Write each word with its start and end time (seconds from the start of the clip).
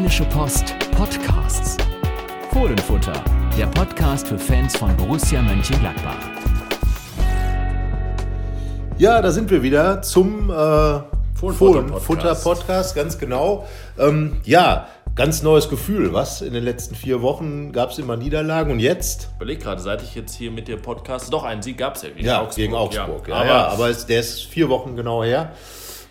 Rheinische 0.00 0.24
Post 0.24 0.74
Podcasts. 0.96 1.76
Fohlenfutter, 2.54 3.22
der 3.58 3.66
Podcast 3.66 4.28
für 4.28 4.38
Fans 4.38 4.74
von 4.74 4.96
Borussia 4.96 5.42
Mönchengladbach. 5.42 6.16
Ja, 8.96 9.20
da 9.20 9.30
sind 9.30 9.50
wir 9.50 9.62
wieder 9.62 10.00
zum 10.00 10.48
äh, 10.48 11.00
Fohlenfutter-Podcast. 11.34 12.94
Ganz 12.94 13.18
genau. 13.18 13.68
Ähm, 13.98 14.40
ja, 14.44 14.88
ganz 15.16 15.42
neues 15.42 15.68
Gefühl, 15.68 16.14
was? 16.14 16.40
In 16.40 16.54
den 16.54 16.64
letzten 16.64 16.94
vier 16.94 17.20
Wochen 17.20 17.70
gab 17.70 17.90
es 17.90 17.98
immer 17.98 18.16
Niederlagen 18.16 18.72
und 18.72 18.80
jetzt? 18.80 19.28
Überleg 19.36 19.60
gerade, 19.60 19.82
seit 19.82 20.02
ich 20.02 20.14
jetzt 20.14 20.34
hier 20.34 20.50
mit 20.50 20.66
dir 20.66 20.78
podcast, 20.78 21.30
doch 21.30 21.44
einen 21.44 21.60
Sieg 21.60 21.76
gab 21.76 21.96
es 21.96 22.02
ja 22.04 22.08
gegen 22.08 22.24
Ja, 22.26 22.40
Augsburg. 22.40 22.56
gegen 22.56 22.74
Augsburg. 22.74 23.28
Ja, 23.28 23.34
aber 23.34 23.46
ja, 23.46 23.66
aber 23.68 23.90
es, 23.90 24.06
der 24.06 24.20
ist 24.20 24.44
vier 24.46 24.70
Wochen 24.70 24.96
genau 24.96 25.22
her. 25.22 25.52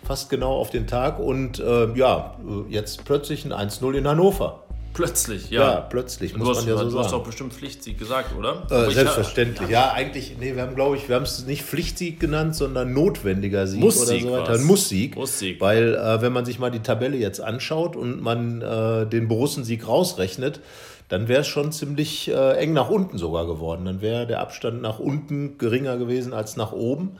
Fast 0.04 0.30
genau 0.30 0.52
auf 0.56 0.70
den 0.70 0.86
Tag. 0.86 1.18
Und 1.18 1.58
äh, 1.60 1.92
ja, 1.94 2.36
jetzt 2.68 3.04
plötzlich 3.04 3.44
ein 3.44 3.52
1-0 3.52 3.92
in 3.94 4.08
Hannover. 4.08 4.64
plötzlich, 4.92 5.50
ja. 5.50 5.60
Ja, 5.74 5.80
plötzlich, 5.82 6.36
muss 6.36 6.48
du 6.48 6.50
hast, 6.54 6.66
man 6.66 6.68
ja 6.68 6.76
so 6.82 6.90
du 6.90 6.98
hast 6.98 7.10
sagen. 7.10 7.18
doch 7.18 7.24
bestimmt 7.26 7.52
Pflichtsieg 7.52 7.96
gesagt, 7.98 8.36
oder? 8.36 8.62
Äh, 8.70 8.88
ich- 8.88 8.94
selbstverständlich. 8.94 9.68
Ja, 9.70 9.92
eigentlich, 9.92 10.34
nee, 10.40 10.54
wir 10.56 10.62
haben, 10.62 10.74
glaube 10.74 10.96
ich, 10.96 11.08
wir 11.08 11.14
haben 11.16 11.22
es 11.22 11.46
nicht 11.46 11.62
Pflichtsieg 11.62 12.18
genannt, 12.18 12.56
sondern 12.56 12.92
notwendiger 12.92 13.66
Sieg 13.68 13.80
Musssieg 13.80 14.24
oder 14.26 14.46
so 14.46 14.50
weiter. 14.52 14.58
Musssieg. 14.64 15.14
Musssieg. 15.16 15.60
Weil, 15.60 15.94
äh, 15.94 16.22
wenn 16.22 16.32
man 16.32 16.44
sich 16.44 16.58
mal 16.58 16.70
die 16.70 16.80
Tabelle 16.80 17.16
jetzt 17.16 17.40
anschaut 17.40 17.94
und 17.94 18.20
man 18.20 18.62
äh, 18.62 19.06
den 19.06 19.28
Borussensieg 19.28 19.86
rausrechnet, 19.86 20.60
dann 21.08 21.26
wäre 21.28 21.40
es 21.40 21.48
schon 21.48 21.72
ziemlich 21.72 22.28
äh, 22.28 22.52
eng 22.58 22.72
nach 22.72 22.88
unten 22.88 23.18
sogar 23.18 23.46
geworden. 23.46 23.84
Dann 23.84 24.00
wäre 24.00 24.26
der 24.28 24.40
Abstand 24.40 24.80
nach 24.80 24.98
unten 25.00 25.58
geringer 25.58 25.96
gewesen 25.98 26.32
als 26.32 26.56
nach 26.56 26.70
oben. 26.72 27.16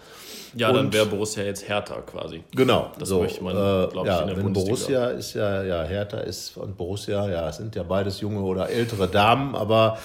Ja, 0.57 0.73
dann 0.73 0.87
Und- 0.87 0.95
wäre 0.95 1.07
Borussia 1.07 1.43
jetzt 1.45 1.69
härter 1.69 2.03
quasi. 2.03 2.43
Genau, 2.55 2.91
Das 2.99 3.09
so, 3.09 3.21
möchte 3.23 3.43
man, 3.45 3.55
äh, 3.55 3.89
glaub 3.91 4.05
ich, 4.05 4.11
ja, 4.13 4.21
in 4.21 4.27
der 4.29 4.37
wenn 4.37 4.43
Bundesliga. 4.45 4.75
Borussia 4.75 5.07
ist 5.09 5.35
ja, 5.35 5.63
ja, 5.63 5.83
Hertha 5.85 6.19
ist 6.19 6.57
und 6.57 6.77
Borussia, 6.77 7.29
ja, 7.29 7.49
es 7.49 7.57
sind 7.59 7.77
ja 7.77 7.83
beides 7.83 8.21
junge 8.21 8.41
oder 8.41 8.69
ältere 8.69 9.09
Damen, 9.09 9.55
aber 9.55 9.99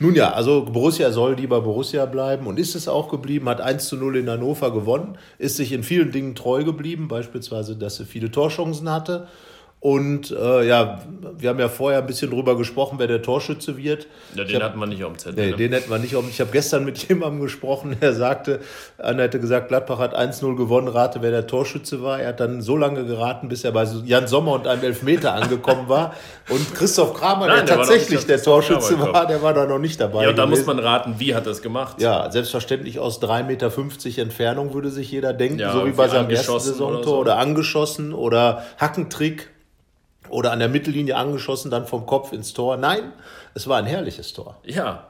nun 0.00 0.14
ja, 0.14 0.32
also 0.32 0.64
Borussia 0.64 1.10
soll 1.12 1.34
lieber 1.34 1.60
Borussia 1.60 2.06
bleiben 2.06 2.46
und 2.46 2.58
ist 2.58 2.74
es 2.74 2.88
auch 2.88 3.08
geblieben, 3.08 3.48
hat 3.48 3.60
1 3.60 3.88
zu 3.88 3.96
0 3.96 4.16
in 4.16 4.28
Hannover 4.30 4.72
gewonnen, 4.72 5.18
ist 5.38 5.56
sich 5.56 5.72
in 5.72 5.82
vielen 5.82 6.10
Dingen 6.12 6.34
treu 6.34 6.64
geblieben, 6.64 7.08
beispielsweise, 7.08 7.76
dass 7.76 7.96
sie 7.96 8.04
viele 8.04 8.30
Torchancen 8.30 8.90
hatte. 8.90 9.28
Und 9.82 10.30
äh, 10.30 10.64
ja, 10.64 11.00
wir 11.36 11.50
haben 11.50 11.58
ja 11.58 11.68
vorher 11.68 11.98
ein 11.98 12.06
bisschen 12.06 12.30
drüber 12.30 12.56
gesprochen, 12.56 13.00
wer 13.00 13.08
der 13.08 13.20
Torschütze 13.20 13.76
wird. 13.76 14.06
Ja, 14.36 14.44
den 14.44 14.54
hab- 14.54 14.62
hatten 14.62 14.78
wir 14.78 14.86
nicht 14.86 15.02
auf 15.02 15.10
dem 15.14 15.18
Zettel. 15.18 15.44
Nee, 15.44 15.50
ne? 15.50 15.56
den 15.56 15.72
hätten 15.72 15.90
wir 15.90 15.98
nicht. 15.98 16.14
auf- 16.14 16.22
Ich 16.30 16.40
habe 16.40 16.50
gestern 16.52 16.84
mit 16.84 16.98
jemandem 17.08 17.40
gesprochen, 17.42 17.96
der 18.00 18.12
sagte, 18.12 18.60
einer 18.98 19.24
hätte 19.24 19.40
gesagt, 19.40 19.66
Gladbach 19.66 19.98
hat 19.98 20.16
1-0 20.16 20.54
gewonnen, 20.54 20.86
rate, 20.86 21.20
wer 21.20 21.32
der 21.32 21.48
Torschütze 21.48 22.00
war. 22.00 22.20
Er 22.20 22.28
hat 22.28 22.38
dann 22.38 22.62
so 22.62 22.76
lange 22.76 23.04
geraten, 23.04 23.48
bis 23.48 23.64
er 23.64 23.72
bei 23.72 23.82
Jan 24.04 24.28
Sommer 24.28 24.52
und 24.52 24.68
einem 24.68 24.84
Elfmeter 24.84 25.34
angekommen 25.34 25.88
war. 25.88 26.14
Und 26.48 26.74
Christoph 26.76 27.14
Kramer, 27.14 27.48
Nein, 27.48 27.56
der 27.56 27.64
der 27.64 27.76
tatsächlich 27.78 28.10
nicht 28.18 28.28
der 28.28 28.40
Torschütze 28.40 28.94
Kramer 28.94 29.12
war, 29.12 29.26
der 29.26 29.42
war 29.42 29.52
da 29.52 29.66
noch 29.66 29.80
nicht 29.80 30.00
dabei. 30.00 30.22
ja, 30.22 30.30
und 30.30 30.38
da 30.38 30.46
muss 30.46 30.64
man 30.64 30.78
raten, 30.78 31.16
wie 31.18 31.34
hat 31.34 31.46
er 31.46 31.50
es 31.52 31.60
gemacht? 31.60 32.00
Ja, 32.00 32.30
selbstverständlich 32.30 33.00
aus 33.00 33.20
3,50 33.20 33.42
Meter 34.06 34.22
Entfernung 34.22 34.74
würde 34.74 34.90
sich 34.90 35.10
jeder 35.10 35.32
denken, 35.32 35.58
Ja, 35.58 35.72
so 35.72 35.84
wie 35.86 35.90
bei 35.90 36.06
seinem 36.06 36.30
ersten 36.30 36.52
angeschossen 36.52 36.68
oder 36.74 36.78
Saisontor 36.92 37.04
so. 37.14 37.18
oder 37.18 37.38
angeschossen 37.38 38.14
oder 38.14 38.62
Hackentrick 38.78 39.48
oder 40.28 40.52
an 40.52 40.58
der 40.60 40.68
Mittellinie 40.68 41.16
angeschossen, 41.16 41.70
dann 41.70 41.86
vom 41.86 42.06
Kopf 42.06 42.32
ins 42.32 42.52
Tor. 42.52 42.76
Nein, 42.76 43.12
es 43.54 43.66
war 43.66 43.78
ein 43.78 43.86
herrliches 43.86 44.32
Tor. 44.32 44.56
Ja, 44.64 45.08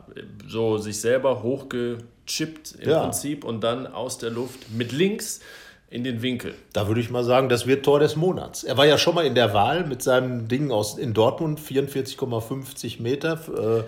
so 0.49 0.79
sich 0.79 1.01
selber 1.01 1.43
hochgechippt 1.43 2.77
im 2.81 2.91
Ja. 2.91 3.03
Prinzip 3.03 3.45
und 3.45 3.63
dann 3.63 3.87
aus 3.87 4.19
der 4.19 4.31
Luft 4.31 4.71
mit 4.71 4.93
links 4.93 5.41
in 5.91 6.05
den 6.05 6.23
Winkel. 6.23 6.55
Da 6.73 6.89
würde 6.89 7.03
ich 7.03 7.11
mal 7.11 7.23
sagen, 7.23 7.51
das 7.51 7.67
wird 7.67 7.85
Tor 7.85 8.01
des 8.01 8.17
Monats. 8.17 8.65
Er 8.65 8.79
war 8.79 8.87
ja 8.87 8.97
schon 8.97 9.15
mal 9.15 9.27
in 9.27 9.35
der 9.35 9.53
Wahl 9.53 9.85
mit 9.85 10.03
seinem 10.03 10.49
Ding 10.49 10.71
aus 10.71 10.97
in 10.97 11.13
Dortmund, 11.13 11.61
44,50 11.61 13.03
Meter 13.03 13.39
äh, 13.49 13.83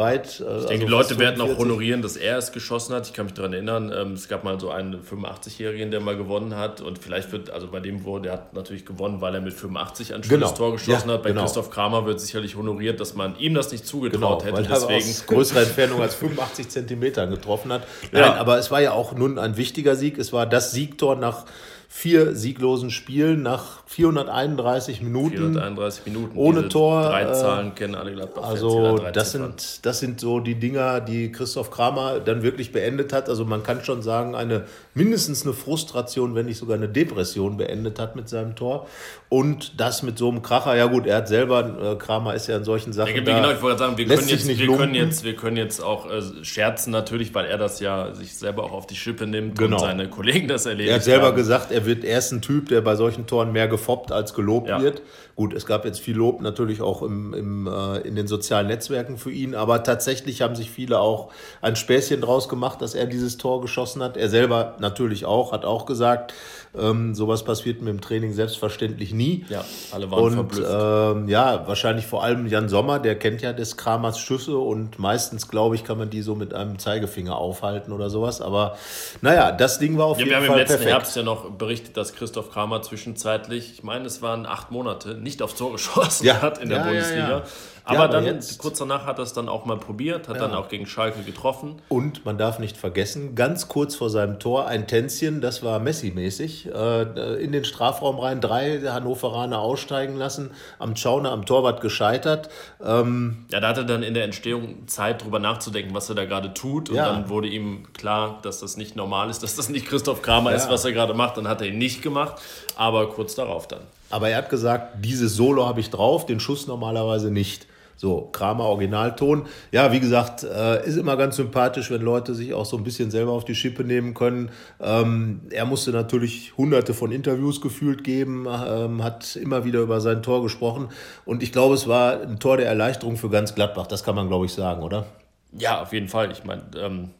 weit. 0.00 0.40
Äh, 0.40 0.58
Ich 0.58 0.66
denke, 0.66 0.86
die 0.86 0.90
Leute 0.90 1.16
werden 1.20 1.40
auch 1.40 1.56
honorieren, 1.58 2.02
dass 2.02 2.16
er 2.16 2.38
es 2.38 2.50
geschossen 2.50 2.92
hat. 2.96 3.06
Ich 3.06 3.12
kann 3.12 3.26
mich 3.26 3.34
daran 3.34 3.52
erinnern, 3.52 3.92
ähm, 3.96 4.14
es 4.14 4.26
gab 4.26 4.42
mal 4.42 4.58
so 4.58 4.70
einen 4.70 5.00
85-Jährigen, 5.00 5.92
der 5.92 6.00
mal 6.00 6.16
gewonnen 6.16 6.56
hat. 6.56 6.80
Und 6.80 6.98
vielleicht 6.98 7.30
wird, 7.30 7.50
also 7.50 7.68
bei 7.68 7.78
dem 7.78 8.02
wurde, 8.02 8.24
der 8.24 8.32
hat 8.32 8.54
natürlich 8.54 8.84
gewonnen, 8.84 9.20
weil 9.20 9.34
er 9.36 9.40
mit 9.40 9.52
85 9.52 10.12
ein 10.14 10.24
schönes 10.24 10.48
Genau. 10.48 10.50
Tor 10.56 10.72
geschossen 10.72 11.08
Ja, 11.08 11.14
hat. 11.14 11.22
Bei 11.22 11.28
genau. 11.28 11.42
Christoph 11.42 11.70
Kramer 11.70 12.04
wird 12.06 12.20
sicherlich 12.20 12.56
honoriert, 12.56 12.98
dass 12.98 13.14
man 13.14 13.38
ihm 13.38 13.54
das 13.54 13.70
nicht 13.70 13.86
zugetraut 13.86 14.42
Genau, 14.42 14.56
weil 14.56 14.64
hätte. 14.64 14.72
er 14.74 14.80
Deswegen. 14.80 15.08
aus 15.10 15.26
größerer 15.28 15.60
Entfernung 15.62 16.02
als 16.02 16.16
85 16.16 16.68
Zentimetern 16.68 17.30
getroffen 17.30 17.72
hat. 17.72 17.82
Ja. 18.12 18.20
Nein, 18.30 18.38
aber 18.38 18.58
es 18.58 18.70
war 18.72 18.80
ja 18.80 18.92
auch 18.92 19.12
nun 19.14 19.38
ein 19.38 19.56
wichtiger 19.56 19.94
Sieg. 19.94 20.18
Es 20.18 20.32
war 20.32 20.46
das 20.46 20.72
Siegtor 20.72 21.14
nach 21.16 21.44
vier 21.92 22.36
sieglosen 22.36 22.90
Spielen, 22.90 23.42
nach 23.42 23.82
431 23.86 25.02
Minuten. 25.02 25.36
431 25.36 26.06
Minuten. 26.06 26.38
Ohne 26.38 26.68
Tor, 26.68 27.02
Drei 27.02 27.22
äh, 27.24 27.32
Zahlen 27.32 27.74
kennen 27.74 27.96
alle 27.96 28.12
Gladbach. 28.12 28.44
Also 28.44 28.98
das 29.12 29.32
sind, 29.32 29.84
das 29.84 29.98
sind 29.98 30.20
so 30.20 30.38
die 30.38 30.54
Dinger, 30.54 31.00
die 31.00 31.32
Christoph 31.32 31.72
Kramer 31.72 32.20
dann 32.20 32.44
wirklich 32.44 32.70
beendet 32.70 33.12
hat. 33.12 33.28
Also 33.28 33.44
man 33.44 33.64
kann 33.64 33.82
schon 33.82 34.02
sagen, 34.02 34.36
eine 34.36 34.66
mindestens 34.94 35.42
eine 35.42 35.52
Frustration, 35.52 36.36
wenn 36.36 36.46
nicht 36.46 36.58
sogar 36.58 36.76
eine 36.76 36.88
Depression 36.88 37.56
beendet 37.56 37.98
hat 37.98 38.14
mit 38.14 38.28
seinem 38.28 38.54
Tor. 38.54 38.86
Und 39.28 39.80
das 39.80 40.04
mit 40.04 40.16
so 40.16 40.28
einem 40.28 40.42
Kracher. 40.42 40.76
Ja 40.76 40.86
gut, 40.86 41.06
er 41.06 41.16
hat 41.16 41.28
selber, 41.28 41.92
äh, 41.92 41.96
Kramer 41.96 42.34
ist 42.34 42.46
ja 42.46 42.56
in 42.56 42.64
solchen 42.64 42.92
Sachen 42.92 43.14
Ja, 43.16 43.20
genau, 43.20 43.50
ich 43.50 43.62
wollte 43.62 43.78
sagen, 43.78 43.98
wir, 43.98 44.06
können 44.06 44.28
jetzt, 44.28 44.46
nicht 44.46 44.60
wir, 44.60 44.76
können 44.76 44.94
jetzt, 44.94 45.24
wir 45.24 45.34
können 45.34 45.56
jetzt 45.56 45.82
auch 45.82 46.08
äh, 46.08 46.20
scherzen 46.44 46.92
natürlich, 46.92 47.34
weil 47.34 47.46
er 47.46 47.58
das 47.58 47.80
ja 47.80 48.14
sich 48.14 48.36
selber 48.36 48.62
auch 48.62 48.72
auf 48.72 48.86
die 48.86 48.96
Schippe 48.96 49.26
nimmt 49.26 49.58
Genau. 49.58 49.76
und 49.76 49.82
seine 49.82 50.08
Kollegen 50.08 50.46
das 50.46 50.66
erleben. 50.66 50.90
Er 50.90 50.96
hat 50.96 51.04
selber 51.04 51.32
gesagt, 51.32 51.72
er 51.72 51.79
wird 51.86 52.04
erst 52.04 52.32
ein 52.32 52.42
Typ, 52.42 52.68
der 52.68 52.80
bei 52.80 52.96
solchen 52.96 53.26
Toren 53.26 53.52
mehr 53.52 53.68
gefoppt 53.68 54.12
als 54.12 54.34
gelobt 54.34 54.68
Ja. 54.68 54.80
wird. 54.82 55.02
Gut, 55.36 55.54
es 55.54 55.64
gab 55.66 55.84
jetzt 55.84 56.00
viel 56.00 56.16
Lob 56.16 56.40
natürlich 56.40 56.82
auch 56.82 57.02
im, 57.02 57.32
im, 57.34 57.66
äh, 57.66 57.98
in 58.00 58.14
den 58.16 58.26
sozialen 58.26 58.66
Netzwerken 58.66 59.16
für 59.16 59.30
ihn, 59.30 59.54
aber 59.54 59.82
tatsächlich 59.82 60.42
haben 60.42 60.54
sich 60.54 60.70
viele 60.70 61.00
auch 61.00 61.30
ein 61.62 61.76
Späßchen 61.76 62.20
draus 62.20 62.48
gemacht, 62.48 62.82
dass 62.82 62.94
er 62.94 63.06
dieses 63.06 63.38
Tor 63.38 63.60
geschossen 63.62 64.02
hat. 64.02 64.16
Er 64.16 64.28
selber 64.28 64.76
natürlich 64.80 65.24
auch, 65.24 65.52
hat 65.52 65.64
auch 65.64 65.86
gesagt, 65.86 66.34
ähm, 66.78 67.14
sowas 67.14 67.42
passiert 67.44 67.80
mir 67.82 67.90
im 67.90 68.00
Training 68.00 68.32
selbstverständlich 68.32 69.12
nie. 69.14 69.44
Ja, 69.48 69.64
alle 69.92 70.10
waren 70.10 70.22
Und 70.24 70.32
verblüfft. 70.34 70.68
ähm, 70.70 71.28
ja, 71.28 71.66
wahrscheinlich 71.66 72.06
vor 72.06 72.22
allem 72.22 72.46
Jan 72.46 72.68
Sommer, 72.68 72.98
der 72.98 73.18
kennt 73.18 73.42
ja 73.42 73.52
des 73.52 73.76
Kramers 73.76 74.18
Schüsse 74.20 74.56
und 74.58 74.98
meistens, 74.98 75.48
glaube 75.48 75.74
ich, 75.74 75.84
kann 75.84 75.98
man 75.98 76.10
die 76.10 76.22
so 76.22 76.34
mit 76.34 76.54
einem 76.54 76.78
Zeigefinger 76.78 77.36
aufhalten 77.36 77.92
oder 77.92 78.10
sowas. 78.10 78.40
Aber 78.40 78.76
naja, 79.22 79.52
das 79.52 79.78
Ding 79.78 79.98
war 79.98 80.06
auf 80.06 80.18
Ja, 80.18 80.26
wir 80.26 80.26
jeden 80.26 80.36
haben 80.36 80.44
im 80.44 80.48
Fall 80.50 80.58
letzten 80.58 80.74
perfekt. 80.74 80.90
Herbst 80.92 81.16
ja 81.16 81.22
noch 81.22 81.50
berichtet, 81.50 81.96
dass 81.96 82.14
Christoph 82.14 82.50
Kramer 82.52 82.82
zwischenzeitlich, 82.82 83.72
ich 83.72 83.82
meine, 83.82 84.06
es 84.06 84.22
waren 84.22 84.46
acht 84.46 84.70
Monate, 84.70 85.14
nicht 85.20 85.42
aufs 85.42 85.54
Tor 85.56 85.72
geschossen 85.72 86.26
Ja. 86.26 86.42
hat 86.42 86.58
in 86.58 86.68
der 86.68 86.78
Ja, 86.78 86.84
Bundesliga. 86.84 87.28
ja. 87.28 87.42
Aber 87.82 87.94
Ja, 87.98 88.04
aber 88.04 88.12
dann, 88.12 88.24
jetzt- 88.26 88.58
kurz 88.58 88.78
danach 88.78 89.06
hat 89.06 89.18
er 89.18 89.22
es 89.24 89.32
dann 89.32 89.48
auch 89.48 89.64
mal 89.64 89.78
probiert, 89.78 90.28
hat 90.28 90.38
dann 90.38 90.54
auch 90.54 90.68
gegen 90.68 90.86
Schalke 90.86 91.22
getroffen. 91.22 91.80
Und 91.88 92.24
man 92.26 92.36
darf 92.38 92.58
nicht 92.58 92.76
vergessen, 92.76 93.34
ganz 93.34 93.68
kurz 93.68 93.96
vor 93.96 94.10
seinem 94.10 94.38
Tor 94.38 94.66
ein 94.68 94.86
Tänzchen, 94.86 95.40
das 95.40 95.62
war 95.64 95.80
Messi-mäßig, 95.80 96.66
äh, 96.72 97.42
in 97.42 97.50
den 97.52 97.64
Strafraum 97.64 98.18
rein, 98.20 98.40
drei 98.42 98.80
Hannoveraner 98.80 99.58
aussteigen 99.58 100.14
lassen, 100.16 100.50
am 100.78 100.94
Schauner, 100.94 101.32
am 101.32 101.46
Torwart 101.46 101.80
gescheitert. 101.80 102.50
Ähm, 102.84 103.46
Ja, 103.50 103.60
da 103.60 103.68
hatte 103.68 103.80
er 103.80 103.86
dann 103.86 104.02
in 104.02 104.14
der 104.14 104.24
Entstehung 104.24 104.86
Zeit, 104.86 105.24
drüber 105.24 105.38
nachzudenken, 105.38 105.92
was 105.94 106.08
er 106.10 106.14
da 106.14 106.26
gerade 106.26 106.52
tut. 106.54 106.90
Und 106.90 106.96
Ja. 106.96 107.06
dann 107.10 107.28
wurde 107.30 107.48
ihm 107.48 107.86
klar, 107.94 108.38
dass 108.42 108.60
das 108.60 108.76
nicht 108.76 108.94
normal 108.94 109.30
ist, 109.30 109.42
dass 109.42 109.56
das 109.56 109.68
nicht 109.70 109.86
Christoph 109.86 110.20
Kramer 110.22 110.52
ist, 110.54 110.68
was 110.70 110.84
er 110.84 110.92
gerade 110.92 111.14
macht. 111.14 111.38
Dann 111.38 111.48
hat 111.48 111.60
er 111.62 111.68
ihn 111.68 111.78
nicht 111.78 112.02
gemacht, 112.02 112.40
aber 112.76 113.08
kurz 113.08 113.34
darauf 113.34 113.66
dann. 113.66 113.80
Aber 114.10 114.28
er 114.28 114.38
hat 114.38 114.50
gesagt, 114.50 115.04
dieses 115.04 115.34
Solo 115.34 115.66
habe 115.66 115.80
ich 115.80 115.90
drauf, 115.90 116.26
den 116.26 116.40
Schuss 116.40 116.66
normalerweise 116.66 117.30
nicht. 117.30 117.66
So, 118.00 118.30
Kramer 118.32 118.64
Originalton. 118.64 119.44
Ja, 119.72 119.92
wie 119.92 120.00
gesagt, 120.00 120.42
äh, 120.42 120.86
ist 120.86 120.96
immer 120.96 121.18
ganz 121.18 121.36
sympathisch, 121.36 121.90
wenn 121.90 122.00
Leute 122.00 122.34
sich 122.34 122.54
auch 122.54 122.64
so 122.64 122.78
ein 122.78 122.82
bisschen 122.82 123.10
selber 123.10 123.32
auf 123.32 123.44
die 123.44 123.54
Schippe 123.54 123.84
nehmen 123.84 124.14
können. 124.14 124.48
Ähm, 124.80 125.42
er 125.50 125.66
musste 125.66 125.90
natürlich 125.90 126.56
hunderte 126.56 126.94
von 126.94 127.12
Interviews 127.12 127.60
gefühlt 127.60 128.02
geben, 128.02 128.46
ähm, 128.48 129.04
hat 129.04 129.36
immer 129.36 129.66
wieder 129.66 129.80
über 129.80 130.00
sein 130.00 130.22
Tor 130.22 130.42
gesprochen. 130.42 130.88
Und 131.26 131.42
ich 131.42 131.52
glaube, 131.52 131.74
es 131.74 131.88
war 131.88 132.22
ein 132.22 132.38
Tor 132.38 132.56
der 132.56 132.68
Erleichterung 132.68 133.18
für 133.18 133.28
ganz 133.28 133.54
Gladbach. 133.54 133.86
Das 133.86 134.02
kann 134.02 134.14
man, 134.14 134.28
glaube 134.28 134.46
ich, 134.46 134.52
sagen, 134.54 134.82
oder? 134.82 135.04
Ja, 135.52 135.82
auf 135.82 135.92
jeden 135.92 136.08
Fall. 136.08 136.30
Ich 136.32 136.42
meine, 136.44 136.62
ähm, 136.78 137.10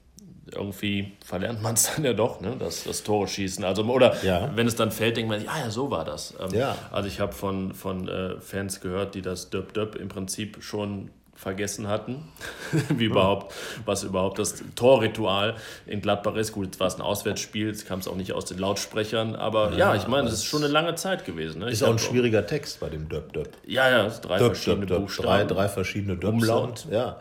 irgendwie 0.54 1.12
verlernt 1.24 1.62
man 1.62 1.74
es 1.74 1.90
dann 1.94 2.04
ja 2.04 2.12
doch, 2.12 2.40
ne? 2.40 2.56
das, 2.58 2.84
das 2.84 3.02
Tore 3.02 3.28
schießen. 3.28 3.64
Also, 3.64 3.84
oder 3.84 4.14
Ja. 4.24 4.50
wenn 4.54 4.66
es 4.66 4.76
dann 4.76 4.90
fällt, 4.90 5.16
denkt 5.16 5.28
man, 5.30 5.40
sich, 5.40 5.48
ah 5.48 5.58
ja, 5.60 5.70
so 5.70 5.90
war 5.90 6.04
das. 6.04 6.34
Ähm, 6.40 6.54
Ja. 6.58 6.76
Also 6.90 7.08
ich 7.08 7.20
habe 7.20 7.32
von, 7.32 7.72
von 7.74 8.08
äh, 8.08 8.40
Fans 8.40 8.80
gehört, 8.80 9.14
die 9.14 9.22
das 9.22 9.50
Döp 9.50 9.72
Döp 9.74 9.94
im 9.96 10.08
Prinzip 10.08 10.58
schon 10.62 11.10
vergessen 11.40 11.88
hatten, 11.88 12.28
wie 12.90 13.06
überhaupt, 13.06 13.54
was 13.86 14.02
überhaupt 14.02 14.38
das 14.38 14.62
Torritual 14.74 15.56
in 15.86 16.02
Gladbach 16.02 16.34
ist. 16.36 16.52
Gut, 16.52 16.66
jetzt 16.66 16.80
war 16.80 16.86
es 16.88 16.96
ein 16.96 17.00
Auswärtsspiel, 17.00 17.68
jetzt 17.68 17.86
kam 17.86 18.00
es 18.00 18.08
auch 18.08 18.16
nicht 18.16 18.32
aus 18.32 18.44
den 18.44 18.58
Lautsprechern, 18.58 19.34
aber 19.34 19.72
ja, 19.72 19.94
ich 19.94 20.06
meine, 20.06 20.28
es 20.28 20.34
ist 20.34 20.44
schon 20.44 20.62
eine 20.62 20.72
lange 20.72 20.94
Zeit 20.96 21.24
gewesen. 21.24 21.60
Ne? 21.60 21.70
Ist 21.70 21.80
Ich 21.80 21.84
auch 21.84 21.92
ein 21.92 21.98
schwieriger 21.98 22.46
Text 22.46 22.80
bei 22.80 22.90
dem 22.90 23.08
Döp 23.08 23.32
Döp. 23.32 23.48
Ja, 23.66 23.88
ja, 23.90 24.06
es 24.06 24.20
drei 24.20 24.38
Döp, 24.38 24.48
verschiedene 24.48 24.86
Döp, 24.86 24.98
Döp. 24.98 25.06
Buchstaben. 25.06 25.28
Drei, 25.28 25.44
drei 25.44 25.68
verschiedene 25.68 26.16
Döpse 26.16 26.28
Umlaut. 26.28 26.86
ja. 26.90 27.20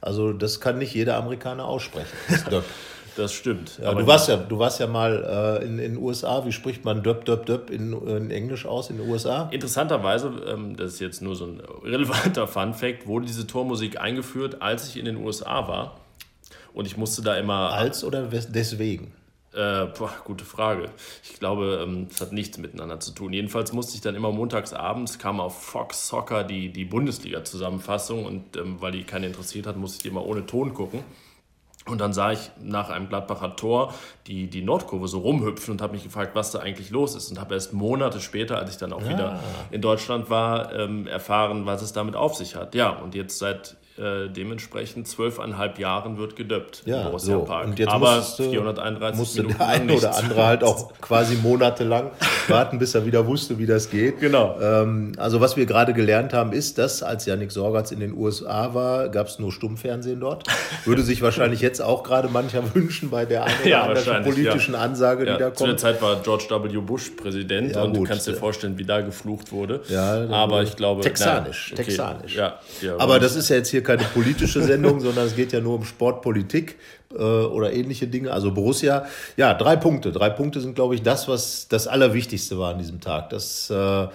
Also 0.00 0.32
das 0.32 0.60
kann 0.60 0.78
nicht 0.78 0.94
jeder 0.94 1.16
Amerikaner 1.16 1.64
aussprechen. 1.64 2.06
Das 2.30 2.44
Döp. 2.50 2.64
Das 3.16 3.32
stimmt. 3.32 3.78
Ja, 3.82 3.94
du, 3.94 4.06
warst 4.06 4.28
ja, 4.28 4.36
du 4.36 4.58
warst 4.58 4.80
ja 4.80 4.86
mal 4.86 5.60
äh, 5.60 5.64
in 5.64 5.78
den 5.78 5.96
USA. 5.96 6.44
Wie 6.44 6.52
spricht 6.52 6.84
man 6.84 7.02
Döp, 7.02 7.24
Döp, 7.24 7.46
Döp 7.46 7.70
in, 7.70 7.92
in 7.92 8.30
Englisch 8.30 8.66
aus 8.66 8.90
in 8.90 8.98
den 8.98 9.08
USA? 9.08 9.48
Interessanterweise, 9.50 10.32
ähm, 10.46 10.76
das 10.76 10.94
ist 10.94 11.00
jetzt 11.00 11.22
nur 11.22 11.36
so 11.36 11.46
ein 11.46 11.60
relevanter 11.84 12.46
Fun-Fact, 12.46 13.06
wurde 13.06 13.26
diese 13.26 13.46
Tormusik 13.46 14.00
eingeführt, 14.00 14.62
als 14.62 14.88
ich 14.88 14.96
in 14.96 15.04
den 15.04 15.16
USA 15.16 15.68
war. 15.68 16.00
Und 16.72 16.86
ich 16.86 16.96
musste 16.96 17.22
da 17.22 17.36
immer. 17.36 17.72
Als 17.72 18.04
oder 18.04 18.22
deswegen? 18.22 19.12
Äh, 19.52 19.86
boah, 19.86 20.12
gute 20.24 20.44
Frage. 20.44 20.90
Ich 21.24 21.38
glaube, 21.38 21.80
ähm, 21.82 22.06
es 22.10 22.20
hat 22.20 22.32
nichts 22.32 22.58
miteinander 22.58 23.00
zu 23.00 23.12
tun. 23.12 23.32
Jedenfalls 23.32 23.72
musste 23.72 23.94
ich 23.94 24.02
dann 24.02 24.14
immer 24.14 24.30
montags 24.30 24.74
abends, 24.74 25.18
kam 25.18 25.40
auf 25.40 25.60
Fox 25.62 26.06
Soccer 26.06 26.44
die, 26.44 26.70
die 26.70 26.84
Bundesliga-Zusammenfassung 26.84 28.26
und 28.26 28.56
ähm, 28.56 28.76
weil 28.80 28.92
die 28.92 29.04
keine 29.04 29.26
interessiert 29.26 29.66
hat, 29.66 29.76
musste 29.76 29.96
ich 29.96 30.02
die 30.02 30.08
immer 30.08 30.24
ohne 30.24 30.44
Ton 30.44 30.74
gucken. 30.74 31.02
Und 31.88 32.00
dann 32.00 32.12
sah 32.12 32.32
ich 32.32 32.50
nach 32.60 32.90
einem 32.90 33.08
Gladbacher 33.08 33.56
Tor 33.56 33.94
die, 34.26 34.48
die 34.48 34.62
Nordkurve 34.62 35.08
so 35.08 35.18
rumhüpfen 35.18 35.72
und 35.72 35.82
habe 35.82 35.94
mich 35.94 36.04
gefragt, 36.04 36.34
was 36.34 36.52
da 36.52 36.60
eigentlich 36.60 36.90
los 36.90 37.14
ist. 37.14 37.30
Und 37.30 37.40
habe 37.40 37.54
erst 37.54 37.72
Monate 37.72 38.20
später, 38.20 38.58
als 38.58 38.70
ich 38.70 38.76
dann 38.76 38.92
auch 38.92 39.02
ja. 39.02 39.08
wieder 39.08 39.40
in 39.70 39.80
Deutschland 39.80 40.30
war, 40.30 40.74
ähm, 40.74 41.06
erfahren, 41.06 41.66
was 41.66 41.82
es 41.82 41.92
damit 41.92 42.14
auf 42.14 42.34
sich 42.36 42.54
hat. 42.54 42.74
Ja, 42.74 42.90
und 42.90 43.14
jetzt 43.14 43.38
seit 43.38 43.77
äh, 43.98 44.28
dementsprechend 44.28 45.08
zwölfeinhalb 45.08 45.78
Jahren 45.78 46.18
wird 46.18 46.36
gedöppt 46.36 46.82
ja, 46.86 46.98
im 46.98 47.06
Borussia 47.06 47.34
so. 47.34 47.44
Park. 47.44 47.66
Und 47.66 47.78
jetzt 47.78 47.88
Aber 47.88 48.16
musste, 48.16 48.50
431 48.50 49.18
musste 49.18 49.42
Minuten 49.42 49.58
der 49.58 49.68
eine 49.68 49.92
oder 49.92 50.16
andere 50.16 50.46
halt 50.46 50.62
auch 50.64 50.92
quasi 51.00 51.36
monatelang 51.36 52.10
warten, 52.48 52.78
bis 52.78 52.94
er 52.94 53.06
wieder 53.06 53.26
wusste, 53.26 53.58
wie 53.58 53.66
das 53.66 53.90
geht. 53.90 54.20
Genau. 54.20 54.56
Ähm, 54.60 55.12
also 55.16 55.40
was 55.40 55.56
wir 55.56 55.66
gerade 55.66 55.94
gelernt 55.94 56.32
haben, 56.32 56.52
ist, 56.52 56.78
dass 56.78 57.02
als 57.02 57.26
Janik 57.26 57.50
Sorgatz 57.50 57.90
in 57.90 58.00
den 58.00 58.16
USA 58.16 58.74
war, 58.74 59.08
gab 59.08 59.26
es 59.26 59.38
nur 59.38 59.52
Stummfernsehen 59.52 60.20
dort. 60.20 60.44
Würde 60.84 61.02
sich 61.02 61.20
wahrscheinlich 61.20 61.60
jetzt 61.60 61.80
auch 61.80 62.04
gerade 62.04 62.28
mancher 62.28 62.62
wünschen 62.74 63.10
bei 63.10 63.24
der 63.24 63.44
einen 63.44 63.60
oder 63.62 63.68
ja, 63.68 63.82
anderen 63.82 64.22
politischen 64.22 64.74
ja. 64.74 64.80
Ansage, 64.80 65.24
die 65.24 65.38
da 65.38 65.46
kommt. 65.46 65.58
Zu 65.58 65.66
der 65.66 65.76
Zeit 65.76 66.00
war 66.00 66.20
George 66.22 66.44
W. 66.50 66.78
Bush 66.78 67.10
Präsident 67.10 67.76
und 67.76 67.94
gut, 67.94 67.96
du 67.96 68.02
kannst 68.04 68.28
dir 68.28 68.34
vorstellen, 68.34 68.78
wie 68.78 68.84
da 68.84 69.00
geflucht 69.00 69.50
wurde. 69.50 69.80
Ja, 69.88 70.28
aber 70.30 70.62
ich 70.62 70.76
glaube... 70.76 71.02
Texanisch, 71.02 71.70
na, 71.70 71.74
okay. 71.74 71.84
texanisch. 71.84 72.36
Ja, 72.36 72.58
aber 72.98 73.18
das 73.18 73.34
ist 73.34 73.48
ja 73.48 73.56
jetzt 73.56 73.70
hier 73.70 73.82
keine 73.88 74.04
politische 74.04 74.62
Sendung, 74.62 75.00
sondern 75.06 75.26
es 75.26 75.34
geht 75.34 75.52
ja 75.52 75.60
nur 75.60 75.76
um 75.76 75.84
Sportpolitik 75.84 76.76
äh, 77.12 77.16
oder 77.16 77.72
ähnliche 77.72 78.06
Dinge. 78.06 78.32
Also 78.32 78.52
Borussia, 78.52 79.06
ja, 79.38 79.54
drei 79.54 79.76
Punkte. 79.76 80.12
Drei 80.12 80.28
Punkte 80.28 80.60
sind, 80.60 80.74
glaube 80.74 80.94
ich, 80.94 81.02
das, 81.02 81.26
was 81.26 81.68
das 81.68 81.86
Allerwichtigste 81.86 82.58
war 82.58 82.72
an 82.72 82.78
diesem 82.78 83.00
Tag. 83.00 83.30
Das 83.30 83.70
äh, 83.70 84.06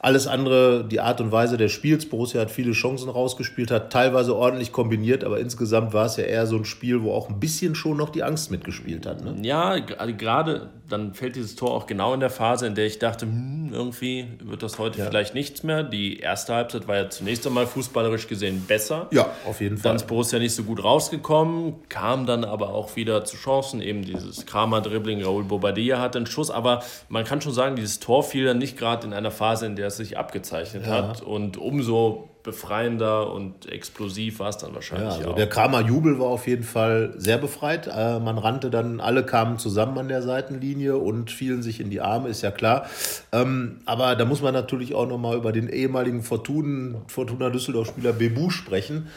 alles 0.00 0.26
andere, 0.26 0.84
die 0.84 1.00
Art 1.00 1.22
und 1.22 1.32
Weise 1.32 1.56
des 1.56 1.72
Spiels. 1.72 2.06
Borussia 2.06 2.42
hat 2.42 2.50
viele 2.50 2.72
Chancen 2.72 3.08
rausgespielt, 3.08 3.70
hat 3.70 3.90
teilweise 3.90 4.36
ordentlich 4.36 4.70
kombiniert, 4.70 5.24
aber 5.24 5.40
insgesamt 5.40 5.94
war 5.94 6.06
es 6.06 6.18
ja 6.18 6.24
eher 6.24 6.46
so 6.46 6.56
ein 6.56 6.66
Spiel, 6.66 7.02
wo 7.02 7.12
auch 7.12 7.30
ein 7.30 7.40
bisschen 7.40 7.74
schon 7.74 7.96
noch 7.96 8.10
die 8.10 8.22
Angst 8.22 8.50
mitgespielt 8.50 9.06
hat. 9.06 9.24
Ne? 9.24 9.34
Ja, 9.42 9.78
gerade 9.78 10.68
dann 10.88 11.14
fällt 11.14 11.36
dieses 11.36 11.56
Tor 11.56 11.72
auch 11.72 11.86
genau 11.86 12.14
in 12.14 12.20
der 12.20 12.30
Phase, 12.30 12.66
in 12.66 12.74
der 12.74 12.86
ich 12.86 12.98
dachte, 12.98 13.26
hm, 13.26 13.70
irgendwie 13.72 14.26
wird 14.42 14.62
das 14.62 14.78
heute 14.78 14.98
ja. 14.98 15.06
vielleicht 15.06 15.34
nichts 15.34 15.62
mehr. 15.62 15.82
Die 15.82 16.20
erste 16.20 16.54
Halbzeit 16.54 16.86
war 16.86 16.96
ja 16.96 17.10
zunächst 17.10 17.46
einmal 17.46 17.66
fußballerisch 17.66 18.28
gesehen 18.28 18.64
besser. 18.66 19.08
Ja, 19.10 19.30
auf 19.46 19.60
jeden 19.60 19.76
Fall. 19.76 19.90
Dann 19.90 19.96
ist 19.96 20.06
Borussia 20.06 20.38
nicht 20.38 20.54
so 20.54 20.62
gut 20.62 20.82
rausgekommen, 20.82 21.74
kam 21.88 22.26
dann 22.26 22.44
aber 22.44 22.70
auch 22.70 22.96
wieder 22.96 23.24
zu 23.24 23.36
Chancen. 23.36 23.80
Eben 23.80 24.02
dieses 24.02 24.46
Kramer-Dribbling, 24.46 25.22
Raúl 25.22 25.44
Bobadilla 25.44 26.00
hatte 26.00 26.18
einen 26.18 26.26
Schuss, 26.26 26.50
aber 26.50 26.82
man 27.08 27.24
kann 27.24 27.40
schon 27.40 27.52
sagen, 27.52 27.76
dieses 27.76 27.98
Tor 28.00 28.22
fiel 28.22 28.44
dann 28.44 28.58
nicht 28.58 28.78
gerade 28.78 29.06
in 29.06 29.12
einer 29.12 29.30
Phase, 29.30 29.66
in 29.66 29.76
der 29.76 29.88
es 29.88 29.96
sich 29.96 30.16
abgezeichnet 30.16 30.86
ja. 30.86 31.08
hat. 31.08 31.22
Und 31.22 31.56
umso 31.56 32.28
befreiender 32.46 33.30
und 33.30 33.70
explosiv 33.70 34.38
war 34.38 34.48
es 34.48 34.56
dann 34.56 34.74
wahrscheinlich 34.74 35.10
ja, 35.10 35.16
also 35.16 35.30
auch. 35.32 35.34
Der 35.34 35.48
Kramer 35.48 35.82
Jubel 35.82 36.18
war 36.18 36.28
auf 36.28 36.46
jeden 36.46 36.62
Fall 36.62 37.12
sehr 37.18 37.36
befreit. 37.36 37.88
Äh, 37.88 38.20
man 38.20 38.38
rannte 38.38 38.70
dann, 38.70 39.00
alle 39.00 39.26
kamen 39.26 39.58
zusammen 39.58 39.98
an 39.98 40.08
der 40.08 40.22
Seitenlinie 40.22 40.96
und 40.96 41.30
fielen 41.30 41.62
sich 41.62 41.80
in 41.80 41.90
die 41.90 42.00
Arme, 42.00 42.30
ist 42.30 42.40
ja 42.40 42.50
klar. 42.50 42.86
Ähm, 43.32 43.80
aber 43.84 44.16
da 44.16 44.24
muss 44.24 44.40
man 44.40 44.54
natürlich 44.54 44.94
auch 44.94 45.06
nochmal 45.06 45.36
über 45.36 45.52
den 45.52 45.68
ehemaligen 45.68 46.22
Fortuna, 46.22 47.02
Fortuna 47.08 47.50
Düsseldorf-Spieler 47.50 48.14
Bebu 48.14 48.48
sprechen. 48.48 49.08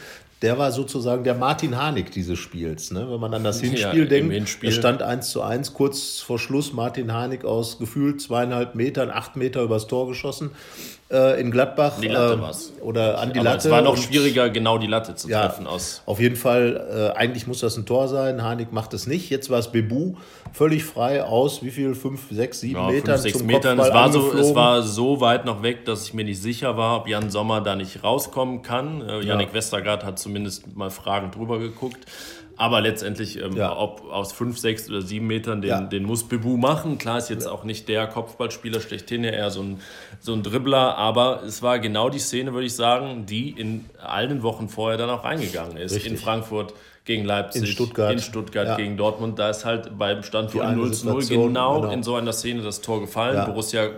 Der 0.42 0.58
war 0.58 0.72
sozusagen 0.72 1.22
der 1.22 1.34
Martin 1.34 1.76
Harnik 1.76 2.10
dieses 2.10 2.38
Spiels. 2.38 2.90
Ne? 2.90 3.06
Wenn 3.10 3.20
man 3.20 3.32
an 3.34 3.44
das 3.44 3.60
Hinspiel 3.60 4.04
ja, 4.04 4.06
denkt, 4.06 4.32
Hinspiel. 4.32 4.70
es 4.70 4.74
stand 4.74 5.02
1 5.02 5.30
zu 5.30 5.42
1, 5.42 5.74
kurz 5.74 6.20
vor 6.20 6.38
Schluss 6.38 6.72
Martin 6.72 7.12
Harnik 7.12 7.44
aus 7.44 7.78
gefühlt 7.78 8.20
zweieinhalb 8.20 8.74
Metern, 8.74 9.10
acht 9.10 9.36
Meter 9.36 9.62
übers 9.62 9.86
Tor 9.86 10.08
geschossen 10.08 10.50
äh, 11.10 11.40
in 11.40 11.50
Gladbach. 11.50 12.00
Die 12.00 12.08
Latte 12.08 12.34
äh, 12.34 12.40
war's. 12.40 12.72
Oder 12.80 13.18
an 13.18 13.32
die 13.32 13.40
Aber 13.40 13.50
Latte. 13.50 13.68
Es 13.68 13.70
war 13.70 13.82
noch 13.82 13.96
schwieriger, 13.96 14.50
genau 14.50 14.78
die 14.78 14.86
Latte 14.86 15.14
zu 15.14 15.28
ja, 15.28 15.46
treffen. 15.46 15.66
Aus. 15.66 16.02
Auf 16.06 16.20
jeden 16.20 16.36
Fall, 16.36 17.12
äh, 17.14 17.18
eigentlich 17.18 17.46
muss 17.46 17.60
das 17.60 17.76
ein 17.76 17.86
Tor 17.86 18.08
sein. 18.08 18.42
Harnik 18.42 18.72
macht 18.72 18.94
es 18.94 19.06
nicht. 19.06 19.30
Jetzt 19.30 19.50
war 19.50 19.58
es 19.58 19.68
Bebu 19.72 20.14
völlig 20.52 20.84
frei 20.84 21.22
aus, 21.22 21.62
wie 21.62 21.70
viel? 21.70 21.94
Fünf, 21.94 22.30
sechs, 22.30 22.60
sieben 22.60 22.80
ja, 22.80 22.86
Metern 22.86 23.14
fünf, 23.14 23.20
sechs 23.20 23.38
zum 23.38 23.46
Metern. 23.46 23.78
Es 23.78 23.92
war, 23.92 24.12
so, 24.12 24.32
es 24.32 24.54
war 24.54 24.82
so 24.82 25.20
weit 25.20 25.44
noch 25.44 25.62
weg, 25.62 25.84
dass 25.84 26.04
ich 26.04 26.14
mir 26.14 26.24
nicht 26.24 26.40
sicher 26.40 26.76
war, 26.76 27.00
ob 27.00 27.08
Jan 27.08 27.30
Sommer 27.30 27.60
da 27.60 27.76
nicht 27.76 28.02
rauskommen 28.02 28.62
kann. 28.62 29.02
Äh, 29.02 29.20
Janik 29.20 29.48
ja. 29.48 29.54
Westergaard 29.54 30.04
hat 30.04 30.18
zumindest 30.18 30.76
mal 30.76 30.90
fragend 30.90 31.36
drüber 31.36 31.58
geguckt. 31.58 32.06
Aber 32.60 32.82
letztendlich, 32.82 33.40
ähm, 33.40 33.56
ja. 33.56 33.74
ob 33.74 34.04
aus 34.12 34.32
fünf, 34.32 34.58
sechs 34.58 34.86
oder 34.90 35.00
sieben 35.00 35.26
Metern, 35.26 35.62
den, 35.62 35.70
ja. 35.70 35.80
den 35.80 36.04
muss 36.04 36.24
Bebu 36.24 36.58
machen. 36.58 36.98
Klar 36.98 37.16
ist 37.16 37.30
jetzt 37.30 37.46
ja. 37.46 37.52
auch 37.52 37.64
nicht 37.64 37.88
der 37.88 38.06
Kopfballspieler 38.06 38.82
schlechthin, 38.82 39.24
eher 39.24 39.50
so 39.50 39.62
ein, 39.62 39.80
so 40.20 40.34
ein 40.34 40.42
Dribbler. 40.42 40.98
Aber 40.98 41.42
es 41.42 41.62
war 41.62 41.78
genau 41.78 42.10
die 42.10 42.18
Szene, 42.18 42.52
würde 42.52 42.66
ich 42.66 42.74
sagen, 42.76 43.24
die 43.24 43.48
in 43.48 43.86
allen 43.98 44.42
Wochen 44.42 44.68
vorher 44.68 44.98
dann 44.98 45.08
auch 45.08 45.24
reingegangen 45.24 45.78
ist. 45.78 45.94
Richtig. 45.94 46.12
In 46.12 46.18
Frankfurt 46.18 46.74
gegen 47.06 47.24
Leipzig, 47.24 47.62
in 47.62 47.66
Stuttgart, 47.66 48.12
in 48.12 48.18
Stuttgart 48.18 48.76
gegen 48.76 48.98
Dortmund. 48.98 49.38
Da 49.38 49.48
ist 49.48 49.64
halt 49.64 49.96
beim 49.96 50.22
Stand 50.22 50.50
von 50.50 50.76
0 50.76 50.92
zu 50.92 51.06
0 51.08 51.24
genau, 51.24 51.80
genau, 51.80 51.90
in 51.90 52.02
so 52.02 52.16
einer 52.16 52.34
Szene 52.34 52.60
das 52.60 52.82
Tor 52.82 53.00
gefallen. 53.00 53.42
Borussia 53.46 53.88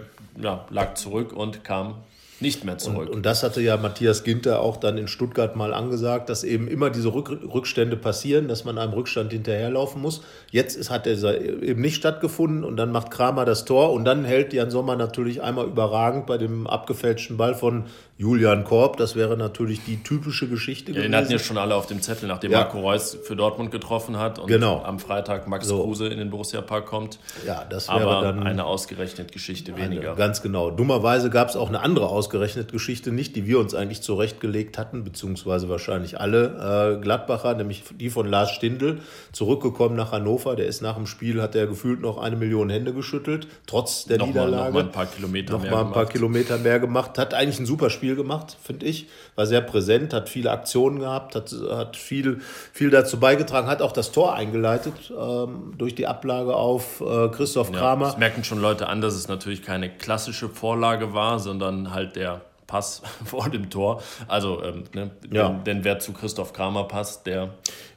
lag 0.70 0.94
zurück 0.94 1.32
und 1.32 1.64
kam 1.64 1.96
nicht 2.42 2.64
mehr 2.64 2.76
zurück. 2.76 3.08
Und, 3.08 3.16
und, 3.16 3.26
das 3.26 3.42
hatte 3.42 3.62
ja 3.62 3.76
Matthias 3.76 4.24
Ginter 4.24 4.60
auch 4.60 4.76
dann 4.76 4.98
in 4.98 5.08
Stuttgart 5.08 5.56
mal 5.56 5.72
angesagt, 5.72 6.28
dass 6.28 6.44
eben 6.44 6.68
immer 6.68 6.90
diese 6.90 7.14
Rück, 7.14 7.30
Rückstände 7.30 7.96
passieren, 7.96 8.48
dass 8.48 8.64
man 8.64 8.76
einem 8.76 8.92
Rückstand 8.92 9.32
hinterherlaufen 9.32 10.02
muss. 10.02 10.22
Jetzt 10.50 10.76
ist, 10.76 10.90
hat 10.90 11.06
er 11.06 11.40
eben 11.40 11.80
nicht 11.80 11.96
stattgefunden 11.96 12.64
und 12.64 12.76
dann 12.76 12.92
macht 12.92 13.10
Kramer 13.10 13.44
das 13.44 13.64
Tor 13.64 13.92
und 13.92 14.04
dann 14.04 14.24
hält 14.24 14.52
Jan 14.52 14.70
Sommer 14.70 14.96
natürlich 14.96 15.42
einmal 15.42 15.66
überragend 15.66 16.26
bei 16.26 16.36
dem 16.36 16.66
abgefälschten 16.66 17.36
Ball 17.36 17.54
von 17.54 17.84
Julian 18.22 18.62
Korb, 18.62 18.98
das 18.98 19.16
wäre 19.16 19.36
natürlich 19.36 19.84
die 19.84 20.00
typische 20.00 20.46
Geschichte 20.46 20.92
ja, 20.92 20.98
gewesen. 20.98 21.10
Den 21.10 21.18
hatten 21.18 21.32
ja 21.32 21.40
schon 21.40 21.58
alle 21.58 21.74
auf 21.74 21.86
dem 21.86 22.00
Zettel, 22.00 22.28
nachdem 22.28 22.52
ja. 22.52 22.58
Marco 22.58 22.78
Reus 22.78 23.18
für 23.20 23.34
Dortmund 23.34 23.72
getroffen 23.72 24.16
hat 24.16 24.38
und 24.38 24.46
genau. 24.46 24.80
am 24.84 25.00
Freitag 25.00 25.48
Max 25.48 25.66
so. 25.66 25.82
Kruse 25.82 26.06
in 26.06 26.18
den 26.18 26.30
Borussia 26.30 26.60
Park 26.60 26.86
kommt. 26.86 27.18
Ja, 27.44 27.66
das 27.68 27.88
wäre 27.88 28.02
Aber 28.02 28.22
dann 28.22 28.44
eine 28.44 28.64
ausgerechnet 28.64 29.32
Geschichte 29.32 29.76
weniger. 29.76 30.10
Eine, 30.10 30.16
ganz 30.16 30.40
genau. 30.40 30.70
Dummerweise 30.70 31.30
gab 31.30 31.48
es 31.48 31.56
auch 31.56 31.68
eine 31.68 31.80
andere 31.80 32.10
ausgerechnet 32.10 32.70
Geschichte 32.70 33.10
nicht, 33.10 33.34
die 33.34 33.44
wir 33.44 33.58
uns 33.58 33.74
eigentlich 33.74 34.02
zurechtgelegt 34.02 34.78
hatten, 34.78 35.02
beziehungsweise 35.02 35.68
wahrscheinlich 35.68 36.20
alle 36.20 36.98
äh, 36.98 37.02
Gladbacher, 37.02 37.54
nämlich 37.54 37.82
die 37.98 38.08
von 38.08 38.28
Lars 38.28 38.52
Stindl, 38.52 39.00
zurückgekommen 39.32 39.96
nach 39.96 40.12
Hannover. 40.12 40.54
Der 40.54 40.66
ist 40.66 40.80
nach 40.80 40.94
dem 40.94 41.08
Spiel, 41.08 41.42
hat 41.42 41.56
er 41.56 41.66
gefühlt 41.66 42.00
noch 42.00 42.18
eine 42.18 42.36
Million 42.36 42.70
Hände 42.70 42.92
geschüttelt, 42.92 43.48
trotz 43.66 44.04
der 44.04 44.18
noch 44.18 44.28
Niederlage. 44.28 44.52
Mal, 44.52 44.66
noch 44.66 44.74
mal 44.74 44.82
ein 44.84 44.92
paar 44.92 45.06
Kilometer 45.06 45.54
noch 45.54 45.62
mehr 45.62 45.72
mal 45.72 45.86
ein 45.86 45.92
paar 45.92 46.06
Kilometer 46.06 46.58
mehr 46.58 46.78
gemacht. 46.78 47.18
Hat 47.18 47.34
eigentlich 47.34 47.58
ein 47.58 47.66
super 47.66 47.90
Spiel 47.90 48.11
Spiel 48.12 48.16
gemacht, 48.22 48.56
finde 48.62 48.86
ich. 48.86 49.08
War 49.36 49.46
sehr 49.46 49.60
präsent, 49.60 50.12
hat 50.12 50.28
viele 50.28 50.50
Aktionen 50.50 50.98
gehabt, 50.98 51.34
hat, 51.34 51.54
hat 51.70 51.96
viel, 51.96 52.40
viel 52.72 52.90
dazu 52.90 53.18
beigetragen, 53.18 53.68
hat 53.68 53.82
auch 53.82 53.92
das 53.92 54.12
Tor 54.12 54.34
eingeleitet 54.34 55.12
ähm, 55.18 55.74
durch 55.78 55.94
die 55.94 56.06
Ablage 56.06 56.54
auf 56.54 57.00
äh, 57.00 57.28
Christoph 57.28 57.72
Kramer. 57.72 58.06
Ja, 58.06 58.10
das 58.10 58.18
merken 58.18 58.44
schon 58.44 58.60
Leute 58.60 58.88
an, 58.88 59.00
dass 59.00 59.14
es 59.14 59.28
natürlich 59.28 59.62
keine 59.62 59.88
klassische 59.90 60.48
Vorlage 60.48 61.14
war, 61.14 61.38
sondern 61.38 61.94
halt 61.94 62.16
der 62.16 62.42
Pass 62.72 63.02
vor 63.26 63.50
dem 63.50 63.68
Tor. 63.68 64.02
Also, 64.28 64.62
ähm, 64.64 64.84
ne, 64.94 65.10
ja. 65.30 65.48
denn, 65.48 65.64
denn, 65.64 65.84
wer 65.84 65.98
zu 65.98 66.14
Christoph 66.14 66.54
Kramer 66.54 66.84
passt, 66.84 67.26
der 67.26 67.50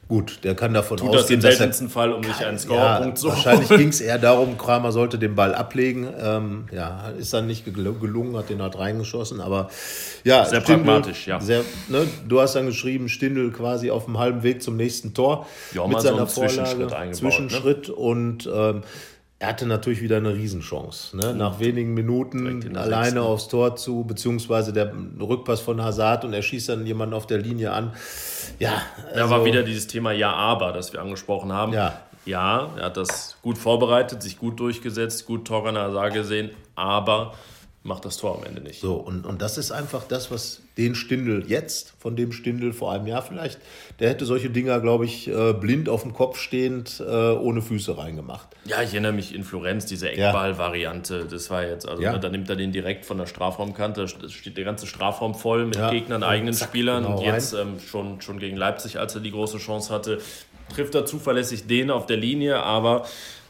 Gut, 0.06 0.44
der 0.44 0.54
kann 0.54 0.72
davon 0.72 0.98
Tut 0.98 1.08
ausgehen, 1.08 1.40
das 1.40 1.54
im 1.54 1.56
seltensten 1.58 1.88
Fall, 1.88 2.12
um 2.12 2.20
nicht 2.20 2.40
einen 2.44 2.58
Scorerpunkt 2.58 3.18
ja, 3.18 3.22
zu 3.22 3.28
Wahrscheinlich 3.28 3.68
ging 3.76 3.88
es 3.88 4.00
eher 4.00 4.18
darum, 4.18 4.56
Kramer 4.56 4.92
sollte 4.92 5.18
den 5.18 5.34
Ball 5.34 5.52
ablegen. 5.52 6.06
Ähm, 6.20 6.66
ja, 6.70 7.08
ist 7.18 7.32
dann 7.34 7.48
nicht 7.48 7.64
gelungen, 7.64 8.36
hat 8.36 8.48
den 8.48 8.62
halt 8.62 8.78
reingeschossen. 8.78 9.40
Aber 9.40 9.68
ja, 10.22 10.44
sehr 10.44 10.60
Stindl, 10.60 10.84
pragmatisch, 10.84 11.26
ja. 11.26 11.40
Sehr, 11.40 11.62
ne, 11.88 12.06
du 12.28 12.40
hast 12.40 12.54
dann 12.54 12.66
geschrieben, 12.66 13.08
Stindel 13.08 13.50
quasi 13.50 13.90
auf 13.90 14.04
dem 14.04 14.18
halben 14.18 14.44
Weg 14.44 14.62
zum 14.62 14.76
nächsten 14.76 15.12
Tor. 15.12 15.46
Ja, 15.72 15.84
mit 15.88 16.00
seiner 16.00 16.26
so 16.26 16.42
Vorlage, 16.42 16.52
Zwischenschritt 16.52 16.92
eingebaut. 16.92 17.06
Ne? 17.06 17.12
Zwischenschritt 17.12 17.88
ne? 17.88 17.94
und 17.94 18.50
ähm, 18.54 18.82
er 19.38 19.48
hatte 19.48 19.66
natürlich 19.66 20.00
wieder 20.00 20.16
eine 20.16 20.34
Riesenchance. 20.34 21.16
Ne? 21.16 21.34
Nach 21.34 21.60
wenigen 21.60 21.92
Minuten 21.92 22.74
alleine 22.76 23.22
aufs 23.22 23.48
Tor 23.48 23.76
zu, 23.76 24.04
beziehungsweise 24.04 24.72
der 24.72 24.92
Rückpass 25.20 25.60
von 25.60 25.82
Hazard 25.82 26.24
und 26.24 26.32
er 26.32 26.40
schießt 26.40 26.70
dann 26.70 26.86
jemanden 26.86 27.14
auf 27.14 27.26
der 27.26 27.38
Linie 27.38 27.72
an. 27.72 27.92
Ja, 28.58 28.82
also, 29.08 29.18
da 29.18 29.30
war 29.30 29.44
wieder 29.44 29.62
dieses 29.62 29.86
Thema 29.86 30.12
Ja, 30.12 30.32
aber, 30.32 30.72
das 30.72 30.92
wir 30.92 31.02
angesprochen 31.02 31.52
haben. 31.52 31.72
Ja. 31.72 32.00
Ja, 32.24 32.70
er 32.76 32.86
hat 32.86 32.96
das 32.96 33.36
gut 33.40 33.56
vorbereitet, 33.56 34.20
sich 34.20 34.36
gut 34.36 34.58
durchgesetzt, 34.58 35.26
gut 35.26 35.46
Torgan 35.46 35.78
Hazard 35.78 36.12
gesehen, 36.12 36.50
aber 36.74 37.34
macht 37.86 38.04
das 38.04 38.16
Tor 38.18 38.36
am 38.38 38.44
Ende 38.44 38.60
nicht. 38.60 38.80
So, 38.80 38.94
und, 38.94 39.24
und 39.24 39.40
das 39.40 39.56
ist 39.58 39.70
einfach 39.72 40.04
das, 40.06 40.30
was 40.30 40.60
den 40.76 40.94
Stindel 40.94 41.44
jetzt, 41.48 41.94
von 41.98 42.16
dem 42.16 42.32
Stindel 42.32 42.72
vor 42.72 42.92
einem 42.92 43.06
Jahr 43.06 43.22
vielleicht, 43.22 43.58
der 44.00 44.10
hätte 44.10 44.26
solche 44.26 44.50
Dinger, 44.50 44.80
glaube 44.80 45.06
ich, 45.06 45.28
äh, 45.28 45.52
blind 45.54 45.88
auf 45.88 46.02
dem 46.02 46.12
Kopf 46.12 46.38
stehend, 46.38 47.00
äh, 47.00 47.04
ohne 47.32 47.62
Füße 47.62 47.96
reingemacht. 47.96 48.48
Ja, 48.66 48.82
ich 48.82 48.90
erinnere 48.90 49.12
mich 49.12 49.34
in 49.34 49.42
Florenz, 49.44 49.86
diese 49.86 50.10
Eckball-Variante, 50.10 51.26
das 51.30 51.50
war 51.50 51.64
jetzt, 51.64 51.88
also 51.88 52.02
Ja. 52.02 52.12
ne, 52.12 52.20
da 52.20 52.28
nimmt 52.28 52.48
er 52.50 52.56
den 52.56 52.72
direkt 52.72 53.06
von 53.06 53.18
der 53.18 53.26
Strafraumkante, 53.26 54.02
da 54.20 54.28
steht 54.28 54.56
der 54.56 54.64
ganze 54.64 54.86
Strafraum 54.86 55.34
voll 55.34 55.66
mit 55.66 55.76
Ja. 55.76 55.90
Gegnern, 55.90 56.22
eigenen 56.22 56.54
zack, 56.54 56.68
Spielern 56.68 57.04
genau 57.04 57.18
und 57.18 57.24
jetzt 57.24 57.52
ähm, 57.54 57.78
schon, 57.80 58.20
schon 58.20 58.38
gegen 58.38 58.56
Leipzig, 58.56 58.98
als 58.98 59.14
er 59.14 59.20
die 59.20 59.30
große 59.30 59.58
Chance 59.58 59.92
hatte, 59.92 60.18
trifft 60.74 60.94
er 60.94 61.06
zuverlässig 61.06 61.66
den 61.66 61.90
auf 61.90 62.06
der 62.06 62.16
Linie, 62.16 62.62
aber 62.62 63.06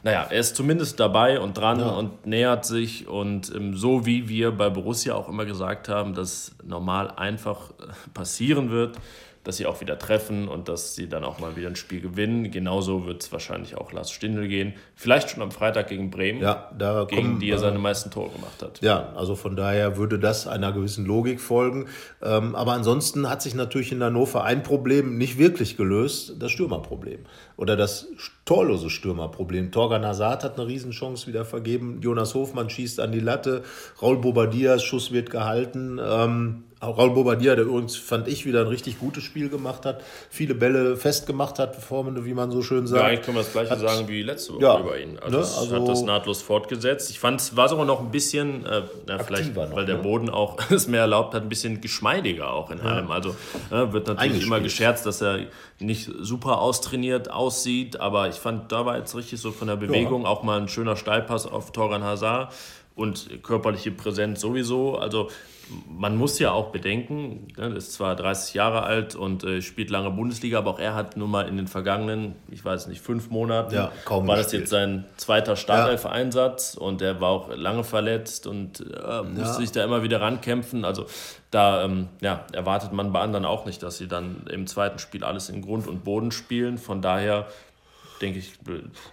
naja, 0.06 0.24
er 0.30 0.38
ist 0.38 0.54
zumindest 0.54 1.00
dabei 1.00 1.40
und 1.40 1.58
dran 1.58 1.82
und 1.82 2.26
nähert 2.26 2.64
sich 2.64 3.08
und 3.08 3.52
ähm, 3.52 3.76
so 3.76 4.06
wie 4.06 4.28
wir 4.28 4.52
bei 4.52 4.70
Borussia 4.70 5.16
auch 5.16 5.28
immer 5.28 5.44
gesagt 5.44 5.88
haben, 5.88 6.14
dass 6.14 6.54
normal 6.62 7.10
einfach 7.16 7.70
äh, 7.70 7.92
passieren 8.14 8.70
wird, 8.70 8.98
dass 9.42 9.56
sie 9.56 9.66
auch 9.66 9.80
wieder 9.80 9.98
treffen 9.98 10.46
und 10.46 10.68
dass 10.68 10.94
sie 10.94 11.08
dann 11.08 11.24
auch 11.24 11.40
mal 11.40 11.56
wieder 11.56 11.68
ein 11.68 11.74
Spiel 11.74 12.00
gewinnen. 12.00 12.50
Genauso 12.52 13.06
wird 13.06 13.22
es 13.22 13.32
wahrscheinlich 13.32 13.76
auch 13.76 13.90
Lars 13.92 14.12
Stindl 14.12 14.46
gehen. 14.46 14.74
Vielleicht 14.94 15.30
schon 15.30 15.42
am 15.42 15.50
Freitag 15.50 15.88
gegen 15.88 16.10
Bremen, 16.10 16.40
Ja, 16.40 16.70
da 16.76 17.04
gegen 17.04 17.22
kommen, 17.22 17.40
die 17.40 17.50
er 17.50 17.58
seine 17.58 17.78
meisten 17.78 18.10
Tore 18.12 18.30
gemacht 18.30 18.62
hat. 18.62 18.80
Ja, 18.82 19.12
also 19.14 19.34
von 19.34 19.54
daher 19.56 19.96
würde 19.96 20.18
das 20.20 20.46
einer 20.46 20.72
gewissen 20.72 21.04
Logik 21.04 21.40
folgen. 21.40 21.86
Ähm, 22.22 22.54
aber 22.56 22.72
ansonsten 22.72 23.28
hat 23.28 23.42
sich 23.42 23.54
natürlich 23.54 23.90
in 23.90 24.02
Hannover 24.02 24.44
ein 24.44 24.62
Problem 24.62 25.16
nicht 25.16 25.38
wirklich 25.38 25.76
gelöst, 25.76 26.34
das 26.40 26.50
Stürmerproblem. 26.50 27.20
Oder 27.56 27.76
das 27.76 28.08
torlose 28.46 28.88
Stürmerproblem. 28.88 29.72
Torgan 29.72 30.06
Hazard 30.06 30.44
hat 30.44 30.58
eine 30.58 30.66
Riesenchance 30.68 31.26
wieder 31.26 31.44
vergeben. 31.44 32.00
Jonas 32.00 32.34
Hofmann 32.34 32.70
schießt 32.70 33.00
an 33.00 33.12
die 33.12 33.20
Latte. 33.20 33.62
Raul 34.00 34.18
Bobadillas 34.18 34.82
Schuss 34.82 35.12
wird 35.12 35.30
gehalten. 35.30 36.00
Ähm, 36.02 36.62
auch 36.78 36.98
Raul 36.98 37.10
Bobadilla, 37.10 37.54
der 37.56 37.64
übrigens, 37.64 37.96
fand 37.96 38.28
ich, 38.28 38.44
wieder 38.44 38.60
ein 38.60 38.66
richtig 38.66 38.98
gutes 39.00 39.24
Spiel 39.24 39.48
gemacht 39.48 39.86
hat. 39.86 40.02
Viele 40.28 40.54
Bälle 40.54 40.96
festgemacht 40.98 41.58
hat, 41.58 41.74
wie 41.90 42.34
man 42.34 42.50
so 42.50 42.62
schön 42.62 42.86
sagt. 42.86 43.00
Ja, 43.02 43.08
eigentlich 43.08 43.22
können 43.24 43.38
wir 43.38 43.42
das 43.44 43.52
gleiche 43.52 43.70
Hat- 43.70 43.80
sagen 43.80 44.06
wie 44.08 44.22
letzte 44.22 44.52
Woche 44.54 44.62
Ja, 44.62 44.78
über 44.80 45.00
ihn. 45.00 45.18
Also, 45.18 45.38
ne, 45.38 45.42
also- 45.42 45.74
hat 45.74 45.88
das 45.88 46.02
nahtlos 46.02 46.42
fortgesetzt. 46.42 47.10
Ich 47.10 47.18
fand, 47.18 47.40
es 47.40 47.56
war 47.56 47.70
sogar 47.70 47.86
noch 47.86 48.00
ein 48.00 48.10
bisschen, 48.10 48.66
äh, 48.66 48.82
na, 49.06 49.18
vielleicht, 49.18 49.56
noch, 49.56 49.74
weil 49.74 49.86
der 49.86 49.96
ne? 49.96 50.02
Boden 50.02 50.28
auch 50.28 50.58
es 50.70 50.86
mehr 50.86 51.00
erlaubt 51.00 51.34
hat, 51.34 51.42
ein 51.42 51.48
bisschen 51.48 51.80
geschmeidiger 51.80 52.52
auch 52.52 52.70
in 52.70 52.80
allem. 52.82 53.10
Also 53.10 53.30
äh, 53.70 53.90
wird 53.92 54.06
natürlich 54.08 54.42
immer 54.42 54.60
gescherzt, 54.60 55.06
dass 55.06 55.22
er 55.22 55.46
nicht 55.78 56.10
super 56.20 56.58
austrainiert 56.60 57.30
aussieht, 57.30 57.98
aber 58.00 58.28
ich 58.28 58.35
fand, 58.38 58.72
da 58.72 58.86
war 58.86 58.98
jetzt 58.98 59.14
richtig 59.14 59.40
so 59.40 59.52
von 59.52 59.68
der 59.68 59.76
Bewegung 59.76 60.26
auch 60.26 60.42
mal 60.42 60.60
ein 60.60 60.68
schöner 60.68 60.96
Steilpass 60.96 61.46
auf 61.46 61.72
Torgan 61.72 62.04
Hazard 62.04 62.52
und 62.94 63.42
körperliche 63.42 63.90
Präsenz 63.90 64.40
sowieso. 64.40 64.96
Also 64.96 65.28
man 65.88 66.16
muss 66.16 66.38
ja 66.38 66.52
auch 66.52 66.70
bedenken, 66.70 67.48
ne, 67.56 67.68
ist 67.74 67.92
zwar 67.92 68.14
30 68.14 68.54
Jahre 68.54 68.84
alt 68.84 69.14
und 69.14 69.44
äh, 69.44 69.60
spielt 69.62 69.90
lange 69.90 70.10
Bundesliga, 70.10 70.58
aber 70.58 70.70
auch 70.70 70.78
er 70.78 70.94
hat 70.94 71.16
nun 71.16 71.30
mal 71.30 71.48
in 71.48 71.56
den 71.56 71.66
vergangenen, 71.66 72.36
ich 72.50 72.64
weiß 72.64 72.86
nicht, 72.86 73.00
fünf 73.00 73.30
Monaten, 73.30 73.74
Ja, 73.74 73.92
kaum 74.04 74.26
war 74.28 74.36
das 74.36 74.52
jetzt 74.52 74.70
sein 74.70 75.04
zweiter 75.16 75.56
Startelf-Einsatz 75.56 76.74
und 76.74 77.02
er 77.02 77.20
war 77.20 77.30
auch 77.30 77.50
lange 77.54 77.84
verletzt 77.84 78.46
und 78.46 78.80
äh, 78.80 79.22
musste 79.22 79.56
sich 79.56 79.72
da 79.72 79.84
immer 79.84 80.02
wieder 80.02 80.20
rankämpfen. 80.20 80.84
Also 80.84 81.06
da 81.50 81.84
ähm, 81.84 82.08
ja, 82.20 82.44
erwartet 82.52 82.92
man 82.92 83.12
bei 83.12 83.20
anderen 83.20 83.44
auch 83.44 83.66
nicht, 83.66 83.82
dass 83.82 83.98
sie 83.98 84.08
dann 84.08 84.46
im 84.48 84.66
zweiten 84.66 84.98
Spiel 84.98 85.24
alles 85.24 85.48
in 85.48 85.62
Grund 85.62 85.88
und 85.88 86.04
Boden 86.04 86.30
spielen. 86.30 86.78
Von 86.78 87.02
daher 87.02 87.46
denke 88.20 88.38
ich, 88.38 88.52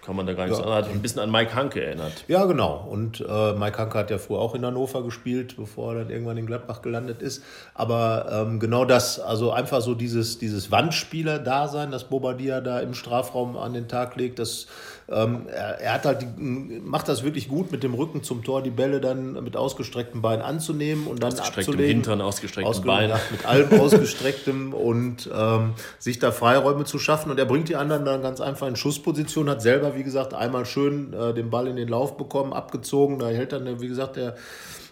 kann 0.04 0.16
man 0.16 0.26
da 0.26 0.32
gar 0.32 0.44
nichts 0.44 0.58
Ja. 0.58 0.64
anderes. 0.64 0.84
Hat 0.84 0.88
mich 0.88 0.98
ein 0.98 1.02
bisschen 1.02 1.20
an 1.20 1.30
Mike 1.30 1.54
Hanke 1.54 1.84
erinnert. 1.84 2.24
Ja, 2.28 2.44
genau. 2.46 2.86
Und 2.90 3.20
äh, 3.20 3.52
Mike 3.52 3.78
Hanke 3.78 3.98
hat 3.98 4.10
ja 4.10 4.18
früher 4.18 4.38
auch 4.38 4.54
in 4.54 4.64
Hannover 4.64 5.02
gespielt, 5.02 5.56
bevor 5.56 5.92
er 5.94 6.00
dann 6.00 6.10
irgendwann 6.10 6.36
in 6.36 6.46
Gladbach 6.46 6.82
gelandet 6.82 7.22
ist. 7.22 7.42
Aber 7.74 8.26
ähm, 8.30 8.60
genau 8.60 8.84
das, 8.84 9.20
also 9.20 9.50
einfach 9.52 9.80
so 9.80 9.94
dieses, 9.94 10.38
dieses 10.38 10.70
Wandspieler-Dasein, 10.70 11.90
das 11.90 12.04
Bobadilla 12.04 12.60
da 12.60 12.80
im 12.80 12.94
Strafraum 12.94 13.56
an 13.56 13.72
den 13.74 13.88
Tag 13.88 14.16
legt, 14.16 14.38
das, 14.38 14.66
ähm, 15.08 15.46
er, 15.48 15.80
er 15.80 15.94
hat 15.94 16.04
halt 16.06 16.22
die, 16.22 16.80
macht 16.82 17.08
das 17.08 17.22
wirklich 17.24 17.48
gut, 17.48 17.70
mit 17.72 17.82
dem 17.82 17.94
Rücken 17.94 18.22
zum 18.22 18.42
Tor 18.42 18.62
die 18.62 18.70
Bälle 18.70 19.00
dann 19.00 19.34
mit 19.44 19.56
ausgestreckten 19.56 20.22
Beinen 20.22 20.42
anzunehmen 20.42 21.06
und 21.06 21.22
dann 21.22 21.32
Ausgestrecktem 21.32 21.74
abzulegen. 21.74 21.94
Hintern, 21.96 22.20
ausgestrecktem 22.20 22.70
Ausge- 22.70 22.86
Bein. 22.86 23.10
ja, 23.10 23.20
mit 23.30 23.44
allem 23.44 23.80
ausgestrecktem 23.80 24.72
und 24.72 25.28
ähm, 25.34 25.74
sich 25.98 26.18
da 26.18 26.32
Freiräume 26.32 26.84
zu 26.84 26.98
schaffen. 26.98 27.30
Und 27.30 27.38
er 27.38 27.44
bringt 27.44 27.68
die 27.68 27.76
anderen 27.76 28.04
dann 28.04 28.22
ganz 28.22 28.40
einfach 28.40 28.66
in 28.66 28.76
Schussposition, 28.76 29.50
hat 29.50 29.62
selber, 29.62 29.94
wie 29.96 30.04
gesagt, 30.04 30.34
einmal 30.34 30.64
schön 30.66 31.12
äh, 31.12 31.34
den 31.34 31.50
Ball 31.50 31.66
in 31.66 31.76
den 31.76 31.88
Lauf 31.88 32.16
bekommen, 32.16 32.52
abgezogen. 32.52 33.18
Da 33.18 33.28
hält 33.28 33.52
dann, 33.52 33.80
wie 33.80 33.88
gesagt, 33.88 34.16
der, 34.16 34.36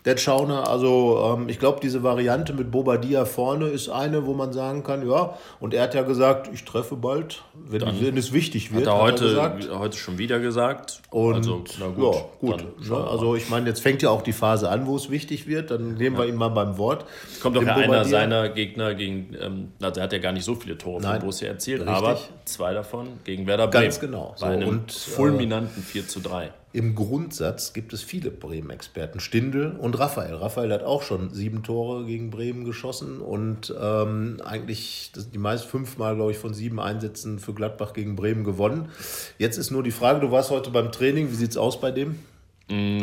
der 0.05 0.17
Schauner. 0.17 0.69
Also 0.69 1.37
ähm, 1.39 1.49
ich 1.49 1.59
glaube, 1.59 1.81
diese 1.81 2.03
Variante 2.03 2.53
mit 2.53 2.71
Bobadilla 2.71 3.25
vorne 3.25 3.69
ist 3.69 3.89
eine, 3.89 4.27
wo 4.27 4.35
man 4.35 4.53
sagen 4.53 4.83
kann, 4.83 5.09
ja, 5.09 5.39
und 5.61 5.75
er 5.75 5.85
hat 5.85 5.95
ja 5.95 6.03
gesagt, 6.03 6.51
ich 6.53 6.65
treffe 6.65 6.97
bald, 6.97 7.43
wenn, 7.55 7.83
wenn 8.01 8.17
es 8.17 8.33
wichtig 8.33 8.73
wird. 8.75 8.87
Hat 8.87 8.95
er 8.95 9.01
heute, 9.01 9.25
gesagt. 9.25 9.71
heute 9.73 9.97
schon 9.97 10.19
wieder 10.19 10.41
gesagt. 10.41 11.03
Und 11.11 11.35
also, 11.37 11.65
na 11.79 11.87
gut. 11.89 12.15
ja, 12.15 12.21
gut. 12.41 12.61
dann 12.61 12.89
ne? 12.89 13.07
Also 13.07 13.37
ich 13.37 13.49
meine, 13.49 13.69
jetzt 13.69 13.81
fängt 13.81 14.03
ja 14.03 14.11
auch 14.11 14.23
die 14.23 14.33
Phase 14.33 14.69
an, 14.69 14.87
wo 14.87 14.97
es 14.97 15.11
wichtig 15.11 15.47
wird. 15.47 15.71
Dann 15.71 15.95
nehmen 15.95 16.19
wir 16.19 16.27
ihn 16.27 16.37
mal 16.37 16.49
beim 16.49 16.79
Wort. 16.79 17.05
Kommt 17.41 17.57
doch 17.57 17.63
ja 17.63 17.77
einer 17.77 18.05
seiner 18.05 18.49
Gegner 18.49 18.95
gegen, 18.95 19.37
ähm, 19.41 19.73
also 19.81 20.01
er 20.01 20.05
hat 20.05 20.13
ja 20.13 20.19
gar 20.19 20.33
nicht 20.33 20.45
so 20.45 20.55
viele 20.55 20.77
Tore 20.77 21.01
Nein, 21.01 21.13
von 21.13 21.21
Borussia 21.21 21.49
erzielt, 21.49 21.83
richtig. 21.83 21.97
aber 21.97 22.19
zwei 22.45 22.75
davon 22.75 23.09
gegen 23.25 23.47
Werder 23.47 23.69
Bremen. 23.69 23.85
Ganz 23.85 24.01
genau. 24.01 24.35
Bei 24.41 24.47
So, 24.47 24.47
einem 24.47 24.69
und, 24.69 24.91
äh, 24.91 24.95
fulminanten 24.95 25.83
4 25.83 26.09
zu 26.09 26.21
3. 26.21 26.51
Im 26.75 26.95
Grundsatz 26.95 27.75
gibt 27.75 27.93
es 27.93 28.03
viele 28.03 28.31
Bremen-Experten. 28.31 29.21
Stindl 29.21 29.77
und 29.79 29.99
Raphael. 29.99 30.35
Raphael 30.35 30.73
hat 30.73 30.83
auch 30.83 31.03
schon 31.03 31.31
sieben 31.31 31.63
Tore 31.63 32.07
gegen 32.07 32.31
Bremen 32.31 32.65
geschossen 32.65 33.21
und 33.21 33.75
ähm, 33.79 34.41
eigentlich 34.43 35.13
die 35.15 35.39
meist 35.39 35.67
fünfmal, 35.67 36.17
glaube 36.17 36.31
ich, 36.31 36.39
von 36.39 36.55
sieben 36.55 36.81
Einsätzen 36.81 37.39
für 37.39 37.53
Gladbach 37.53 37.93
gegen 37.93 38.17
Bremen 38.17 38.43
gewonnen. 38.43 38.89
Jetzt 39.37 39.59
ist 39.59 39.71
nur 39.71 39.83
die 39.83 39.91
Frage, 39.91 40.21
du 40.21 40.31
warst 40.31 40.51
heute 40.51 40.71
beim 40.71 40.91
Training, 40.93 41.31
wie 41.31 41.35
sieht 41.35 41.51
es 41.51 41.57
aus 41.59 41.79
bei 41.79 41.91
dem? 41.91 42.19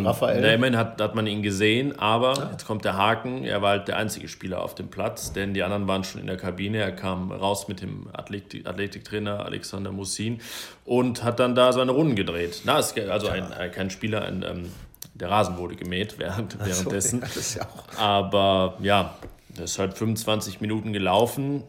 Raphael? 0.05 0.41
Na, 0.41 0.53
immerhin 0.53 0.77
hat, 0.77 1.01
hat 1.01 1.15
man 1.15 1.27
ihn 1.27 1.41
gesehen, 1.41 1.97
aber 1.99 2.49
jetzt 2.51 2.65
kommt 2.65 2.85
der 2.85 2.95
Haken. 2.95 3.43
Er 3.43 3.61
war 3.61 3.71
halt 3.71 3.87
der 3.87 3.97
einzige 3.97 4.27
Spieler 4.27 4.63
auf 4.63 4.75
dem 4.75 4.89
Platz, 4.89 5.33
denn 5.33 5.53
die 5.53 5.63
anderen 5.63 5.87
waren 5.87 6.03
schon 6.03 6.21
in 6.21 6.27
der 6.27 6.37
Kabine. 6.37 6.77
Er 6.77 6.91
kam 6.91 7.31
raus 7.31 7.67
mit 7.67 7.81
dem 7.81 8.07
Athletik 8.13 8.67
Athletiktrainer 8.67 9.45
Alexander 9.45 9.91
Mussin 9.91 10.39
und 10.85 11.23
hat 11.23 11.39
dann 11.39 11.55
da 11.55 11.73
seine 11.73 11.91
Runden 11.91 12.15
gedreht. 12.15 12.61
Na, 12.65 12.79
es, 12.79 12.95
also 12.97 13.27
ein, 13.27 13.51
ein, 13.51 13.71
kein 13.71 13.89
Spieler, 13.89 14.23
ein, 14.23 14.43
ähm, 14.43 14.71
der 15.13 15.29
Rasen 15.29 15.57
wurde 15.57 15.75
gemäht 15.75 16.17
während, 16.17 16.57
währenddessen. 16.59 17.21
Ist 17.21 17.55
ja 17.55 17.63
auch. 17.63 17.99
Aber 17.99 18.77
ja, 18.81 19.15
das 19.49 19.71
ist 19.71 19.79
halt 19.79 19.97
25 19.97 20.61
Minuten 20.61 20.93
gelaufen. 20.93 21.63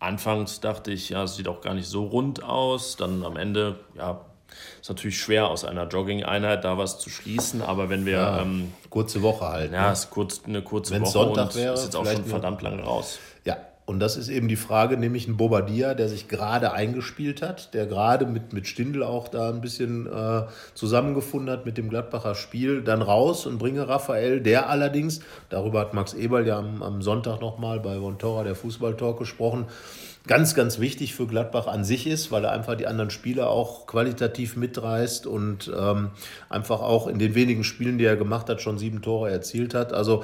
Anfangs 0.00 0.60
dachte 0.60 0.92
ich, 0.92 1.10
ja, 1.10 1.24
es 1.24 1.36
sieht 1.36 1.48
auch 1.48 1.60
gar 1.60 1.74
nicht 1.74 1.88
so 1.88 2.04
rund 2.04 2.42
aus. 2.42 2.96
Dann 2.96 3.24
am 3.24 3.36
Ende, 3.36 3.80
ja, 3.96 4.20
ist 4.80 4.88
natürlich 4.88 5.20
schwer 5.20 5.48
aus 5.48 5.64
einer 5.64 5.86
Jogging-Einheit 5.86 6.64
da 6.64 6.78
was 6.78 6.98
zu 6.98 7.10
schließen. 7.10 7.62
Aber 7.62 7.88
wenn 7.88 8.06
wir, 8.06 8.12
ja, 8.12 8.42
ähm, 8.42 8.72
Kurze 8.90 9.22
Woche 9.22 9.46
halt. 9.46 9.72
ja 9.72 9.86
ne? 9.86 9.92
es 9.92 10.00
ist 10.00 10.10
kurz, 10.10 10.42
eine 10.46 10.62
kurze 10.62 10.94
Wenn's 10.94 11.14
Woche 11.14 11.26
Sonntag 11.26 11.46
und 11.48 11.56
wäre, 11.56 11.74
ist 11.74 11.84
jetzt 11.84 11.96
auch 11.96 12.06
schon 12.06 12.24
verdammt 12.24 12.62
lange 12.62 12.82
raus. 12.82 13.18
Ja, 13.44 13.56
und 13.88 14.00
das 14.00 14.18
ist 14.18 14.28
eben 14.28 14.48
die 14.48 14.56
Frage, 14.56 14.98
nämlich 14.98 15.28
ein 15.28 15.38
Bobadilla, 15.38 15.94
der 15.94 16.10
sich 16.10 16.28
gerade 16.28 16.72
eingespielt 16.72 17.40
hat, 17.40 17.72
der 17.72 17.86
gerade 17.86 18.26
mit, 18.26 18.52
mit 18.52 18.66
Stindl 18.66 19.02
auch 19.02 19.28
da 19.28 19.48
ein 19.48 19.62
bisschen 19.62 20.06
äh, 20.06 20.42
zusammengefunden 20.74 21.50
hat 21.50 21.64
mit 21.64 21.78
dem 21.78 21.88
Gladbacher 21.88 22.34
Spiel, 22.34 22.82
dann 22.82 23.00
raus 23.00 23.46
und 23.46 23.56
bringe 23.56 23.88
Raphael, 23.88 24.42
der 24.42 24.68
allerdings, 24.68 25.20
darüber 25.48 25.80
hat 25.80 25.94
Max 25.94 26.12
Eberl 26.12 26.46
ja 26.46 26.58
am, 26.58 26.82
am 26.82 27.00
Sonntag 27.00 27.40
nochmal 27.40 27.80
bei 27.80 27.98
Vontora, 27.98 28.44
der 28.44 28.54
Fußballtalk, 28.54 29.18
gesprochen, 29.18 29.64
ganz, 30.28 30.54
ganz 30.54 30.78
wichtig 30.78 31.14
für 31.14 31.26
Gladbach 31.26 31.66
an 31.66 31.82
sich 31.84 32.06
ist, 32.06 32.30
weil 32.30 32.44
er 32.44 32.52
einfach 32.52 32.76
die 32.76 32.86
anderen 32.86 33.10
Spieler 33.10 33.50
auch 33.50 33.86
qualitativ 33.88 34.54
mitreißt 34.56 35.26
und 35.26 35.72
ähm, 35.76 36.10
einfach 36.48 36.80
auch 36.80 37.08
in 37.08 37.18
den 37.18 37.34
wenigen 37.34 37.64
Spielen, 37.64 37.98
die 37.98 38.04
er 38.04 38.16
gemacht 38.16 38.48
hat, 38.48 38.60
schon 38.60 38.78
sieben 38.78 39.02
Tore 39.02 39.30
erzielt 39.30 39.74
hat. 39.74 39.92
Also 39.92 40.22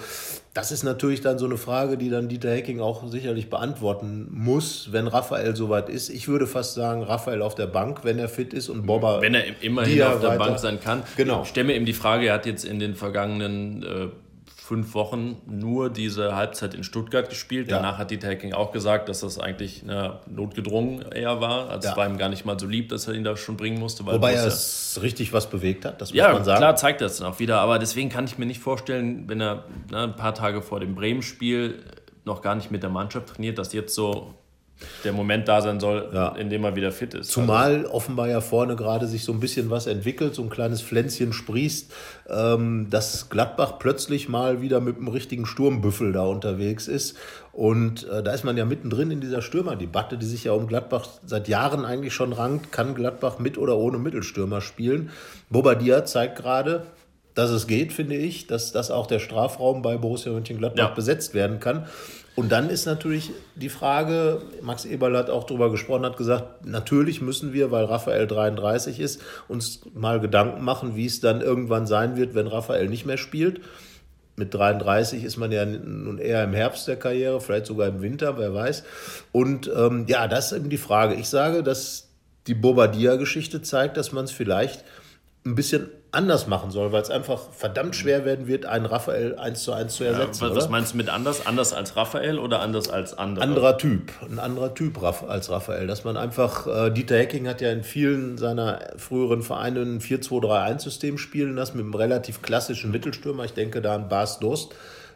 das 0.53 0.71
ist 0.71 0.85
natürlich 0.85 1.21
dann 1.21 1.39
so 1.39 1.47
eine 1.47 1.57
Frage, 1.57 1.97
die 1.99 2.11
dann 2.11 2.29
Dieter 2.29 2.53
Hecking 2.53 2.81
auch 2.81 3.09
sicherlich 3.09 3.51
beantworten 3.51 4.29
muss, 4.31 4.93
wenn 4.93 5.09
Raphael 5.09 5.57
soweit 5.57 5.89
ist. 5.89 6.11
Ich 6.11 6.29
würde 6.29 6.47
fast 6.47 6.75
sagen, 6.75 7.03
Raphael 7.03 7.43
auf 7.43 7.57
der 7.57 7.67
Bank, 7.67 8.01
wenn 8.05 8.21
er 8.21 8.29
fit 8.29 8.55
ist 8.55 8.69
und 8.69 8.87
Bobber. 8.87 9.21
Wenn 9.21 9.35
er 9.35 9.43
immerhin 9.63 10.01
auf 10.03 10.21
der 10.21 10.31
weiter- 10.31 10.39
Bank 10.39 10.59
sein 10.61 10.79
kann. 10.81 11.03
Genau. 11.17 11.43
Ich 11.43 11.49
stelle 11.49 11.67
mir 11.67 11.75
eben 11.75 11.87
die 11.87 11.93
Frage, 11.95 12.27
er 12.29 12.35
hat 12.35 12.47
jetzt 12.47 12.65
in 12.65 12.79
den 12.79 12.95
vergangenen 12.95 13.83
äh, 13.83 14.09
fünf 14.67 14.95
Wochen 14.95 15.43
nur 15.47 15.91
diese 15.91 16.35
Halbzeit 16.35 16.73
in 16.73 16.85
Stuttgart 16.85 17.29
gespielt. 17.29 17.69
Ja. 17.69 17.77
Danach 17.77 17.99
hat 17.99 18.11
Dieter 18.11 18.29
Hecking 18.29 18.55
auch 18.55 18.73
gesagt, 18.73 19.11
dass 19.11 19.21
das 19.21 19.39
eigentlich 19.39 19.83
na, 19.85 20.21
notgedrungen 20.27 21.03
eher 21.13 21.43
war. 21.43 21.69
Also 21.69 21.85
Ja. 21.85 21.91
es 21.93 21.97
war 21.99 22.07
ihm 22.07 22.17
gar 22.17 22.31
nicht 22.31 22.47
mal 22.47 22.59
so 22.59 22.67
lieb, 22.67 22.89
dass 22.89 23.07
er 23.07 23.13
ihn 23.13 23.25
da 23.25 23.37
schon 23.37 23.59
bringen 23.59 23.79
musste. 23.79 24.07
Wobei 24.07 24.33
er 24.33 24.47
es 24.47 24.99
richtig 25.03 25.35
was 25.35 25.51
bewegt 25.51 25.85
hat, 25.85 26.01
das 26.01 26.11
muss 26.13 26.17
ja, 26.17 26.33
man 26.33 26.45
sagen. 26.45 26.57
klar 26.61 26.77
zeigt 26.77 27.03
er 27.03 27.09
es 27.09 27.19
dann 27.19 27.31
auch 27.31 27.39
wieder. 27.41 27.61
Aber 27.61 27.79
deswegen 27.79 28.09
kann 28.09 28.25
ich 28.25 28.39
mir 28.39 28.47
nicht 28.47 28.61
vorstellen, 28.61 29.29
wenn 29.29 29.43
er 29.43 29.65
ne, 29.91 30.05
ein 30.05 30.17
paar 30.17 30.35
Tage 30.35 30.63
vor 30.63 30.81
dem 30.81 30.95
Bremen-Spiel 30.95 31.85
noch 32.25 32.41
gar 32.41 32.55
nicht 32.55 32.71
mit 32.71 32.83
der 32.83 32.91
Mannschaft 32.91 33.29
trainiert, 33.29 33.59
dass 33.59 33.75
jetzt 33.75 33.95
so 33.95 34.33
der 35.05 35.13
Moment 35.13 35.49
da 35.49 35.63
sein 35.63 35.81
soll, 35.81 36.11
ja. 36.13 36.29
in 36.37 36.51
dem 36.51 36.65
er 36.65 36.77
wieder 36.77 36.93
fit 36.93 37.15
ist. 37.15 37.31
Zumal 37.31 37.79
also. 37.79 37.93
offenbar 37.93 38.29
ja 38.29 38.41
vorne 38.41 38.77
gerade 38.77 39.07
sich 39.07 39.25
so 39.25 39.33
ein 39.33 39.41
bisschen 39.41 39.71
was 39.71 39.87
entwickelt, 39.87 40.35
so 40.35 40.43
ein 40.43 40.51
kleines 40.51 40.83
Pflänzchen 40.83 41.33
sprießt, 41.33 41.93
ähm, 42.29 42.89
dass 42.91 43.29
Gladbach 43.29 43.79
plötzlich 43.79 44.29
mal 44.29 44.61
wieder 44.61 44.81
mit 44.81 44.97
einem 44.97 45.09
richtigen 45.09 45.47
Sturmbüffel 45.47 46.13
da 46.13 46.25
unterwegs 46.25 46.89
ist. 46.89 47.17
Und 47.53 48.09
äh, 48.09 48.23
da 48.23 48.33
ist 48.33 48.45
man 48.45 48.57
ja 48.57 48.65
mittendrin 48.65 49.11
in 49.11 49.21
dieser 49.21 49.43
Stürmerdebatte, 49.43 50.19
die 50.19 50.27
sich 50.27 50.45
ja 50.45 50.53
um 50.53 50.67
Gladbach 50.67 51.07
seit 51.25 51.47
Jahren 51.47 51.85
eigentlich 51.85 52.13
schon 52.13 52.33
rankt. 52.33 52.73
Kann 52.73 52.95
Gladbach 52.95 53.39
mit 53.39 53.59
oder 53.59 53.77
ohne 53.77 53.99
Mittelstürmer 53.99 54.61
spielen? 54.61 55.11
Bobadilla 55.51 56.05
zeigt 56.05 56.37
gerade, 56.37 56.87
dass 57.35 57.51
es 57.51 57.67
geht, 57.67 57.93
finde 57.93 58.17
ich, 58.17 58.47
dass, 58.47 58.73
dass 58.73 58.91
auch 58.91 59.07
der 59.07 59.19
Strafraum 59.19 59.83
bei 59.83 59.97
Borussia 59.97 60.33
Mönchengladbach 60.33 60.89
ja. 60.89 60.95
besetzt 60.95 61.35
werden 61.35 61.61
kann. 61.61 61.87
Und 62.37 62.51
dann 62.51 62.69
ist 62.69 62.85
natürlich 62.85 63.31
die 63.55 63.69
Frage, 63.69 64.43
Max 64.61 64.85
Eberl 64.85 65.17
hat 65.17 65.31
auch 65.31 65.45
darüber 65.45 65.71
gesprochen, 65.71 66.05
hat 66.05 66.17
gesagt, 66.17 66.67
natürlich 66.67 67.21
müssen 67.21 67.53
wir, 67.53 67.71
weil 67.71 67.85
Raphael 67.85 68.27
33 68.27 68.99
ist, 68.99 69.23
uns 69.47 69.83
mal 69.95 70.19
Gedanken 70.19 70.65
machen, 70.65 70.97
wie 70.97 71.07
es 71.07 71.21
dann 71.21 71.41
irgendwann 71.41 71.87
sein 71.87 72.17
wird, 72.17 72.35
wenn 72.35 72.49
Raphael 72.49 72.89
nicht 72.89 73.07
mehr 73.07 73.19
spielt. 73.19 73.61
Mit 74.37 74.53
33 74.53 75.23
ist 75.23 75.37
man 75.37 75.53
ja 75.53 75.65
nun 75.65 76.19
eher 76.19 76.43
im 76.43 76.55
Herbst 76.55 76.89
der 76.89 76.97
Karriere, 76.97 77.41
vielleicht 77.41 77.67
sogar 77.67 77.87
im 77.87 78.03
Winter, 78.03 78.37
wer 78.37 78.53
weiß. 78.53 78.83
Und 79.31 79.71
ähm, 79.75 80.07
ja, 80.09 80.27
das 80.27 80.51
ist 80.51 80.59
eben 80.59 80.71
die 80.71 80.77
Frage. 80.77 81.15
Ich 81.15 81.29
sage, 81.29 81.63
dass 81.63 82.09
die 82.49 82.55
Bobadilla-Geschichte 82.55 83.63
zeigt, 83.63 83.97
dass 83.97 84.11
man 84.11 84.25
es 84.25 84.33
vielleicht 84.33 84.85
ein 85.47 85.55
bisschen 85.55 85.91
anders 86.11 86.47
machen 86.47 86.71
soll, 86.71 86.93
weil 86.93 87.03
es 87.03 87.11
einfach 87.11 87.51
verdammt 87.53 87.97
schwer 87.97 88.25
werden 88.25 88.47
wird, 88.47 88.67
einen 88.67 88.87
Raphael 88.87 89.37
1 89.37 89.63
zu 89.63 89.73
1 89.73 89.95
zu 89.95 90.05
ersetzen. 90.05 90.45
Ja, 90.45 90.55
was 90.55 90.69
meinst 90.69 90.95
du 90.95 90.97
mit 90.97 91.09
anders? 91.09 91.47
Anders 91.47 91.73
als 91.75 91.97
Raphael 91.97 92.39
oder 92.39 92.61
anders 92.61 92.89
als 92.89 93.19
andere? 93.19 93.45
Anderer 93.45 93.77
Typ. 93.77 94.13
Ein 94.23 94.39
anderer 94.39 94.75
Typ 94.75 95.03
als 95.03 95.51
Raphael. 95.51 95.87
Dass 95.87 96.05
man 96.05 96.17
einfach, 96.17 96.67
äh, 96.67 96.91
Dieter 96.91 97.19
Hecking 97.19 97.49
hat 97.49 97.61
ja 97.61 97.71
in 97.71 97.83
vielen 97.83 98.39
seiner 98.39 98.81
früheren 98.97 99.43
Vereine 99.43 99.81
ein 99.83 100.01
4-2-3-1-System 100.01 101.19
spielen 101.19 101.57
lassen 101.57 101.77
mit 101.77 101.85
einem 101.85 101.95
relativ 101.95 102.41
klassischen 102.41 102.91
Mittelstürmer. 102.91 103.45
Ich 103.45 103.55
denke 103.55 103.83
da 103.83 103.97
an 103.97 104.09
Bas 104.09 104.39
Dost 104.39 104.75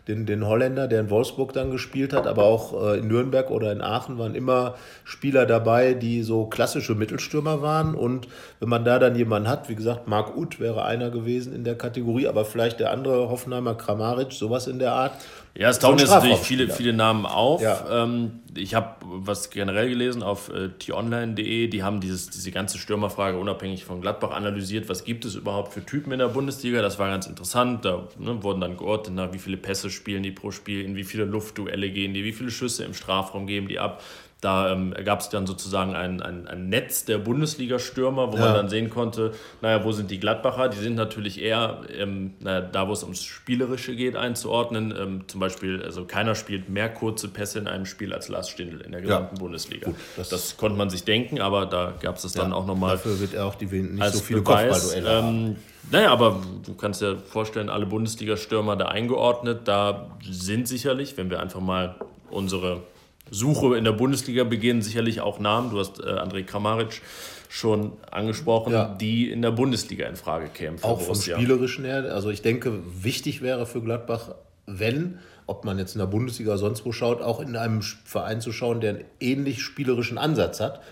den, 0.09 0.25
den 0.25 0.47
Holländer, 0.47 0.89
der 0.89 1.01
in 1.01 1.11
Wolfsburg 1.11 1.53
dann 1.53 1.71
gespielt 1.71 2.13
hat, 2.15 2.27
aber 2.27 2.45
auch 2.45 2.73
äh, 2.83 2.99
in 2.99 3.09
Nürnberg 3.09 3.51
oder 3.51 3.71
in 3.71 3.83
Aachen 3.83 4.19
waren 4.19 4.35
immer 4.35 4.75
Spieler 5.05 5.45
dabei, 5.45 5.93
die 5.93 6.23
so 6.23 6.47
klassische 6.47 6.95
Mittelstürmer 6.95 7.61
waren. 7.61 7.95
Und 7.95 8.27
wenn 8.59 8.71
man 8.71 8.85
da 8.85 8.99
dann 8.99 9.15
jemanden 9.15 9.49
hat, 9.49 9.69
wie 9.69 9.75
gesagt, 9.75 10.09
Marc 10.09 10.37
Uth 10.37 10.59
wäre 10.61 10.85
einer 10.85 11.11
gewesen 11.11 11.55
in 11.55 11.63
der 11.63 11.77
Kategorie, 11.77 12.27
aber 12.27 12.47
vielleicht 12.47 12.81
der 12.81 12.91
andere 12.91 13.29
Hoffenheimer 13.29 13.75
Kramaric, 13.75 14.33
sowas 14.33 14.67
in 14.67 14.79
der 14.79 14.93
Art, 14.93 15.13
ja, 15.59 15.71
es 15.71 15.81
tauchen 15.81 15.99
jetzt 15.99 16.11
natürlich 16.11 16.39
viele, 16.39 16.69
viele 16.71 16.93
Namen 16.93 17.27
auf. 17.27 17.61
Ja. 17.61 18.05
Ähm, 18.05 18.43
ich 18.57 18.77
habe 18.77 18.95
was 19.03 19.51
generell 19.51 19.89
gelesen 19.89 20.23
auf 20.23 20.51
äh, 20.51 20.69
t-online.de. 20.69 21.67
Die 21.67 21.83
haben 21.83 22.01
dieses, 22.01 22.31
diese 22.31 22.53
ganze 22.53 22.79
Stürmerfrage 22.79 23.37
unabhängig 23.37 23.85
von 23.85 24.01
Gladbach 24.01 24.31
analysiert. 24.31 24.89
Was 24.89 25.03
gibt 25.03 25.25
es 25.25 25.35
überhaupt 25.35 25.73
für 25.73 25.85
Typen 25.85 26.13
in 26.13 26.21
der 26.21 26.29
Bundesliga? 26.29 26.81
Das 26.81 27.01
war 27.01 27.09
ganz 27.09 27.27
interessant. 27.27 27.85
Da 27.85 28.07
ne, 28.21 28.41
wurden 28.45 28.61
dann 28.61 28.77
geordnet, 28.77 29.15
na, 29.17 29.33
wie 29.33 29.41
viele 29.41 29.57
Pässe 29.57 29.91
spielen 29.91 30.23
die 30.23 30.31
pro 30.31 30.53
Spiel, 30.53 30.85
in 30.85 30.95
wie 30.95 31.03
viele 31.03 31.25
Luftduelle 31.25 31.91
gehen 31.91 32.15
die, 32.15 32.23
wie 32.23 32.33
viele 32.33 32.53
Schüsse 32.53 32.85
im 32.85 32.95
Strafraum 32.95 33.49
geben 33.49 33.67
die 33.67 33.81
ab. 33.81 34.01
Da 34.41 34.71
ähm, 34.71 34.95
gab 35.05 35.21
es 35.21 35.31
dann 35.31 35.49
sozusagen 35.49 35.97
ein, 35.97 36.23
ein, 36.23 36.47
ein 36.47 36.69
Netz 36.69 37.05
der 37.05 37.19
Bundesliga-Stürmer, 37.19 38.33
wo 38.33 38.37
ja. 38.37 38.45
man 38.45 38.55
dann 38.55 38.69
sehen 38.69 38.89
konnte, 38.89 39.33
naja, 39.63 39.85
wo 39.85 39.91
sind 39.91 40.13
die 40.13 40.21
Gladbacher? 40.21 40.69
Die 40.69 40.79
sind 40.79 40.95
natürlich 40.95 41.43
eher 41.43 41.81
ähm, 41.93 42.35
naja, 42.39 42.61
da, 42.61 42.87
wo 42.87 42.93
es 42.93 43.03
ums 43.03 43.25
Spielerische 43.25 43.97
geht, 43.97 44.15
einzuordnen. 44.15 44.95
Ähm, 44.97 45.25
zum 45.27 45.41
Beispiel, 45.41 45.83
also 45.83 46.05
keiner 46.05 46.37
spielt 46.37 46.69
mehr 46.69 46.89
kurze 46.89 47.27
Pässe 47.27 47.59
in 47.59 47.67
einem 47.67 47.85
Spiel 47.85 48.13
als 48.13 48.29
Lars 48.29 48.49
Stindl 48.49 48.81
in 48.81 48.93
der 48.93 49.01
gesamten 49.01 49.35
ja. 49.37 49.41
Bundesliga. 49.41 49.87
Gut, 49.87 49.97
das, 50.17 50.29
das, 50.29 50.57
konnte 50.57 50.79
man 50.79 50.89
sich 50.89 51.03
denken, 51.03 51.41
aber 51.41 51.67
da 51.67 51.95
gab 52.01 52.17
es 52.17 52.23
das 52.23 52.35
ja, 52.35 52.43
dann 52.43 52.53
auch 52.53 52.67
nochmal. 52.67 52.93
Dafür 52.93 53.19
wird 53.19 53.35
er 53.35 53.47
auch 53.47 53.57
die 53.57 53.67
nicht 53.67 54.13
so 54.13 54.21
viele 54.21 54.43
Kopfballduelle 54.43 55.19
ähm, 55.19 55.57
naja, 55.91 56.13
aber 56.13 56.43
du 56.67 56.75
kannst 56.75 57.01
dir 57.01 57.19
vorstellen, 57.19 57.71
alle 57.71 57.87
Bundesliga-Stürmer 57.87 58.77
da 58.77 58.87
eingeordnet, 58.87 59.63
da 59.65 60.11
sind 60.23 60.69
sicherlich, 60.69 61.17
wenn 61.17 61.31
wir 61.31 61.41
einfach 61.41 61.61
mal 61.61 61.97
unsere 62.31 62.83
Suche 63.31 63.77
in 63.77 63.85
der 63.85 63.93
Bundesliga 63.93 64.45
beginnen 64.45 64.83
sicherlich 64.83 65.21
auch 65.21 65.39
Namen. 65.39 65.71
Du 65.71 65.79
hast 65.79 66.01
äh, 66.01 66.05
André 66.05 66.45
Kramaric 66.45 67.03
schon 67.49 67.93
angesprochen, 68.11 68.73
ja. 68.73 68.95
die 69.01 69.31
in 69.31 69.43
der 69.43 69.51
Bundesliga 69.51 70.07
in 70.07 70.17
Frage 70.17 70.49
kämen. 70.49 70.83
auch 70.83 71.01
vom 71.01 71.15
Spielerischen 71.15 71.85
her. 71.85 72.13
Also 72.15 72.31
ich 72.31 72.43
denke, 72.43 72.81
wichtig 73.03 73.41
wäre 73.41 73.67
für 73.67 73.81
Gladbach, 73.81 74.35
wenn, 74.67 75.19
ob 75.47 75.65
man 75.65 75.79
jetzt 75.79 75.95
in 75.95 76.01
der 76.01 76.07
Bundesliga 76.07 76.59
sonst 76.59 76.85
wo 76.85 76.93
schaut, 76.93 77.23
auch 77.23 77.41
in 77.41 77.57
einem 77.57 77.81
Verein 77.83 78.41
zu 78.41 78.53
schauen, 78.53 78.81
der 78.81 78.91
einen 78.91 79.05
ähnlich 79.19 79.63
spielerischen 79.63 80.19
Ansatz 80.19 80.61
hat, 80.61 80.83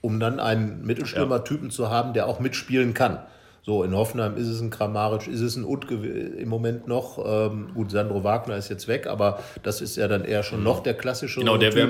um 0.00 0.20
dann 0.20 0.38
einen 0.38 0.84
Mittelstürmertypen 0.84 1.68
ja. 1.68 1.74
zu 1.74 1.90
haben, 1.90 2.12
der 2.12 2.28
auch 2.28 2.38
mitspielen 2.38 2.94
kann. 2.94 3.18
So, 3.66 3.82
in 3.82 3.96
Hoffenheim 3.96 4.36
ist 4.36 4.48
es 4.48 4.60
ein 4.60 4.68
Kramaric, 4.68 5.26
ist 5.26 5.40
es 5.40 5.56
ein 5.56 5.64
Utke 5.64 5.94
im 5.94 6.48
Moment 6.50 6.86
noch. 6.86 7.18
Ähm, 7.24 7.70
gut, 7.72 7.90
Sandro 7.90 8.22
Wagner 8.22 8.56
ist 8.56 8.68
jetzt 8.68 8.88
weg, 8.88 9.06
aber 9.06 9.42
das 9.62 9.80
ist 9.80 9.96
ja 9.96 10.06
dann 10.06 10.22
eher 10.22 10.42
schon 10.42 10.62
noch 10.62 10.82
der 10.82 10.92
klassische. 10.92 11.40
Genau, 11.40 11.56
der 11.56 11.74
wäre, 11.74 11.88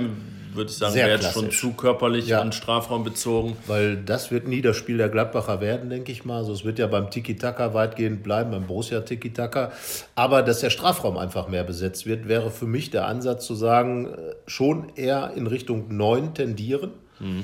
würde 0.52 0.70
ich 0.70 0.76
sagen, 0.76 0.94
wäre 0.94 1.10
jetzt 1.10 1.32
schon 1.32 1.50
zu 1.50 1.72
körperlich 1.72 2.28
ja. 2.28 2.40
an 2.40 2.52
Strafraum 2.52 3.02
bezogen. 3.02 3.56
Weil 3.66 3.96
das 3.96 4.30
wird 4.30 4.46
nie 4.46 4.62
das 4.62 4.76
Spiel 4.76 4.98
der 4.98 5.08
Gladbacher 5.08 5.60
werden, 5.60 5.90
denke 5.90 6.12
ich 6.12 6.24
mal. 6.24 6.36
Also 6.36 6.52
es 6.52 6.64
wird 6.64 6.78
ja 6.78 6.86
beim 6.86 7.10
Tiki-Taka 7.10 7.74
weitgehend 7.74 8.22
bleiben, 8.22 8.52
beim 8.52 8.68
Borussia 8.68 9.00
Tiki-Taka. 9.00 9.72
Aber 10.14 10.42
dass 10.42 10.60
der 10.60 10.70
Strafraum 10.70 11.18
einfach 11.18 11.48
mehr 11.48 11.64
besetzt 11.64 12.06
wird, 12.06 12.28
wäre 12.28 12.52
für 12.52 12.66
mich 12.66 12.90
der 12.90 13.08
Ansatz 13.08 13.46
zu 13.46 13.56
sagen, 13.56 14.14
äh, 14.14 14.34
schon 14.46 14.92
eher 14.94 15.32
in 15.34 15.48
Richtung 15.48 15.96
9 15.96 16.34
tendieren. 16.34 16.92
Mhm 17.18 17.42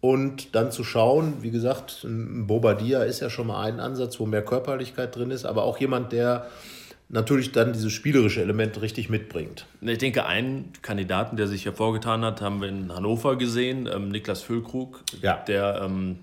und 0.00 0.54
dann 0.54 0.70
zu 0.70 0.84
schauen, 0.84 1.42
wie 1.42 1.50
gesagt, 1.50 2.04
ein 2.04 2.46
Bobadilla 2.46 3.02
ist 3.02 3.20
ja 3.20 3.30
schon 3.30 3.48
mal 3.48 3.62
ein 3.62 3.80
Ansatz, 3.80 4.20
wo 4.20 4.26
mehr 4.26 4.44
Körperlichkeit 4.44 5.14
drin 5.16 5.30
ist, 5.30 5.44
aber 5.44 5.64
auch 5.64 5.78
jemand, 5.78 6.12
der 6.12 6.46
natürlich 7.08 7.52
dann 7.52 7.72
dieses 7.72 7.92
spielerische 7.92 8.42
Element 8.42 8.80
richtig 8.80 9.08
mitbringt. 9.08 9.66
Ich 9.80 9.98
denke, 9.98 10.26
einen 10.26 10.72
Kandidaten, 10.82 11.36
der 11.36 11.46
sich 11.46 11.64
hervorgetan 11.64 12.24
hat, 12.24 12.42
haben 12.42 12.60
wir 12.60 12.68
in 12.68 12.94
Hannover 12.94 13.36
gesehen, 13.36 13.88
ähm, 13.92 14.10
Niklas 14.10 14.42
Füllkrug, 14.42 15.02
ja. 15.22 15.36
der 15.48 15.80
ähm, 15.82 16.18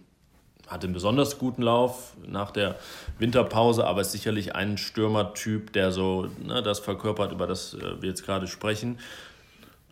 hatte 0.67 0.85
einen 0.85 0.93
besonders 0.93 1.37
guten 1.37 1.61
Lauf 1.61 2.13
nach 2.27 2.51
der 2.51 2.75
Winterpause, 3.19 3.85
aber 3.85 4.01
ist 4.01 4.11
sicherlich 4.11 4.55
ein 4.55 4.77
Stürmertyp, 4.77 5.73
der 5.73 5.91
so 5.91 6.29
ne, 6.43 6.61
das 6.61 6.79
verkörpert, 6.79 7.31
über 7.31 7.47
das 7.47 7.73
äh, 7.73 8.01
wir 8.01 8.09
jetzt 8.09 8.25
gerade 8.25 8.47
sprechen. 8.47 8.99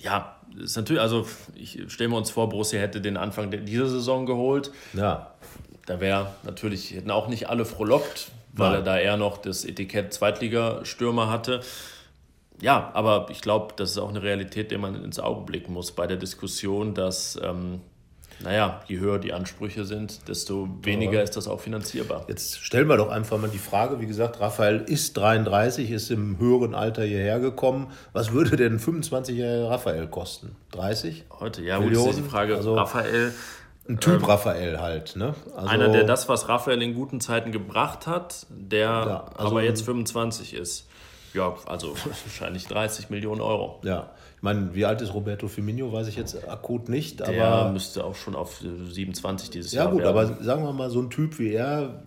Ja, 0.04 0.36
ist 0.62 0.76
natürlich, 0.76 1.02
also 1.02 1.26
ich 1.56 1.80
stelle 1.88 2.10
mir 2.10 2.18
uns 2.18 2.30
vor, 2.30 2.50
Borussia 2.50 2.80
hätte 2.80 3.02
den 3.02 3.18
Anfang 3.18 3.50
dieser 3.66 3.88
Saison 3.88 4.26
geholt. 4.26 4.72
Ja. 4.94 5.32
Da 5.86 6.00
wäre 6.00 6.28
natürlich, 6.44 6.92
hätten 6.92 7.12
auch 7.12 7.28
nicht 7.28 7.50
alle 7.50 7.66
frohlockt, 7.66 8.32
weil 8.52 8.72
ja. 8.72 8.78
er 8.78 8.84
da 8.84 8.98
eher 8.98 9.18
noch 9.18 9.38
das 9.38 9.66
Etikett 9.66 10.14
Zweitligastürmer 10.14 11.30
hatte. 11.30 11.62
Ja, 12.62 12.92
aber 12.94 13.28
ich 13.30 13.42
glaube, 13.42 13.74
das 13.76 13.92
ist 13.92 13.98
auch 13.98 14.10
eine 14.10 14.22
Realität, 14.22 14.72
der 14.72 14.78
man 14.78 15.04
ins 15.04 15.20
Auge 15.20 15.42
blicken 15.46 15.74
muss 15.74 15.92
bei 15.92 16.06
der 16.06 16.18
Diskussion, 16.18 16.94
dass 16.94 17.40
ähm, 17.42 17.82
naja, 18.42 18.82
je 18.88 19.00
höher 19.00 19.20
die 19.20 19.34
Ansprüche 19.34 19.86
sind, 19.86 20.28
desto 20.28 20.68
weniger 20.82 21.24
ist 21.24 21.38
das 21.38 21.48
auch 21.48 21.60
finanzierbar. 21.60 22.26
Jetzt 22.28 22.60
stellen 22.60 22.88
wir 22.88 22.98
doch 22.98 23.10
einfach 23.10 23.38
mal 23.38 23.50
die 23.50 23.58
Frage, 23.58 24.00
wie 24.00 24.08
gesagt, 24.08 24.40
Raphael 24.40 24.82
ist 24.88 25.16
33, 25.18 25.92
ist 25.92 26.12
im 26.12 26.38
höheren 26.40 26.76
Alter 26.76 27.04
hierher 27.04 27.40
gekommen. 27.40 27.92
Was 28.12 28.32
würde 28.32 28.56
denn 28.56 28.80
25-jähriger 28.80 29.70
Raphael 29.70 30.08
kosten? 30.08 30.56
30? 30.72 31.26
Heute, 31.40 31.64
ja, 31.64 31.80
Millionen? 31.80 32.06
gut, 32.06 32.16
ist 32.16 32.24
die 32.24 32.30
Frage. 32.30 32.56
Also, 32.56 32.76
Raphael. 32.76 33.34
Ein 33.88 34.00
Typ 34.00 34.22
ähm, 34.22 34.26
Raphael 34.26 34.80
halt, 34.80 35.18
ne? 35.18 35.36
Also, 35.56 35.68
einer, 35.68 35.90
der 35.90 36.06
das, 36.06 36.30
was 36.30 36.48
Raphael 36.48 36.82
in 36.82 36.94
guten 36.94 37.20
Zeiten 37.20 37.52
gebracht 37.52 38.08
hat, 38.08 38.46
der 38.50 38.80
ja, 38.80 39.26
also 39.36 39.52
aber 39.52 39.64
jetzt 39.64 39.84
25 39.84 40.54
ist. 40.54 40.88
Ja, 41.34 41.56
also 41.66 41.96
wahrscheinlich 42.26 42.68
30 42.68 43.10
Millionen 43.10 43.42
Euro. 43.42 43.80
Ja, 43.84 44.12
meine, 44.44 44.76
wie 44.76 44.86
alt 44.86 45.02
ist 45.02 45.14
Roberto 45.14 45.48
Firmino, 45.48 45.94
weiß 45.94 46.08
ich 46.10 46.18
jetzt 46.18 46.48
akut 46.50 46.90
nicht. 46.90 47.22
Der 47.22 47.46
aber 47.48 47.72
müsste 47.72 48.04
auch 48.04 48.16
schon 48.16 48.36
auf 48.36 48.60
27 48.60 49.50
dieses 49.50 49.72
ja, 49.72 49.84
Jahr 49.84 49.86
Ja 49.86 49.92
gut, 49.92 50.04
werden. 50.04 50.18
aber 50.18 50.44
sagen 50.44 50.64
wir 50.64 50.74
mal, 50.74 50.90
so 50.90 51.02
ein 51.02 51.10
Typ 51.10 51.40
wie 51.40 51.54
er 51.54 52.04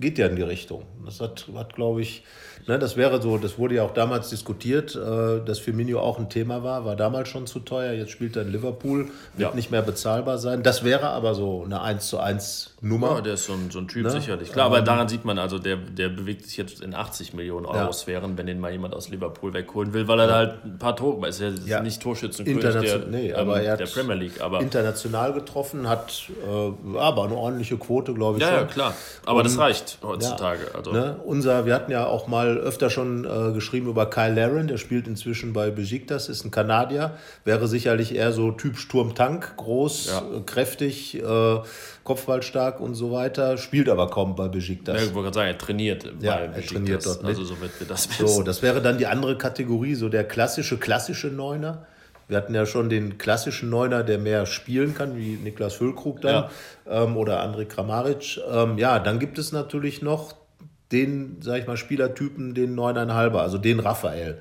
geht 0.00 0.18
ja 0.18 0.26
in 0.26 0.34
die 0.34 0.42
Richtung. 0.42 0.82
Das 1.04 1.20
hat, 1.20 1.46
hat 1.54 1.74
glaube 1.76 2.02
ich, 2.02 2.24
Ne, 2.68 2.78
das 2.78 2.98
wäre 2.98 3.22
so, 3.22 3.38
das 3.38 3.58
wurde 3.58 3.76
ja 3.76 3.82
auch 3.82 3.94
damals 3.94 4.28
diskutiert, 4.28 4.94
äh, 4.94 5.42
dass 5.42 5.58
Firmino 5.58 6.00
auch 6.00 6.18
ein 6.18 6.28
Thema 6.28 6.62
war, 6.62 6.84
war 6.84 6.96
damals 6.96 7.30
schon 7.30 7.46
zu 7.46 7.60
teuer, 7.60 7.92
jetzt 7.94 8.10
spielt 8.10 8.36
er 8.36 8.42
in 8.42 8.52
Liverpool, 8.52 9.06
wird 9.36 9.50
ja. 9.50 9.54
nicht 9.54 9.70
mehr 9.70 9.80
bezahlbar 9.80 10.36
sein. 10.36 10.62
Das 10.62 10.84
wäre 10.84 11.08
aber 11.08 11.34
so 11.34 11.64
eine 11.64 11.80
1 11.80 12.06
zu 12.06 12.18
1 12.18 12.74
Nummer. 12.82 13.16
Ja, 13.16 13.20
der 13.22 13.34
ist 13.34 13.46
so 13.46 13.54
ein, 13.54 13.70
so 13.70 13.78
ein 13.78 13.88
Typ 13.88 14.04
ne? 14.04 14.10
sicherlich. 14.10 14.52
Klar, 14.52 14.66
aber 14.66 14.80
ähm, 14.80 14.84
daran 14.84 15.08
sieht 15.08 15.24
man, 15.24 15.38
also 15.38 15.58
der, 15.58 15.76
der 15.76 16.10
bewegt 16.10 16.44
sich 16.44 16.58
jetzt 16.58 16.82
in 16.82 16.94
80 16.94 17.32
Millionen 17.32 17.64
Euro 17.64 17.86
ja. 17.86 17.92
Sphären, 17.92 18.36
wenn 18.36 18.46
den 18.46 18.60
mal 18.60 18.70
jemand 18.70 18.94
aus 18.94 19.08
Liverpool 19.08 19.54
wegholen 19.54 19.94
will, 19.94 20.06
weil 20.06 20.20
er 20.20 20.28
ja. 20.28 20.34
halt 20.34 20.64
ein 20.64 20.78
paar 20.78 20.94
Tore, 20.94 21.26
ist 21.26 21.40
ja, 21.40 21.48
ja. 21.64 21.80
nicht 21.80 22.02
Torschützenkönig 22.02 22.60
der, 22.60 22.98
nee, 23.10 23.32
aber 23.32 23.62
ähm, 23.62 23.78
der 23.78 23.86
Premier 23.86 24.14
League. 24.14 24.42
Aber 24.42 24.60
international 24.60 25.32
getroffen, 25.32 25.88
hat 25.88 26.28
äh, 26.46 26.98
aber 26.98 27.24
eine 27.24 27.34
ordentliche 27.34 27.78
Quote, 27.78 28.12
glaube 28.12 28.38
ich. 28.38 28.44
Ja, 28.44 28.50
schon. 28.50 28.58
ja, 28.58 28.64
klar. 28.66 28.94
Aber 29.24 29.38
Und, 29.38 29.46
das 29.46 29.58
reicht 29.58 29.98
heutzutage. 30.02 30.70
Also. 30.74 30.92
Ne? 30.92 31.16
Unser, 31.24 31.64
wir 31.64 31.74
hatten 31.74 31.90
ja 31.90 32.06
auch 32.06 32.28
mal 32.28 32.57
öfter 32.58 32.90
schon 32.90 33.24
äh, 33.24 33.52
geschrieben 33.52 33.88
über 33.88 34.10
Kyle 34.10 34.34
Laren, 34.34 34.68
der 34.68 34.78
spielt 34.78 35.06
inzwischen 35.06 35.52
bei 35.52 35.70
Besiktas, 35.70 36.28
ist 36.28 36.44
ein 36.44 36.50
Kanadier, 36.50 37.12
wäre 37.44 37.68
sicherlich 37.68 38.14
eher 38.14 38.32
so 38.32 38.52
Typ 38.52 38.76
Sturm-Tank, 38.76 39.56
groß, 39.56 40.06
ja. 40.06 40.18
äh, 40.18 40.40
kräftig, 40.42 41.22
äh, 41.22 41.56
kopfballstark 42.04 42.80
und 42.80 42.94
so 42.94 43.12
weiter, 43.12 43.56
spielt 43.58 43.88
aber 43.88 44.08
kaum 44.10 44.34
bei 44.34 44.48
Besiktas. 44.48 44.96
Ja, 44.96 45.06
ich 45.06 45.14
wollte 45.14 45.24
gerade 45.24 45.34
sagen, 45.34 45.48
er 45.48 45.58
trainiert 45.58 46.04
ja, 46.20 46.36
bei 46.36 46.42
er 46.44 46.66
trainiert 46.66 47.06
dort 47.06 47.22
mit. 47.22 47.30
Also 47.30 47.44
so 47.44 47.60
wird 47.60 47.78
wir 47.78 47.86
das 47.86 48.08
wissen. 48.08 48.26
So, 48.26 48.42
das 48.42 48.62
wäre 48.62 48.80
dann 48.80 48.98
die 48.98 49.06
andere 49.06 49.36
Kategorie, 49.36 49.94
so 49.94 50.08
der 50.08 50.24
klassische, 50.24 50.78
klassische 50.78 51.28
Neuner. 51.28 51.86
Wir 52.28 52.36
hatten 52.36 52.54
ja 52.54 52.66
schon 52.66 52.90
den 52.90 53.16
klassischen 53.16 53.70
Neuner, 53.70 54.02
der 54.02 54.18
mehr 54.18 54.44
spielen 54.44 54.94
kann, 54.94 55.16
wie 55.16 55.36
Niklas 55.36 55.74
Füllkrug 55.74 56.20
dann 56.20 56.50
ja. 56.86 57.04
ähm, 57.04 57.16
oder 57.16 57.42
André 57.42 57.64
Kramaric. 57.64 58.40
Ähm, 58.50 58.76
ja, 58.76 58.98
dann 58.98 59.18
gibt 59.18 59.38
es 59.38 59.52
natürlich 59.52 60.02
noch 60.02 60.34
den, 60.92 61.38
sag 61.40 61.60
ich 61.60 61.66
mal, 61.66 61.76
Spielertypen, 61.76 62.54
den 62.54 62.74
Neuneinhalber, 62.74 63.42
also 63.42 63.58
den 63.58 63.80
Raphael. 63.80 64.40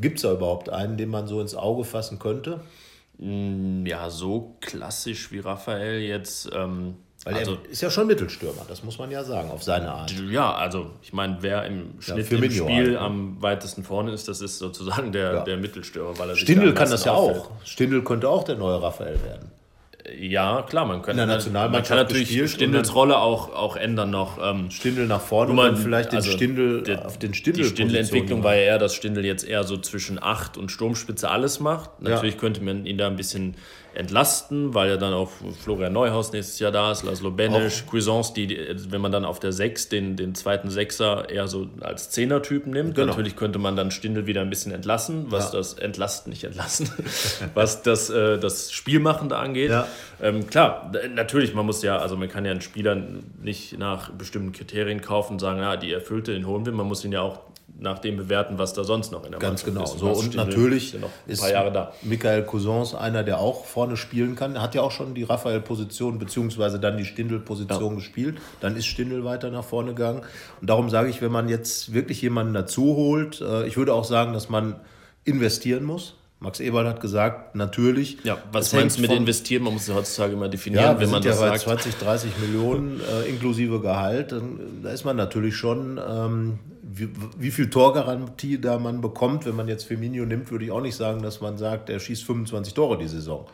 Gibt 0.00 0.16
es 0.16 0.22
da 0.22 0.32
überhaupt 0.32 0.68
einen, 0.68 0.96
den 0.96 1.08
man 1.08 1.26
so 1.26 1.40
ins 1.40 1.54
Auge 1.54 1.84
fassen 1.84 2.18
könnte? 2.18 2.60
Mm, 3.18 3.86
ja, 3.86 4.10
so 4.10 4.56
klassisch 4.60 5.32
wie 5.32 5.38
Raphael 5.38 6.00
jetzt. 6.00 6.50
Ähm 6.54 6.96
weil 7.24 7.34
also, 7.34 7.54
er 7.54 7.70
ist 7.70 7.80
ja 7.80 7.90
schon 7.90 8.06
Mittelstürmer, 8.06 8.64
das 8.68 8.84
muss 8.84 9.00
man 9.00 9.10
ja 9.10 9.24
sagen, 9.24 9.50
auf 9.50 9.60
seine 9.64 9.90
Art. 9.90 10.12
Ja, 10.30 10.54
also 10.54 10.92
ich 11.02 11.12
meine, 11.12 11.38
wer 11.40 11.64
im 11.64 12.00
Schnitt 12.00 12.30
ja, 12.30 12.38
im 12.38 12.50
Spiel 12.52 12.86
halt, 12.90 12.98
am 12.98 13.42
weitesten 13.42 13.82
vorne 13.82 14.12
ist, 14.12 14.28
das 14.28 14.40
ist 14.40 14.58
sozusagen 14.58 15.10
der, 15.10 15.32
ja. 15.32 15.44
der 15.44 15.56
Mittelstürmer. 15.56 16.16
Weil 16.18 16.30
er 16.30 16.36
Stindl 16.36 16.72
kann 16.72 16.88
das 16.88 17.04
ja 17.04 17.12
auch. 17.12 17.50
Stindl 17.64 18.04
könnte 18.04 18.28
auch 18.28 18.44
der 18.44 18.54
neue 18.54 18.80
Raphael 18.80 19.20
werden. 19.24 19.50
Ja, 20.18 20.62
klar, 20.62 20.84
man 20.84 21.02
kann, 21.02 21.12
in 21.12 21.16
der 21.16 21.26
Nationalmannschaft 21.26 21.90
man 21.90 22.06
kann 22.06 22.18
natürlich 22.18 22.52
Stindels 22.52 22.94
Rolle 22.94 23.18
auch, 23.18 23.52
auch 23.52 23.76
ändern 23.76 24.10
noch. 24.10 24.38
Ähm, 24.42 24.70
Stindel 24.70 25.06
nach 25.06 25.20
vorne 25.20 25.52
man, 25.54 25.70
und 25.70 25.76
vielleicht 25.78 26.12
den 26.12 26.18
also 26.18 26.30
Stindel 26.30 26.82
der, 26.82 27.06
auf 27.06 27.18
den 27.18 27.34
Stindel. 27.34 27.64
Die 27.64 27.68
Stindel-Entwicklung 27.68 28.44
war 28.44 28.54
ja 28.54 28.62
eher, 28.62 28.78
dass 28.78 28.94
Stindel 28.94 29.24
jetzt 29.24 29.46
eher 29.46 29.64
so 29.64 29.76
zwischen 29.78 30.22
Acht 30.22 30.56
und 30.56 30.70
Sturmspitze 30.70 31.30
alles 31.30 31.60
macht. 31.60 32.02
Natürlich 32.02 32.34
ja. 32.34 32.40
könnte 32.40 32.62
man 32.62 32.86
ihn 32.86 32.98
da 32.98 33.06
ein 33.06 33.16
bisschen 33.16 33.56
entlasten, 33.96 34.74
weil 34.74 34.90
ja 34.90 34.96
dann 34.96 35.14
auch 35.14 35.30
Florian 35.62 35.92
Neuhaus 35.92 36.32
nächstes 36.32 36.58
Jahr 36.58 36.72
da 36.72 36.92
ist, 36.92 37.02
Laszlo 37.02 37.30
Benesch, 37.30 37.84
Cuisance, 37.90 38.32
die, 38.34 38.56
wenn 38.90 39.00
man 39.00 39.12
dann 39.12 39.24
auf 39.24 39.40
der 39.40 39.52
Sechs 39.52 39.88
den, 39.88 40.16
den 40.16 40.34
zweiten 40.34 40.70
Sechser 40.70 41.28
eher 41.30 41.48
so 41.48 41.68
als 41.80 42.10
Zehner-Typen 42.10 42.72
nimmt. 42.72 42.94
Genau. 42.94 43.08
Natürlich 43.08 43.36
könnte 43.36 43.58
man 43.58 43.76
dann 43.76 43.90
Stindel 43.90 44.26
wieder 44.26 44.42
ein 44.42 44.50
bisschen 44.50 44.72
entlassen, 44.72 45.26
was 45.30 45.52
ja. 45.52 45.58
das 45.58 45.74
Entlasten, 45.74 46.30
nicht 46.30 46.44
entlassen, 46.44 46.90
was 47.54 47.82
das, 47.82 48.10
äh, 48.10 48.38
das 48.38 48.72
Spielmachende 48.72 49.36
angeht. 49.36 49.70
Ja. 49.70 49.88
Ähm, 50.20 50.46
klar, 50.46 50.92
natürlich, 51.14 51.54
man 51.54 51.66
muss 51.66 51.82
ja, 51.82 51.98
also 51.98 52.16
man 52.16 52.28
kann 52.28 52.44
ja 52.44 52.50
einen 52.50 52.60
Spieler 52.60 52.96
nicht 53.40 53.78
nach 53.78 54.10
bestimmten 54.10 54.52
Kriterien 54.52 55.00
kaufen 55.00 55.34
und 55.34 55.38
sagen, 55.38 55.60
ja, 55.60 55.76
die 55.76 55.92
erfüllte, 55.92 56.32
den 56.32 56.46
holen 56.46 56.66
wir. 56.66 56.72
Man 56.72 56.86
muss 56.86 57.04
ihn 57.04 57.12
ja 57.12 57.22
auch 57.22 57.40
nach 57.78 57.98
dem 57.98 58.16
bewerten, 58.16 58.58
was 58.58 58.72
da 58.72 58.84
sonst 58.84 59.12
noch 59.12 59.24
in 59.24 59.32
der 59.32 59.40
Ganz 59.40 59.64
genau. 59.64 59.84
ist. 59.84 59.98
So, 59.98 60.08
und 60.08 60.34
natürlich 60.34 60.96
Jahre 61.26 61.72
da. 61.72 61.92
Michael 62.02 62.44
Cousins 62.44 62.94
einer, 62.94 63.22
der 63.22 63.38
auch 63.38 63.64
vorne 63.64 63.96
spielen 63.96 64.34
kann. 64.34 64.56
Er 64.56 64.62
hat 64.62 64.74
ja 64.74 64.82
auch 64.82 64.90
schon 64.90 65.14
die 65.14 65.24
Raphael-Position 65.24 66.18
beziehungsweise 66.18 66.80
dann 66.80 66.96
die 66.96 67.04
Stindel-Position 67.04 67.90
ja. 67.90 67.94
gespielt. 67.96 68.38
Dann 68.60 68.76
ist 68.76 68.86
Stindel 68.86 69.24
weiter 69.24 69.50
nach 69.50 69.64
vorne 69.64 69.94
gegangen. 69.94 70.22
Und 70.60 70.70
darum 70.70 70.88
sage 70.88 71.10
ich, 71.10 71.20
wenn 71.20 71.32
man 71.32 71.48
jetzt 71.48 71.92
wirklich 71.92 72.22
jemanden 72.22 72.54
dazu 72.54 72.96
holt, 72.96 73.40
äh, 73.40 73.66
ich 73.66 73.76
würde 73.76 73.92
auch 73.92 74.04
sagen, 74.04 74.32
dass 74.32 74.48
man 74.48 74.76
investieren 75.24 75.84
muss. 75.84 76.14
Max 76.38 76.60
Eberl 76.60 76.86
hat 76.86 77.00
gesagt, 77.00 77.54
natürlich. 77.54 78.18
Ja, 78.22 78.38
was 78.52 78.72
meinst 78.74 78.98
du 78.98 79.02
mit 79.02 79.10
investieren? 79.10 79.64
Man 79.64 79.72
muss 79.72 79.88
es 79.88 79.94
heutzutage 79.94 80.34
immer 80.34 80.48
definieren, 80.48 80.84
ja, 80.84 81.00
wenn 81.00 81.10
man 81.10 81.22
das 81.22 81.40
ja 81.40 81.48
bei 81.48 81.56
20, 81.56 81.94
30 81.96 82.30
Millionen 82.38 83.00
äh, 83.00 83.28
inklusive 83.28 83.80
Gehalt, 83.80 84.32
dann, 84.32 84.82
da 84.82 84.90
ist 84.90 85.04
man 85.04 85.16
natürlich 85.16 85.56
schon 85.56 85.98
ähm, 85.98 86.58
wie, 86.88 87.08
wie, 87.38 87.50
viel 87.50 87.68
Torgarantie 87.68 88.60
da 88.60 88.78
man 88.78 89.00
bekommt, 89.00 89.46
wenn 89.46 89.56
man 89.56 89.68
jetzt 89.68 89.84
Firmino 89.84 90.24
nimmt, 90.24 90.50
würde 90.50 90.64
ich 90.64 90.70
auch 90.70 90.80
nicht 90.80 90.96
sagen, 90.96 91.22
dass 91.22 91.40
man 91.40 91.58
sagt, 91.58 91.90
er 91.90 91.98
schießt 91.98 92.24
25 92.24 92.74
Tore 92.74 92.98
die 92.98 93.08
Saison. 93.08 93.46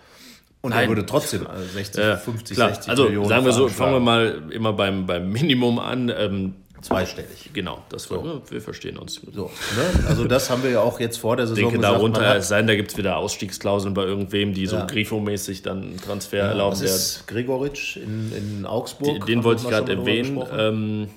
Und 0.61 0.71
Nein. 0.71 0.85
er 0.85 0.89
würde 0.89 1.07
trotzdem 1.07 1.47
60, 1.75 2.03
äh, 2.03 2.17
50, 2.17 2.57
klar. 2.57 2.69
60 2.69 2.91
also, 2.91 3.05
Millionen. 3.05 3.29
Sagen 3.29 3.45
wir 3.45 3.53
so, 3.53 3.69
fangen 3.69 3.95
wir 3.95 4.01
mal 4.01 4.43
immer 4.53 4.73
beim, 4.73 5.07
beim 5.07 5.31
Minimum 5.31 5.79
an. 5.79 6.13
Ähm, 6.17 6.55
Zweistellig. 6.83 7.51
Genau, 7.53 7.83
das 7.91 8.05
so. 8.05 8.23
wir, 8.23 8.43
wir 8.49 8.61
verstehen 8.61 8.97
uns. 8.97 9.21
So, 9.33 9.45
ne? 9.77 10.07
Also 10.09 10.25
das 10.25 10.51
haben 10.51 10.65
wir 10.65 10.71
ja 10.71 10.81
auch 10.81 10.99
jetzt 10.99 11.19
vor 11.19 11.37
der 11.37 11.47
Saison 11.47 11.59
Ich 11.59 11.71
denke, 11.71 11.79
gesagt, 11.79 11.97
darunter 11.97 12.37
es 12.37 12.49
sein, 12.49 12.67
da 12.67 12.75
gibt 12.75 12.91
es 12.91 12.97
wieder 12.97 13.17
Ausstiegsklauseln 13.17 13.95
bei 13.95 14.03
irgendwem, 14.03 14.53
die 14.53 14.67
so 14.67 14.77
ja. 14.77 14.87
Grifo-mäßig 14.87 15.63
dann 15.63 15.97
Transfer 16.05 16.39
ja, 16.39 16.47
erlauben 16.49 16.81
werden. 16.81 16.93
Das 16.93 17.17
ist 17.19 17.29
Gregoritsch 17.29 17.97
in, 17.97 18.33
in 18.33 18.67
Augsburg. 18.67 19.27
Den, 19.27 19.27
den 19.27 19.45
wollte 19.45 19.63
ich 19.63 19.69
gerade 19.69 19.93
erwähnen. 19.93 20.43
Ähm, 20.53 21.09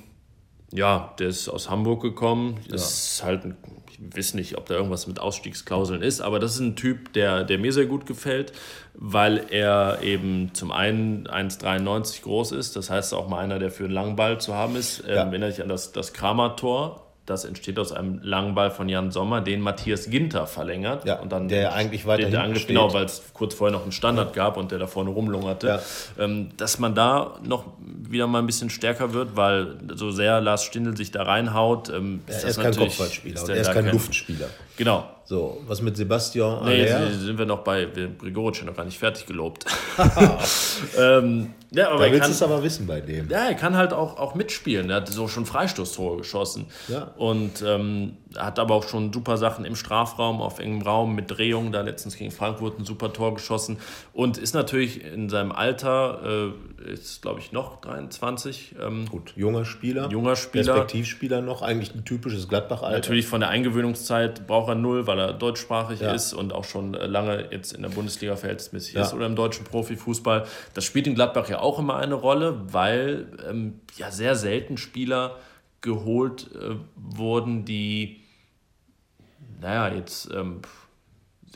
ja, 0.72 1.14
der 1.20 1.28
ist 1.28 1.50
aus 1.50 1.70
Hamburg 1.70 2.02
gekommen. 2.02 2.60
Das 2.70 2.82
ja. 2.82 2.88
ist 2.88 3.24
halt 3.24 3.46
ein, 3.46 3.58
ich 3.92 4.18
weiß 4.18 4.34
nicht, 4.34 4.58
ob 4.58 4.66
da 4.66 4.76
irgendwas 4.76 5.08
mit 5.08 5.20
Ausstiegsklauseln 5.20 6.02
ist, 6.02 6.22
aber 6.22 6.40
das 6.40 6.56
ist 6.56 6.60
ein 6.60 6.76
Typ, 6.76 7.14
der, 7.14 7.44
der 7.44 7.58
mir 7.58 7.72
sehr 7.72 7.86
gut 7.86 8.06
gefällt, 8.06 8.52
weil 8.94 9.46
er 9.50 10.00
eben 10.02 10.54
zum 10.54 10.72
einen 10.72 11.28
1,93 11.28 12.24
groß 12.24 12.52
ist, 12.54 12.76
das 12.76 12.90
heißt 12.90 13.14
auch 13.14 13.30
mal 13.30 13.40
einer, 13.40 13.60
der 13.60 13.72
für 13.72 13.86
einen 13.86 13.94
langen 13.94 14.16
Ball 14.16 14.40
zu 14.40 14.54
haben 14.54 14.76
ist. 14.76 15.00
Ähm, 15.02 15.10
ja. 15.10 15.16
Erinnere 15.24 15.50
ich 15.50 15.62
an 15.62 15.70
das, 15.70 15.92
das 15.92 16.14
Kramer-Tor, 16.14 17.05
das 17.26 17.44
entsteht 17.44 17.80
aus 17.80 17.92
einem 17.92 18.20
langen 18.22 18.54
Ball 18.54 18.70
von 18.70 18.88
Jan 18.88 19.12
Sommer, 19.12 19.42
den 19.42 19.62
Matthias 19.62 20.10
Ginter 20.10 20.46
verlängert. 20.46 21.06
Ja, 21.06 21.20
und 21.20 21.32
dann 21.32 21.48
der 21.48 21.74
eigentlich 21.74 22.06
weiter 22.06 22.30
der, 22.30 22.48
der 22.48 22.66
Genau, 22.66 22.94
weil 22.94 23.06
es 23.06 23.24
kurz 23.34 23.56
vorher 23.56 23.76
noch 23.76 23.84
einen 23.84 23.92
Standard 23.92 24.36
ja. 24.36 24.44
gab 24.44 24.58
und 24.58 24.72
der 24.72 24.80
da 24.80 24.88
vorne 24.88 25.10
rumlungerte. 25.10 25.68
Ja. 25.68 25.80
Ähm, 26.24 26.50
dass 26.58 26.80
man 26.80 26.94
da 26.94 27.40
noch 27.44 27.66
wieder 27.80 28.28
mal 28.28 28.40
ein 28.40 28.46
bisschen 28.46 28.70
stärker 28.70 29.14
wird, 29.14 29.36
weil 29.36 29.76
so 29.96 30.12
sehr 30.12 30.40
Lars 30.42 30.64
Stindl 30.64 30.96
sich 30.96 31.12
da 31.12 31.24
reinhaut. 31.24 31.90
Ähm, 31.90 32.22
ist 32.28 32.44
er 32.44 32.50
ist 32.50 32.62
kein 32.62 32.76
Kopfballspieler, 32.76 33.50
er 33.50 33.56
ist 33.56 33.72
kein 33.72 33.92
Luftspieler. 33.92 34.48
Genau. 34.78 35.10
So, 35.28 35.60
was 35.66 35.82
mit 35.82 35.98
Sebastian 35.98 36.66
Nee, 36.66 36.88
Aller? 36.88 37.12
sind 37.12 37.40
wir 37.40 37.46
noch 37.46 37.64
bei 37.64 37.86
Grigoric 37.86 38.64
noch 38.64 38.76
gar 38.76 38.86
nicht 38.86 39.00
fertig 39.00 39.26
gelobt. 39.26 39.66
ähm, 41.00 41.54
ja, 41.72 41.90
aber 41.90 42.06
da 42.06 42.12
willst 42.12 42.28
du 42.28 42.32
es 42.32 42.44
aber 42.44 42.62
wissen 42.62 42.86
bei 42.86 43.02
dem. 43.02 43.30
Ja, 43.30 43.46
er 43.48 43.56
kann 43.56 43.76
halt 43.76 43.92
auch, 43.92 44.20
auch 44.20 44.36
mitspielen. 44.36 44.90
Er 44.92 44.98
hat 44.98 45.10
so 45.10 45.28
schon 45.28 45.46
Freistoßtore 45.48 46.18
geschossen. 46.18 46.68
Ja. 46.88 47.14
Und 47.18 47.64
ähm, 47.66 48.18
hat 48.38 48.60
aber 48.60 48.76
auch 48.76 48.88
schon 48.88 49.12
super 49.12 49.38
Sachen 49.38 49.66
im 49.66 49.76
Strafraum, 49.76 50.42
auf 50.42 50.60
engem 50.60 50.82
Raum 50.82 51.16
mit 51.16 51.32
Drehungen. 51.32 51.72
Da 51.72 51.82
letztens 51.82 52.18
gegen 52.18 52.32
Frankfurt 52.32 52.80
ein 52.80 52.86
super 52.86 53.14
Tor 53.14 53.34
geschossen. 53.34 53.78
Und 54.14 54.38
ist 54.38 54.54
natürlich 54.54 55.04
in 55.04 55.30
seinem 55.30 55.52
Alter, 55.52 56.54
äh, 56.86 56.92
ist 56.92 57.22
glaube 57.22 57.40
ich 57.40 57.52
noch 57.52 57.82
23. 57.82 58.76
Ähm, 58.82 59.06
Gut, 59.08 59.34
junger 59.36 59.66
Spieler. 59.66 60.10
Junger 60.10 60.36
Spieler. 60.36 60.74
Perspektivspieler 60.74 61.42
noch, 61.42 61.62
eigentlich 61.62 61.94
ein 61.96 62.06
typisches 62.06 62.48
Gladbach-Alter. 62.48 62.96
Natürlich 62.96 63.28
von 63.28 63.40
der 63.40 63.50
Eingewöhnungszeit 63.50 64.48
braucht 64.48 64.70
er 64.70 64.76
null, 64.76 65.08
weil 65.08 65.20
er 65.20 65.34
deutschsprachig 65.34 66.02
ja. 66.02 66.14
ist 66.14 66.34
und 66.34 66.54
auch 66.54 66.64
schon 66.64 66.94
äh, 66.94 67.08
lange 67.08 67.52
jetzt 67.52 67.74
in 67.74 67.82
der 67.82 67.90
Bundesliga 67.90 68.36
verhältnismäßig 68.36 68.96
ja. 68.96 69.02
ist 69.02 69.14
oder 69.14 69.26
im 69.26 69.36
deutschen 69.36 69.66
Profifußball. 69.66 70.46
Das 70.74 70.84
spielt 70.84 71.08
in 71.08 71.16
Gladbach 71.16 71.50
ja 71.50 71.60
auch 71.60 71.80
immer 71.80 71.98
eine 71.98 72.16
Rolle, 72.16 72.62
weil 72.72 73.28
ähm, 73.50 73.80
ja 73.98 74.12
sehr 74.12 74.36
selten 74.36 74.78
Spieler 74.78 75.38
geholt 75.82 76.50
äh, 76.56 76.76
wurden, 76.96 77.64
die 77.64 78.25
naja, 79.66 79.96
jetzt 79.96 80.30
ähm, 80.32 80.62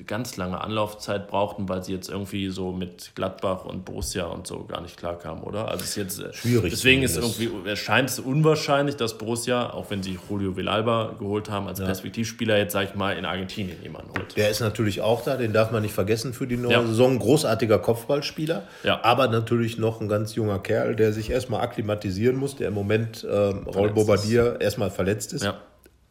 ganz 0.08 0.36
lange 0.38 0.62
Anlaufzeit 0.62 1.28
brauchten, 1.28 1.70
weil 1.70 1.84
sie 1.84 1.94
jetzt 1.94 2.10
irgendwie 2.10 2.50
so 2.50 2.72
mit 2.72 3.12
Gladbach 3.14 3.66
und 3.66 3.86
Borussia 3.86 4.26
und 4.26 4.48
so 4.48 4.64
gar 4.64 4.82
nicht 4.82 4.98
klarkamen, 4.98 5.44
oder? 5.44 5.68
Also 5.68 5.84
es 5.84 5.90
ist 5.90 5.96
jetzt 5.98 6.20
äh, 6.20 6.34
schwierig. 6.34 6.72
Deswegen 6.72 7.04
ist 7.04 7.18
irgendwie 7.18 7.52
erscheint 7.70 8.10
es 8.10 8.18
unwahrscheinlich, 8.18 8.96
dass 8.96 9.20
Borussia, 9.20 9.70
auch 9.72 9.92
wenn 9.92 10.02
sie 10.02 10.18
Julio 10.28 10.56
Villalba 10.58 11.18
geholt 11.20 11.52
haben 11.52 11.68
als 11.68 11.80
ja. 11.80 11.86
Perspektivspieler, 11.86 12.58
jetzt 12.58 12.74
sag 12.74 12.90
ich 12.90 12.96
mal 12.96 13.16
in 13.16 13.26
Argentinien 13.26 13.78
jemanden 13.84 14.18
holt. 14.18 14.36
Der 14.36 14.50
ist 14.50 14.62
natürlich 14.62 15.02
auch 15.02 15.24
da, 15.24 15.38
den 15.38 15.54
darf 15.54 15.72
man 15.72 15.84
nicht 15.84 15.94
vergessen 15.94 16.34
für 16.34 16.48
die 16.48 16.58
neue 16.58 16.74
ja. 16.74 16.88
Saison. 16.88 17.20
Großartiger 17.20 17.78
Kopfballspieler, 17.78 18.64
ja. 18.84 19.04
aber 19.04 19.28
natürlich 19.28 19.78
noch 19.78 20.02
ein 20.02 20.08
ganz 20.08 20.34
junger 20.34 20.60
Kerl, 20.60 20.96
der 20.96 21.14
sich 21.14 21.30
erstmal 21.30 21.62
akklimatisieren 21.62 22.38
muss, 22.38 22.56
der 22.56 22.70
im 22.70 22.74
Moment 22.74 23.28
ähm, 23.30 23.68
Raul 23.68 23.92
Bobadilla 23.92 24.56
erstmal 24.56 24.90
verletzt 24.90 25.34
ist. 25.34 25.44
Ja. 25.44 25.60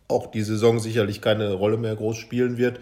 Auch 0.09 0.31
die 0.31 0.43
Saison 0.43 0.81
sicherlich 0.81 1.21
keine 1.21 1.53
Rolle 1.53 1.77
mehr 1.77 1.95
groß 1.95 2.17
spielen 2.17 2.57
wird 2.57 2.81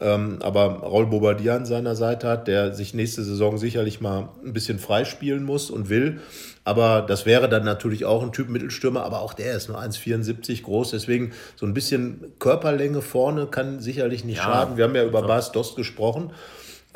ähm, 0.00 0.38
aber 0.42 0.80
Raul 0.80 1.06
Bobadilla 1.06 1.54
an 1.54 1.66
seiner 1.66 1.94
Seite 1.94 2.26
hat, 2.26 2.48
der 2.48 2.74
sich 2.74 2.94
nächste 2.94 3.22
Saison 3.22 3.58
sicherlich 3.58 4.00
mal 4.00 4.28
ein 4.44 4.52
bisschen 4.52 4.80
freispielen 4.80 5.44
muss 5.44 5.70
und 5.70 5.88
will. 5.88 6.20
Aber 6.64 7.02
das 7.02 7.26
wäre 7.26 7.48
dann 7.48 7.64
natürlich 7.64 8.04
auch 8.04 8.22
ein 8.22 8.32
Typ 8.32 8.48
Mittelstürmer, 8.48 9.04
aber 9.04 9.20
auch 9.20 9.34
der 9.34 9.54
ist 9.54 9.68
nur 9.68 9.78
1,74 9.78 10.62
groß. 10.62 10.90
Deswegen 10.90 11.32
so 11.54 11.64
ein 11.64 11.74
bisschen 11.74 12.32
Körperlänge 12.40 13.02
vorne 13.02 13.46
kann 13.46 13.78
sicherlich 13.78 14.24
nicht 14.24 14.38
ja, 14.38 14.44
schaden. 14.44 14.76
Wir 14.76 14.84
haben 14.84 14.96
ja 14.96 15.04
über 15.04 15.22
Bas 15.22 15.52
Dost 15.52 15.76
gesprochen. 15.76 16.32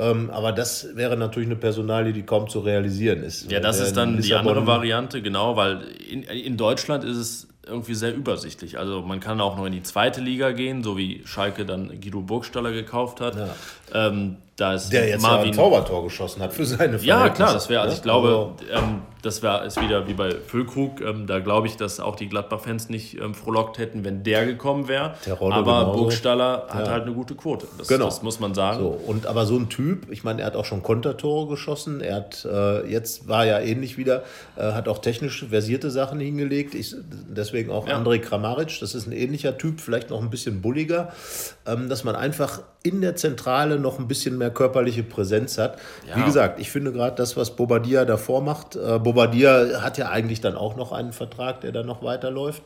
Ähm, 0.00 0.30
aber 0.30 0.50
das 0.50 0.96
wäre 0.96 1.16
natürlich 1.16 1.48
eine 1.48 1.56
Personalie, 1.56 2.12
die 2.12 2.22
kaum 2.22 2.48
zu 2.48 2.60
realisieren 2.60 3.22
ist. 3.22 3.50
Ja, 3.50 3.60
das 3.60 3.80
ist 3.80 3.96
dann 3.96 4.20
die 4.20 4.34
andere 4.34 4.66
Variante, 4.66 5.22
genau, 5.22 5.56
weil 5.56 5.82
in, 6.10 6.22
in 6.22 6.56
Deutschland 6.56 7.02
ist 7.04 7.16
es 7.16 7.48
irgendwie 7.68 7.94
sehr 7.94 8.14
übersichtlich. 8.14 8.78
Also 8.78 9.02
man 9.02 9.20
kann 9.20 9.40
auch 9.40 9.57
noch 9.57 9.66
in 9.66 9.72
die 9.72 9.83
zweite 9.83 10.20
Liga 10.20 10.52
gehen, 10.52 10.83
so 10.83 10.96
wie 10.96 11.22
Schalke 11.24 11.64
dann 11.64 12.00
Guido 12.00 12.20
Burgstaller 12.20 12.72
gekauft 12.72 13.20
hat. 13.20 13.37
Ja. 13.37 14.09
Ähm, 14.09 14.37
da 14.58 14.74
ist 14.74 14.92
Der 14.92 15.08
jetzt 15.08 15.22
Marvin, 15.22 15.44
ja 15.44 15.50
ein 15.52 15.56
Torwarttor 15.56 16.02
geschossen 16.02 16.42
hat 16.42 16.52
für 16.52 16.66
seine 16.66 16.96
Ja, 16.98 17.28
klar, 17.28 17.52
das 17.52 17.68
wäre, 17.68 17.82
also 17.82 17.94
ich 17.94 18.02
glaube, 18.02 18.28
also, 18.28 18.56
ähm, 18.72 19.02
das 19.22 19.40
wäre 19.40 19.64
ist 19.64 19.80
wieder 19.80 20.08
wie 20.08 20.14
bei 20.14 20.32
Füllkrug. 20.32 21.00
Ähm, 21.00 21.28
da 21.28 21.38
glaube 21.38 21.68
ich, 21.68 21.76
dass 21.76 22.00
auch 22.00 22.16
die 22.16 22.28
Gladbach-Fans 22.28 22.88
nicht 22.88 23.20
ähm, 23.20 23.34
frohlockt 23.34 23.78
hätten, 23.78 24.04
wenn 24.04 24.24
der 24.24 24.46
gekommen 24.46 24.88
wäre. 24.88 25.14
Aber 25.38 25.62
genauso. 25.62 25.92
Burgstaller 25.92 26.66
hat 26.70 26.86
ja. 26.86 26.92
halt 26.92 27.04
eine 27.04 27.12
gute 27.12 27.36
Quote. 27.36 27.68
Das, 27.78 27.86
genau. 27.86 28.06
das 28.06 28.22
muss 28.22 28.40
man 28.40 28.52
sagen. 28.54 28.80
So, 28.80 28.88
und 28.88 29.26
aber 29.26 29.46
so 29.46 29.56
ein 29.56 29.68
Typ, 29.68 30.10
ich 30.10 30.24
meine, 30.24 30.42
er 30.42 30.48
hat 30.48 30.56
auch 30.56 30.64
schon 30.64 30.82
Kontertore 30.82 31.46
geschossen. 31.46 32.00
Er 32.00 32.16
hat 32.16 32.44
äh, 32.44 32.84
jetzt 32.90 33.28
war 33.28 33.46
ja 33.46 33.60
ähnlich 33.60 33.96
wieder, 33.96 34.24
äh, 34.56 34.72
hat 34.72 34.88
auch 34.88 34.98
technisch 34.98 35.46
versierte 35.48 35.92
Sachen 35.92 36.18
hingelegt. 36.18 36.74
Ich, 36.74 36.96
deswegen 37.28 37.70
auch 37.70 37.86
ja. 37.86 37.96
Andrej 37.96 38.22
Kramaric. 38.22 38.80
Das 38.80 38.96
ist 38.96 39.06
ein 39.06 39.12
ähnlicher 39.12 39.56
Typ, 39.56 39.80
vielleicht 39.80 40.10
noch 40.10 40.20
ein 40.20 40.30
bisschen 40.30 40.62
bulliger, 40.62 41.12
ähm, 41.64 41.88
dass 41.88 42.02
man 42.02 42.16
einfach 42.16 42.60
in 42.88 43.01
der 43.01 43.16
Zentrale 43.16 43.79
noch 43.79 43.98
ein 43.98 44.09
bisschen 44.09 44.38
mehr 44.38 44.51
körperliche 44.51 45.03
Präsenz 45.03 45.59
hat. 45.59 45.79
Ja. 46.09 46.16
Wie 46.16 46.24
gesagt, 46.24 46.59
ich 46.61 46.70
finde 46.70 46.92
gerade 46.92 47.16
das, 47.16 47.37
was 47.37 47.55
Bobadilla 47.55 48.05
davor 48.05 48.42
macht. 48.42 48.77
Äh, 48.77 48.98
Bobadilla 48.98 49.83
hat 49.83 49.98
ja 49.98 50.09
eigentlich 50.09 50.40
dann 50.40 50.57
auch 50.57 50.77
noch 50.77 50.92
einen 50.92 51.12
Vertrag, 51.12 51.61
der 51.61 51.72
dann 51.72 51.87
noch 51.87 52.03
weiterläuft. 52.03 52.62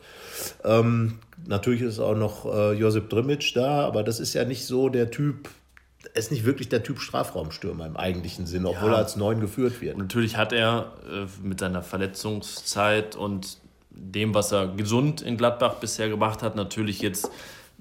Ähm, 0.63 1.19
natürlich 1.45 1.81
ist 1.81 1.99
auch 1.99 2.15
noch 2.15 2.45
äh, 2.45 2.73
Josip 2.73 3.09
Drimic 3.09 3.53
da, 3.53 3.85
aber 3.85 4.03
das 4.03 4.19
ist 4.19 4.33
ja 4.33 4.45
nicht 4.45 4.65
so 4.65 4.89
der 4.89 5.11
Typ, 5.11 5.49
er 6.13 6.19
ist 6.19 6.31
nicht 6.31 6.45
wirklich 6.45 6.69
der 6.69 6.83
Typ 6.83 6.99
Strafraumstürmer 6.99 7.85
im 7.85 7.97
eigentlichen 7.97 8.45
Sinne, 8.45 8.69
obwohl 8.69 8.89
ja. 8.89 8.95
er 8.95 8.99
als 8.99 9.15
Neun 9.15 9.39
geführt 9.39 9.81
wird. 9.81 9.97
Natürlich 9.97 10.37
hat 10.37 10.53
er 10.53 10.93
äh, 11.09 11.25
mit 11.45 11.59
seiner 11.59 11.81
Verletzungszeit 11.81 13.15
und 13.15 13.57
dem, 13.89 14.33
was 14.33 14.51
er 14.51 14.67
gesund 14.67 15.21
in 15.21 15.37
Gladbach 15.37 15.75
bisher 15.75 16.09
gemacht 16.09 16.41
hat, 16.41 16.55
natürlich 16.55 17.01
jetzt 17.01 17.29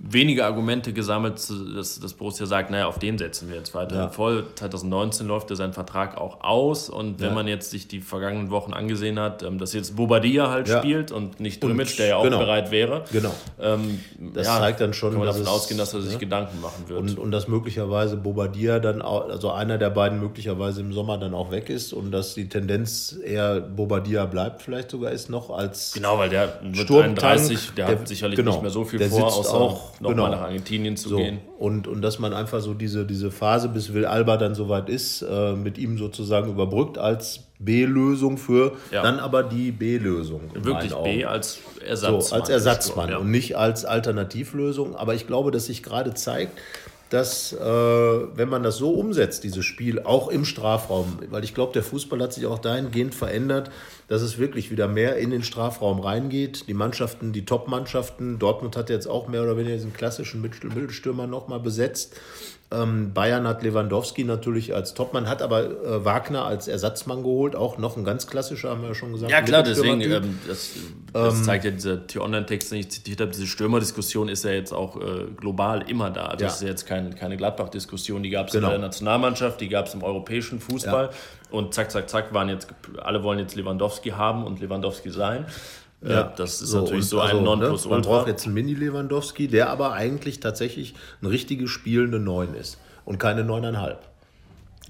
wenige 0.04 0.44
Argumente 0.44 0.92
gesammelt, 0.92 1.34
dass, 1.76 2.00
dass 2.00 2.14
Borussia 2.14 2.44
sagt, 2.46 2.70
naja, 2.72 2.86
auf 2.86 2.98
den 2.98 3.18
setzen 3.18 3.48
wir 3.48 3.56
jetzt 3.56 3.72
weiter 3.72 3.94
ja. 3.94 4.08
voll. 4.08 4.46
2019 4.56 5.28
läuft 5.28 5.50
ja 5.50 5.56
sein 5.56 5.72
Vertrag 5.72 6.18
auch 6.18 6.42
aus 6.42 6.90
und 6.90 7.20
wenn 7.20 7.28
ja. 7.28 7.34
man 7.34 7.46
jetzt 7.46 7.70
sich 7.70 7.86
die 7.86 8.00
vergangenen 8.00 8.50
Wochen 8.50 8.72
angesehen 8.72 9.20
hat, 9.20 9.44
ähm, 9.44 9.58
dass 9.58 9.72
jetzt 9.72 9.94
Bobadilla 9.94 10.50
halt 10.50 10.68
ja. 10.68 10.78
spielt 10.78 11.12
und 11.12 11.38
nicht 11.38 11.62
Drimic, 11.62 11.96
der 11.96 12.06
ja 12.06 12.16
auch 12.16 12.24
genau. 12.24 12.38
bereit 12.38 12.72
wäre. 12.72 13.04
Genau. 13.12 13.32
Ähm, 13.60 14.00
das 14.34 14.48
zeigt 14.48 14.80
dann 14.80 14.92
schon, 14.92 15.10
kann 15.10 15.20
man 15.20 15.28
davon 15.28 15.46
ausgehen, 15.46 15.78
dass 15.78 15.94
er 15.94 16.02
sich 16.02 16.18
Gedanken 16.18 16.60
machen 16.60 16.88
wird. 16.88 16.98
Und, 16.98 17.18
und 17.18 17.30
dass 17.30 17.46
möglicherweise 17.46 18.16
Bobadilla 18.16 18.80
dann 18.80 19.02
auch, 19.02 19.28
also 19.28 19.52
einer 19.52 19.78
der 19.78 19.90
beiden 19.90 20.18
möglicherweise 20.18 20.80
im 20.80 20.92
Sommer 20.92 21.16
dann 21.16 21.32
auch 21.32 21.52
weg 21.52 21.70
ist 21.70 21.92
und 21.92 22.10
dass 22.10 22.34
die 22.34 22.48
Tendenz 22.48 23.16
eher 23.24 23.60
Bobadilla 23.60 24.26
bleibt 24.26 24.62
vielleicht 24.62 24.90
sogar 24.90 25.12
ist 25.12 25.30
noch 25.30 25.50
als 25.50 25.92
Genau, 25.92 26.18
weil 26.18 26.28
der 26.28 26.58
wird 26.62 26.90
31, 26.90 27.70
der, 27.76 27.86
der 27.86 27.98
hat 28.00 28.08
sicherlich 28.08 28.36
genau, 28.36 28.52
nicht 28.52 28.62
mehr 28.62 28.70
so 28.70 28.84
viel 28.84 29.00
vor, 29.08 29.26
außer 29.26 29.54
auch 29.54 29.91
nochmal 30.00 30.14
genau. 30.14 30.28
nach 30.30 30.40
Argentinien 30.42 30.96
zu 30.96 31.10
so. 31.10 31.16
gehen. 31.16 31.38
Und, 31.58 31.86
und 31.86 32.02
dass 32.02 32.18
man 32.18 32.32
einfach 32.32 32.60
so 32.60 32.74
diese, 32.74 33.06
diese 33.06 33.30
Phase, 33.30 33.68
bis 33.68 33.92
Will 33.92 34.06
Alba 34.06 34.36
dann 34.36 34.54
soweit 34.54 34.88
ist, 34.88 35.22
äh, 35.22 35.52
mit 35.54 35.78
ihm 35.78 35.98
sozusagen 35.98 36.50
überbrückt 36.50 36.98
als 36.98 37.44
B-Lösung 37.58 38.38
für 38.38 38.72
ja. 38.90 39.02
dann 39.02 39.20
aber 39.20 39.42
die 39.42 39.70
B-Lösung. 39.70 40.42
Wirklich 40.54 40.94
B 40.94 41.24
als 41.24 41.60
Ersatzmann. 41.86 42.20
So, 42.22 42.34
als 42.34 42.48
Ersatzmann 42.48 43.10
ja. 43.10 43.16
und 43.18 43.30
nicht 43.30 43.56
als 43.56 43.84
Alternativlösung. 43.84 44.96
Aber 44.96 45.14
ich 45.14 45.26
glaube, 45.26 45.50
dass 45.50 45.66
sich 45.66 45.82
gerade 45.82 46.14
zeigt, 46.14 46.58
dass, 47.12 47.52
äh, 47.52 47.58
wenn 47.60 48.48
man 48.48 48.62
das 48.62 48.78
so 48.78 48.92
umsetzt, 48.92 49.44
dieses 49.44 49.66
Spiel, 49.66 50.00
auch 50.00 50.28
im 50.28 50.46
Strafraum, 50.46 51.18
weil 51.28 51.44
ich 51.44 51.52
glaube, 51.52 51.74
der 51.74 51.82
Fußball 51.82 52.18
hat 52.22 52.32
sich 52.32 52.46
auch 52.46 52.58
dahingehend 52.58 53.14
verändert, 53.14 53.70
dass 54.08 54.22
es 54.22 54.38
wirklich 54.38 54.70
wieder 54.70 54.88
mehr 54.88 55.16
in 55.16 55.30
den 55.30 55.42
Strafraum 55.42 56.00
reingeht. 56.00 56.68
Die 56.68 56.74
Mannschaften, 56.74 57.34
die 57.34 57.44
Top-Mannschaften, 57.44 58.38
Dortmund 58.38 58.78
hat 58.78 58.88
jetzt 58.88 59.06
auch 59.06 59.28
mehr 59.28 59.42
oder 59.42 59.58
weniger 59.58 59.74
diesen 59.74 59.92
klassischen 59.92 60.40
Mittelstürmer 60.40 61.26
nochmal 61.26 61.60
besetzt. 61.60 62.16
Ähm, 62.72 63.12
Bayern 63.12 63.46
hat 63.46 63.62
Lewandowski 63.62 64.24
natürlich 64.24 64.74
als 64.74 64.94
Topmann, 64.94 65.28
hat 65.28 65.42
aber 65.42 65.64
äh, 65.64 66.04
Wagner 66.04 66.44
als 66.44 66.68
Ersatzmann 66.68 67.22
geholt, 67.22 67.54
auch 67.54 67.76
noch 67.76 67.96
ein 67.96 68.04
ganz 68.04 68.26
klassischer, 68.26 68.70
haben 68.70 68.82
wir 68.82 68.88
ja 68.88 68.94
schon 68.94 69.12
gesagt. 69.12 69.30
Ja 69.30 69.42
klar, 69.42 69.62
deswegen, 69.62 70.00
ähm, 70.00 70.38
das, 70.46 70.70
das 71.12 71.38
ähm, 71.38 71.44
zeigt 71.44 71.64
ja 71.64 71.70
dieser 71.70 72.06
T-Online-Text, 72.06 72.72
den 72.72 72.78
ich 72.78 72.90
zitiert 72.90 73.20
habe, 73.20 73.30
diese 73.30 73.46
Stürmerdiskussion 73.46 74.28
ist 74.28 74.44
ja 74.44 74.52
jetzt 74.52 74.72
auch 74.72 74.96
äh, 74.96 75.26
global 75.36 75.82
immer 75.88 76.10
da. 76.10 76.26
Also 76.26 76.44
ja. 76.44 76.48
Das 76.48 76.56
ist 76.56 76.62
ja 76.62 76.68
jetzt 76.68 76.86
kein, 76.86 77.14
keine 77.14 77.36
Gladbach-Diskussion, 77.36 78.22
die 78.22 78.30
gab 78.30 78.46
es 78.46 78.52
genau. 78.52 78.68
in 78.68 78.72
der 78.72 78.80
Nationalmannschaft, 78.80 79.60
die 79.60 79.68
gab 79.68 79.86
es 79.86 79.94
im 79.94 80.02
europäischen 80.02 80.60
Fußball. 80.60 81.06
Ja. 81.06 81.10
Und 81.50 81.74
zack, 81.74 81.90
zack, 81.90 82.08
zack, 82.08 82.32
waren 82.32 82.48
jetzt, 82.48 82.68
alle 83.02 83.22
wollen 83.22 83.38
jetzt 83.38 83.54
Lewandowski 83.56 84.10
haben 84.10 84.44
und 84.44 84.60
Lewandowski 84.60 85.10
sein. 85.10 85.44
Ja, 86.04 86.24
das 86.24 86.60
ist 86.60 86.70
so, 86.70 86.82
natürlich 86.82 87.06
so 87.06 87.20
ein 87.20 87.30
also, 87.30 87.40
Nonplusultra. 87.42 87.88
Ne, 87.88 87.94
man 87.94 88.02
braucht 88.02 88.28
jetzt 88.28 88.44
einen 88.44 88.54
Mini-Lewandowski, 88.54 89.48
der 89.48 89.70
aber 89.70 89.92
eigentlich 89.92 90.40
tatsächlich 90.40 90.94
ein 91.20 91.26
richtige 91.26 91.68
spielende 91.68 92.18
Neun 92.18 92.54
ist 92.54 92.78
und 93.04 93.18
keine 93.18 93.44
Neuneinhalb. 93.44 94.00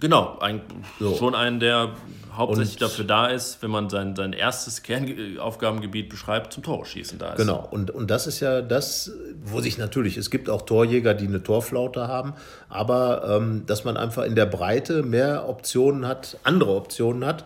Genau, 0.02 0.36
ein, 0.40 0.62
so. 0.98 1.14
schon 1.14 1.36
einen, 1.36 1.60
der 1.60 1.90
hauptsächlich 2.34 2.74
und, 2.74 2.82
dafür 2.82 3.04
da 3.04 3.28
ist, 3.28 3.62
wenn 3.62 3.70
man 3.70 3.88
sein, 3.88 4.16
sein 4.16 4.32
erstes 4.32 4.82
Kernaufgabengebiet 4.82 6.08
beschreibt, 6.08 6.52
zum 6.52 6.64
Tore 6.64 6.84
schießen 6.84 7.20
da 7.20 7.34
ist. 7.34 7.36
Genau, 7.36 7.68
und, 7.70 7.92
und 7.92 8.10
das 8.10 8.26
ist 8.26 8.40
ja 8.40 8.62
das, 8.62 9.12
wo 9.44 9.60
sich 9.60 9.78
natürlich, 9.78 10.16
es 10.16 10.30
gibt 10.30 10.50
auch 10.50 10.62
Torjäger, 10.62 11.14
die 11.14 11.28
eine 11.28 11.44
Torflaute 11.44 12.08
haben, 12.08 12.32
aber 12.68 13.38
ähm, 13.38 13.62
dass 13.66 13.84
man 13.84 13.96
einfach 13.96 14.24
in 14.24 14.34
der 14.34 14.46
Breite 14.46 15.04
mehr 15.04 15.48
Optionen 15.48 16.04
hat, 16.04 16.36
andere 16.42 16.74
Optionen 16.74 17.24
hat. 17.24 17.44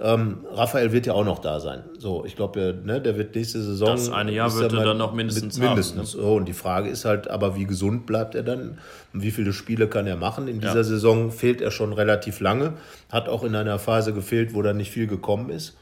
Ähm, 0.00 0.44
Raphael 0.52 0.90
wird 0.90 1.06
ja 1.06 1.12
auch 1.12 1.24
noch 1.24 1.38
da 1.38 1.60
sein. 1.60 1.84
So, 1.98 2.24
ich 2.24 2.34
glaube, 2.34 2.80
ne, 2.84 3.00
der 3.00 3.16
wird 3.16 3.36
nächste 3.36 3.62
Saison. 3.62 3.90
Das 3.90 4.10
eine 4.10 4.32
Jahr 4.32 4.52
wird 4.52 4.72
er 4.72 4.84
dann 4.84 4.98
noch 4.98 5.12
mindestens 5.12 5.56
Mindestens. 5.56 6.14
Haben, 6.14 6.22
ne? 6.22 6.26
oh, 6.28 6.36
und 6.36 6.46
die 6.46 6.52
Frage 6.52 6.88
ist 6.88 7.04
halt, 7.04 7.30
aber 7.30 7.54
wie 7.54 7.64
gesund 7.64 8.04
bleibt 8.04 8.34
er 8.34 8.42
dann? 8.42 8.78
Und 9.12 9.22
wie 9.22 9.30
viele 9.30 9.52
Spiele 9.52 9.86
kann 9.86 10.08
er 10.08 10.16
machen? 10.16 10.48
In 10.48 10.60
dieser 10.60 10.76
ja. 10.76 10.84
Saison 10.84 11.30
fehlt 11.30 11.60
er 11.60 11.70
schon 11.70 11.92
relativ 11.92 12.40
lange. 12.40 12.72
Hat 13.10 13.28
auch 13.28 13.44
in 13.44 13.54
einer 13.54 13.78
Phase 13.78 14.12
gefehlt, 14.12 14.52
wo 14.52 14.62
da 14.62 14.72
nicht 14.72 14.90
viel 14.90 15.06
gekommen 15.06 15.50
ist. 15.50 15.76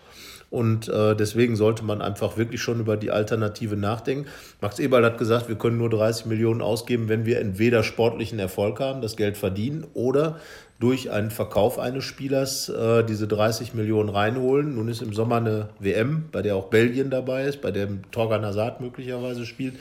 Und 0.51 0.87
äh, 0.91 1.17
deswegen 1.17 1.57
sollte 1.57 1.83
man 1.83 2.03
einfach 2.03 2.37
wirklich 2.37 2.61
schon 2.61 2.79
über 2.79 2.99
die 2.99 3.11
Alternative 3.11 3.75
nachdenken. 3.75 4.29
Max 4.61 4.79
Eberl 4.79 5.03
hat 5.07 5.17
gesagt, 5.17 5.49
wir 5.49 5.57
können 5.57 5.79
nur 5.79 5.89
30 5.89 6.27
Millionen 6.27 6.61
ausgeben, 6.61 7.09
wenn 7.09 7.25
wir 7.25 7.41
entweder 7.41 7.83
sportlichen 7.83 8.39
Erfolg 8.39 8.79
haben, 8.79 9.01
das 9.01 9.17
Geld 9.17 9.39
verdienen, 9.39 9.87
oder 9.95 10.39
durch 10.83 11.13
einen 11.13 11.31
Verkauf 11.31 11.79
eines 11.79 12.03
Spielers 12.03 12.69
äh, 12.69 13.05
diese 13.05 13.29
30 13.29 13.73
Millionen 13.73 14.09
reinholen. 14.09 14.75
Nun 14.75 14.89
ist 14.89 15.01
im 15.01 15.13
Sommer 15.13 15.37
eine 15.37 15.69
WM, 15.79 16.25
bei 16.33 16.43
der 16.43 16.57
auch 16.57 16.71
Belgien 16.71 17.09
dabei 17.09 17.45
ist, 17.45 17.61
bei 17.61 17.71
der 17.71 17.87
Torgan 18.11 18.45
Hazard 18.45 18.81
möglicherweise 18.81 19.47
spielt. 19.47 19.75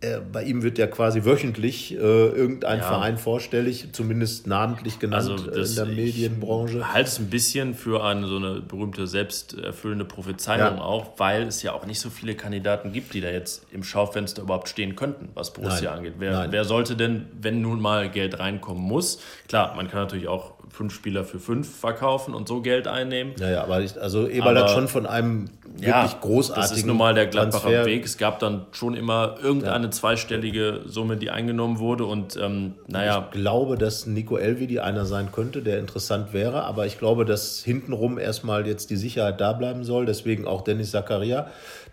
Äh, 0.00 0.20
bei 0.20 0.44
ihm 0.44 0.62
wird 0.62 0.78
ja 0.78 0.86
quasi 0.86 1.24
wöchentlich 1.24 1.92
äh, 1.92 1.96
irgendein 1.96 2.78
ja. 2.78 2.84
Verein 2.84 3.18
vorstellig, 3.18 3.88
zumindest 3.90 4.46
namentlich 4.46 5.00
genannt 5.00 5.28
also 5.28 5.50
äh, 5.50 5.64
in 5.64 5.74
der 5.74 5.86
Medienbranche. 5.86 6.78
Ich 6.78 6.92
halte 6.92 7.08
es 7.08 7.18
ein 7.18 7.30
bisschen 7.30 7.74
für 7.74 8.04
eine 8.04 8.28
so 8.28 8.36
eine 8.36 8.60
berühmte 8.60 9.08
selbsterfüllende 9.08 10.04
Prophezeiung 10.04 10.76
ja. 10.76 10.82
auch, 10.82 11.18
weil 11.18 11.48
es 11.48 11.64
ja 11.64 11.72
auch 11.72 11.84
nicht 11.84 11.98
so 11.98 12.10
viele 12.10 12.36
Kandidaten 12.36 12.92
gibt, 12.92 13.12
die 13.12 13.20
da 13.20 13.30
jetzt 13.30 13.66
im 13.72 13.82
Schaufenster 13.82 14.42
überhaupt 14.42 14.68
stehen 14.68 14.94
könnten, 14.94 15.30
was 15.34 15.52
Borussia 15.52 15.90
Nein. 15.90 15.98
angeht. 15.98 16.14
Wer, 16.18 16.46
wer 16.52 16.64
sollte 16.64 16.94
denn, 16.94 17.26
wenn 17.40 17.60
nun 17.60 17.80
mal 17.80 18.08
Geld 18.08 18.38
reinkommen 18.38 18.84
muss? 18.84 19.20
Klar, 19.48 19.74
man 19.74 19.88
kann 19.88 20.02
natürlich 20.02 20.28
auch 20.28 20.57
fünf 20.78 20.94
Spieler 20.94 21.24
für 21.24 21.40
fünf 21.40 21.68
verkaufen 21.80 22.34
und 22.34 22.46
so 22.46 22.62
Geld 22.62 22.86
einnehmen. 22.86 23.34
Ja, 23.40 23.50
ja, 23.50 23.62
aber 23.64 23.80
ich, 23.80 24.00
also 24.00 24.28
Eberl 24.28 24.56
aber, 24.56 24.68
hat 24.68 24.70
schon 24.70 24.86
von 24.86 25.06
einem 25.06 25.50
wirklich 25.64 25.88
ja, 25.88 26.18
großartigen. 26.20 26.70
Das 26.70 26.78
ist 26.78 26.86
nun 26.86 26.96
mal 26.96 27.14
der 27.14 27.26
Gladbacher 27.26 27.64
Transfer. 27.64 27.84
Weg. 27.84 28.04
Es 28.04 28.16
gab 28.16 28.38
dann 28.38 28.66
schon 28.70 28.94
immer 28.94 29.34
irgendeine 29.42 29.86
ja. 29.86 29.90
zweistellige 29.90 30.82
Summe, 30.86 31.16
die 31.16 31.30
eingenommen 31.30 31.80
wurde 31.80 32.04
und 32.04 32.36
ähm, 32.36 32.74
naja. 32.86 33.26
Ich 33.32 33.40
glaube, 33.40 33.76
dass 33.76 34.06
Nico 34.06 34.36
Elvedi 34.36 34.78
einer 34.78 35.04
sein 35.04 35.32
könnte, 35.32 35.62
der 35.62 35.80
interessant 35.80 36.32
wäre, 36.32 36.62
aber 36.62 36.86
ich 36.86 36.96
glaube, 36.96 37.24
dass 37.24 37.58
hintenrum 37.64 38.16
erstmal 38.16 38.64
jetzt 38.64 38.90
die 38.90 38.96
Sicherheit 38.96 39.40
da 39.40 39.54
bleiben 39.54 39.82
soll. 39.82 40.06
Deswegen 40.06 40.46
auch 40.46 40.62
Dennis 40.62 40.92
Zakaria, 40.92 41.48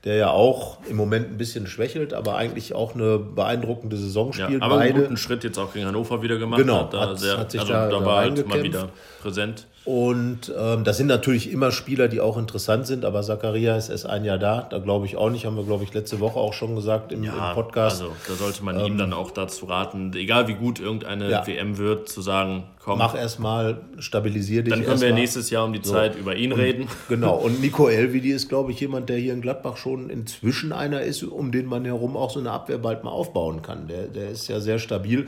der 0.05 0.15
ja 0.15 0.29
auch 0.29 0.77
im 0.87 0.95
Moment 0.97 1.31
ein 1.31 1.37
bisschen 1.37 1.65
schwächelt, 1.65 2.13
aber 2.13 2.35
eigentlich 2.35 2.75
auch 2.75 2.93
eine 2.93 3.17
beeindruckende 3.17 3.97
Saison 3.97 4.33
spielt. 4.33 4.51
Ja, 4.51 4.61
aber 4.61 4.77
Beide. 4.77 4.93
einen 4.93 5.03
guten 5.03 5.17
Schritt 5.17 5.43
jetzt 5.43 5.57
auch 5.57 5.73
gegen 5.73 5.87
Hannover 5.87 6.21
wieder 6.21 6.37
gemacht. 6.37 6.61
Genau, 6.61 6.81
hat, 6.81 6.93
hat, 6.93 7.19
sehr, 7.19 7.37
hat 7.39 7.51
sich 7.51 7.59
also 7.59 7.73
da, 7.73 7.89
da 7.89 8.05
war 8.05 8.21
halt 8.21 8.47
mal 8.47 8.61
wieder 8.61 8.89
präsent. 9.21 9.65
Und 9.85 10.51
ähm, 10.57 10.83
das 10.83 10.97
sind 10.97 11.05
natürlich 11.05 11.51
immer 11.51 11.71
Spieler, 11.71 12.07
die 12.07 12.19
auch 12.19 12.37
interessant 12.37 12.87
sind, 12.87 13.05
aber 13.05 13.21
Zakaria 13.21 13.77
ist 13.77 13.89
erst 13.89 14.07
ein 14.07 14.25
Jahr 14.25 14.39
da. 14.39 14.63
Da 14.63 14.79
glaube 14.79 15.05
ich 15.05 15.15
auch 15.15 15.29
nicht, 15.29 15.45
haben 15.45 15.55
wir, 15.55 15.63
glaube 15.63 15.83
ich, 15.83 15.93
letzte 15.93 16.19
Woche 16.19 16.39
auch 16.39 16.53
schon 16.53 16.75
gesagt 16.75 17.11
im, 17.11 17.23
ja, 17.23 17.49
im 17.49 17.53
Podcast. 17.53 18.01
Also 18.01 18.13
da 18.27 18.33
sollte 18.33 18.63
man 18.63 18.79
ähm, 18.79 18.85
ihm 18.87 18.97
dann 18.97 19.13
auch 19.13 19.29
dazu 19.29 19.67
raten, 19.67 20.11
egal 20.15 20.47
wie 20.47 20.55
gut 20.55 20.79
irgendeine 20.79 21.29
ja. 21.29 21.45
WM 21.45 21.77
wird, 21.77 22.09
zu 22.09 22.21
sagen, 22.21 22.63
komm. 22.83 22.97
Mach 22.97 23.13
erstmal, 23.13 23.81
stabilisier 23.99 24.63
dich. 24.63 24.73
Dann 24.73 24.83
können 24.83 25.01
wir 25.01 25.11
mal. 25.11 25.19
nächstes 25.19 25.51
Jahr 25.51 25.65
um 25.65 25.73
die 25.73 25.81
so. 25.83 25.93
Zeit 25.93 26.15
über 26.15 26.35
ihn 26.35 26.51
und, 26.51 26.59
reden. 26.59 26.87
Genau. 27.07 27.35
Und 27.35 27.61
Nico 27.61 27.87
Elvidi 27.87 28.31
ist, 28.31 28.49
glaube 28.49 28.71
ich, 28.71 28.79
jemand, 28.79 29.09
der 29.09 29.17
hier 29.17 29.33
in 29.33 29.41
Gladbach 29.41 29.77
schon 29.77 30.09
inzwischen 30.09 30.73
einer 30.73 31.01
ist, 31.01 31.21
um 31.21 31.51
den 31.51 31.67
man 31.67 31.85
herum 31.85 32.17
auch 32.17 32.31
so 32.31 32.39
eine 32.39 32.49
Abwehr 32.49 32.79
bald 32.79 33.03
mal 33.03 33.11
aufbauen 33.11 33.61
kann. 33.61 33.87
Der, 33.87 34.07
der 34.07 34.31
ist 34.31 34.47
ja 34.47 34.59
sehr 34.59 34.79
stabil. 34.79 35.27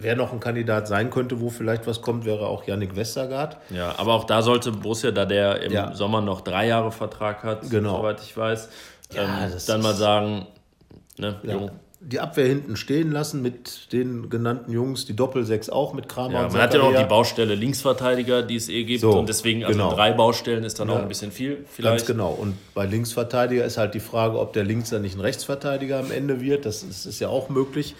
Wer 0.00 0.14
noch 0.14 0.32
ein 0.32 0.38
Kandidat 0.38 0.86
sein 0.86 1.10
könnte, 1.10 1.40
wo 1.40 1.50
vielleicht 1.50 1.88
was 1.88 2.02
kommt, 2.02 2.24
wäre 2.24 2.46
auch 2.46 2.64
Yannick 2.64 2.94
Westergaard. 2.94 3.56
Ja, 3.70 3.98
aber 3.98 4.14
auch 4.14 4.24
da 4.24 4.42
sollte 4.42 4.70
Borussia, 4.70 5.10
da 5.10 5.24
der 5.24 5.60
im 5.62 5.72
ja. 5.72 5.92
Sommer 5.92 6.20
noch 6.20 6.40
drei 6.40 6.68
Jahre 6.68 6.92
Vertrag 6.92 7.42
hat, 7.42 7.68
genau. 7.68 7.96
soweit 7.96 8.20
ich 8.22 8.36
weiß, 8.36 8.68
ja, 9.12 9.22
ähm, 9.22 9.52
dann 9.66 9.82
mal 9.82 9.94
sagen, 9.94 10.46
ne, 11.18 11.40
ja. 11.42 11.52
Jung, 11.52 11.70
die 12.00 12.20
Abwehr 12.20 12.46
hinten 12.46 12.76
stehen 12.76 13.10
lassen 13.10 13.42
mit 13.42 13.92
den 13.92 14.30
genannten 14.30 14.70
Jungs, 14.70 15.04
die 15.04 15.16
Doppelsechs 15.16 15.68
auch 15.68 15.94
mit 15.94 16.08
Kramer 16.08 16.32
Ja, 16.32 16.48
man 16.48 16.60
hat 16.62 16.72
ja 16.72 16.78
noch 16.78 16.86
Zakaria. 16.86 17.02
die 17.02 17.08
Baustelle 17.08 17.54
Linksverteidiger, 17.56 18.42
die 18.42 18.54
es 18.54 18.68
eh 18.68 18.84
gibt. 18.84 19.00
So, 19.00 19.18
und 19.18 19.28
deswegen, 19.28 19.64
also 19.64 19.76
genau. 19.76 19.92
drei 19.92 20.12
Baustellen 20.12 20.62
ist 20.62 20.78
dann 20.78 20.90
auch 20.90 20.98
ein 20.98 21.08
bisschen 21.08 21.32
viel. 21.32 21.64
Vielleicht. 21.68 22.06
Ganz 22.06 22.06
genau. 22.06 22.30
Und 22.30 22.54
bei 22.74 22.86
Linksverteidiger 22.86 23.64
ist 23.64 23.78
halt 23.78 23.94
die 23.94 24.00
Frage, 24.00 24.38
ob 24.38 24.52
der 24.52 24.62
Links 24.62 24.92
nicht 24.92 25.16
ein 25.16 25.20
Rechtsverteidiger 25.20 25.98
am 25.98 26.12
Ende 26.12 26.40
wird. 26.40 26.66
Das 26.66 26.84
ist, 26.84 27.04
ist 27.04 27.18
ja 27.18 27.28
auch 27.28 27.48
möglich. 27.48 27.96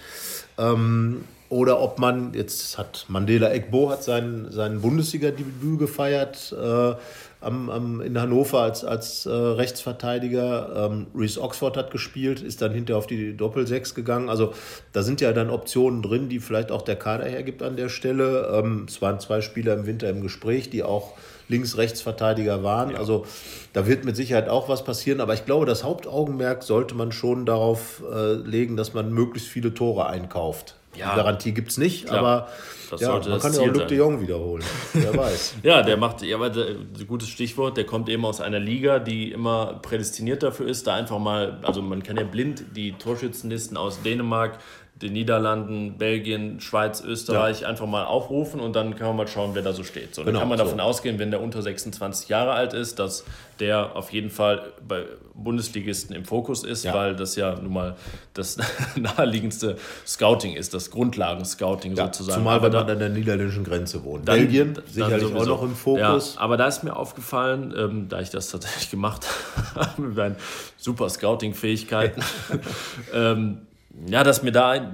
Ähm, 0.59 1.25
oder 1.51 1.81
ob 1.81 1.99
man, 1.99 2.35
jetzt 2.35 2.77
hat 2.77 3.07
Mandela 3.09 3.53
Egbo 3.53 3.91
hat 3.91 4.03
sein, 4.03 4.49
sein 4.51 4.83
Bundesliga-Debüt 4.83 5.79
gefeiert 5.79 6.55
äh, 6.59 6.95
am, 7.41 7.71
am, 7.71 8.01
in 8.03 8.21
Hannover 8.21 8.61
als, 8.61 8.85
als 8.85 9.25
äh, 9.25 9.31
Rechtsverteidiger. 9.31 10.91
Ähm, 10.91 11.07
Reese 11.15 11.41
Oxford 11.41 11.77
hat 11.77 11.91
gespielt, 11.91 12.43
ist 12.43 12.61
dann 12.61 12.73
hinterher 12.73 12.99
auf 12.99 13.07
die 13.07 13.37
Doppelsechs 13.37 13.95
gegangen. 13.95 14.29
Also 14.29 14.53
da 14.93 15.03
sind 15.03 15.21
ja 15.21 15.33
dann 15.33 15.49
Optionen 15.49 16.03
drin, 16.03 16.29
die 16.29 16.41
vielleicht 16.41 16.71
auch 16.71 16.83
der 16.83 16.97
Kader 16.97 17.25
hergibt 17.25 17.63
an 17.63 17.77
der 17.77 17.89
Stelle. 17.89 18.51
Ähm, 18.53 18.87
es 18.87 19.01
waren 19.01 19.19
zwei 19.21 19.41
Spieler 19.41 19.75
im 19.75 19.87
Winter 19.87 20.11
im 20.11 20.21
Gespräch, 20.21 20.69
die 20.69 20.83
auch 20.83 21.15
Links-Rechtsverteidiger 21.49 22.63
waren. 22.63 22.95
Also 22.95 23.25
da 23.73 23.87
wird 23.87 24.05
mit 24.05 24.17
Sicherheit 24.17 24.51
auch 24.51 24.69
was 24.69 24.85
passieren. 24.85 25.23
Aber 25.23 25.33
ich 25.33 25.47
glaube, 25.47 25.65
das 25.65 25.83
Hauptaugenmerk 25.83 26.63
sollte 26.63 26.95
man 26.95 27.11
schon 27.11 27.47
darauf 27.47 28.03
äh, 28.13 28.35
legen, 28.35 28.77
dass 28.77 28.93
man 28.93 29.13
möglichst 29.13 29.49
viele 29.49 29.73
Tore 29.73 30.07
einkauft. 30.07 30.75
Ja. 30.99 31.11
Die 31.11 31.17
Garantie 31.17 31.53
gibt 31.53 31.71
es 31.71 31.79
nicht, 31.79 32.07
Klar. 32.07 32.19
aber 32.19 32.49
Das 32.91 33.01
ja, 33.01 33.13
man 33.13 33.41
kann 33.41 33.53
ja 33.53 33.61
auch 33.61 33.67
Luc 33.67 33.89
de 33.89 33.99
Jong 33.99 34.21
wiederholen. 34.21 34.65
Wer 34.93 35.17
weiß. 35.17 35.57
Ja, 35.63 35.83
der 35.83 35.97
macht, 35.97 36.23
ja, 36.23 36.49
der, 36.49 36.67
gutes 37.07 37.29
Stichwort, 37.29 37.77
der 37.77 37.85
kommt 37.85 38.09
eben 38.09 38.25
aus 38.25 38.41
einer 38.41 38.59
Liga, 38.59 38.99
die 38.99 39.31
immer 39.33 39.81
prädestiniert 39.83 40.43
dafür 40.43 40.67
ist, 40.67 40.87
da 40.87 40.95
einfach 40.95 41.19
mal, 41.19 41.59
also 41.63 41.83
man 41.83 42.03
kann 42.03 42.17
ja 42.17 42.25
blind 42.25 42.65
die 42.77 42.93
Torschützenlisten 42.93 43.77
aus 43.77 44.03
Dänemark, 44.03 44.59
den 45.01 45.13
Niederlanden, 45.13 45.97
Belgien, 45.97 46.61
Schweiz, 46.61 47.03
Österreich 47.05 47.65
einfach 47.67 47.87
mal 47.87 48.05
aufrufen 48.05 48.59
und 48.59 48.75
dann 48.75 48.97
kann 48.97 49.07
man 49.09 49.17
mal 49.19 49.29
schauen, 49.29 49.51
wer 49.55 49.63
da 49.63 49.73
so 49.73 49.85
steht. 49.85 50.13
So, 50.15 50.23
dann 50.23 50.29
Genau, 50.33 50.41
kann 50.41 50.49
man 50.49 50.59
so. 50.59 50.65
davon 50.65 50.81
ausgehen, 50.81 51.21
wenn 51.21 51.31
der 51.31 51.41
unter 51.41 51.63
26 51.63 52.29
Jahre 52.29 52.51
alt 52.53 52.73
ist, 52.73 52.99
dass 52.99 53.25
der 53.61 53.95
auf 53.97 54.13
jeden 54.13 54.31
Fall 54.31 54.73
bei 54.87 55.05
Bundesligisten 55.35 56.17
im 56.17 56.25
Fokus 56.25 56.65
ist, 56.65 56.85
Ja. 56.85 56.95
weil 56.95 57.15
das 57.15 57.37
ja 57.37 57.55
nun 57.55 57.73
mal 57.73 57.95
das 58.35 58.57
naheliegendste 58.97 59.77
Scouting 60.05 60.55
ist, 60.57 60.75
das 60.75 60.91
Grundlagen-Scouting 60.91 61.95
Ja, 61.97 62.07
sozusagen. 62.07 62.39
zumal 62.41 62.61
wenn 62.63 62.73
da- 62.73 62.81
man 62.83 62.91
an 62.91 62.99
der 62.99 63.09
niederländischen 63.11 63.63
Grenze 63.63 64.03
wohnt. 64.03 64.27
dann- 64.29 64.37
Belgien 64.37 64.75
dann 64.75 64.85
sicherlich 64.87 65.25
auch 65.27 65.29
sowieso. 65.31 65.47
noch 65.51 65.63
im 65.63 65.77
Fokus. 65.77 66.35
Ja, 66.35 66.41
aber 66.41 66.57
da 66.57 66.67
ist 66.67 66.83
mir 66.83 66.97
aufgefallen, 66.97 67.73
ähm, 67.77 68.09
da 68.09 68.21
ich 68.21 68.31
das 68.31 68.51
tatsächlich 68.51 68.91
gemacht 68.91 69.27
habe, 69.77 70.03
mit 70.03 70.17
meinen 70.17 70.37
super 70.77 71.09
Scouting-Fähigkeiten, 71.09 72.21
ähm, 73.15 73.59
ja, 74.07 74.23
dass 74.25 74.43
mir 74.43 74.53
da 74.53 74.93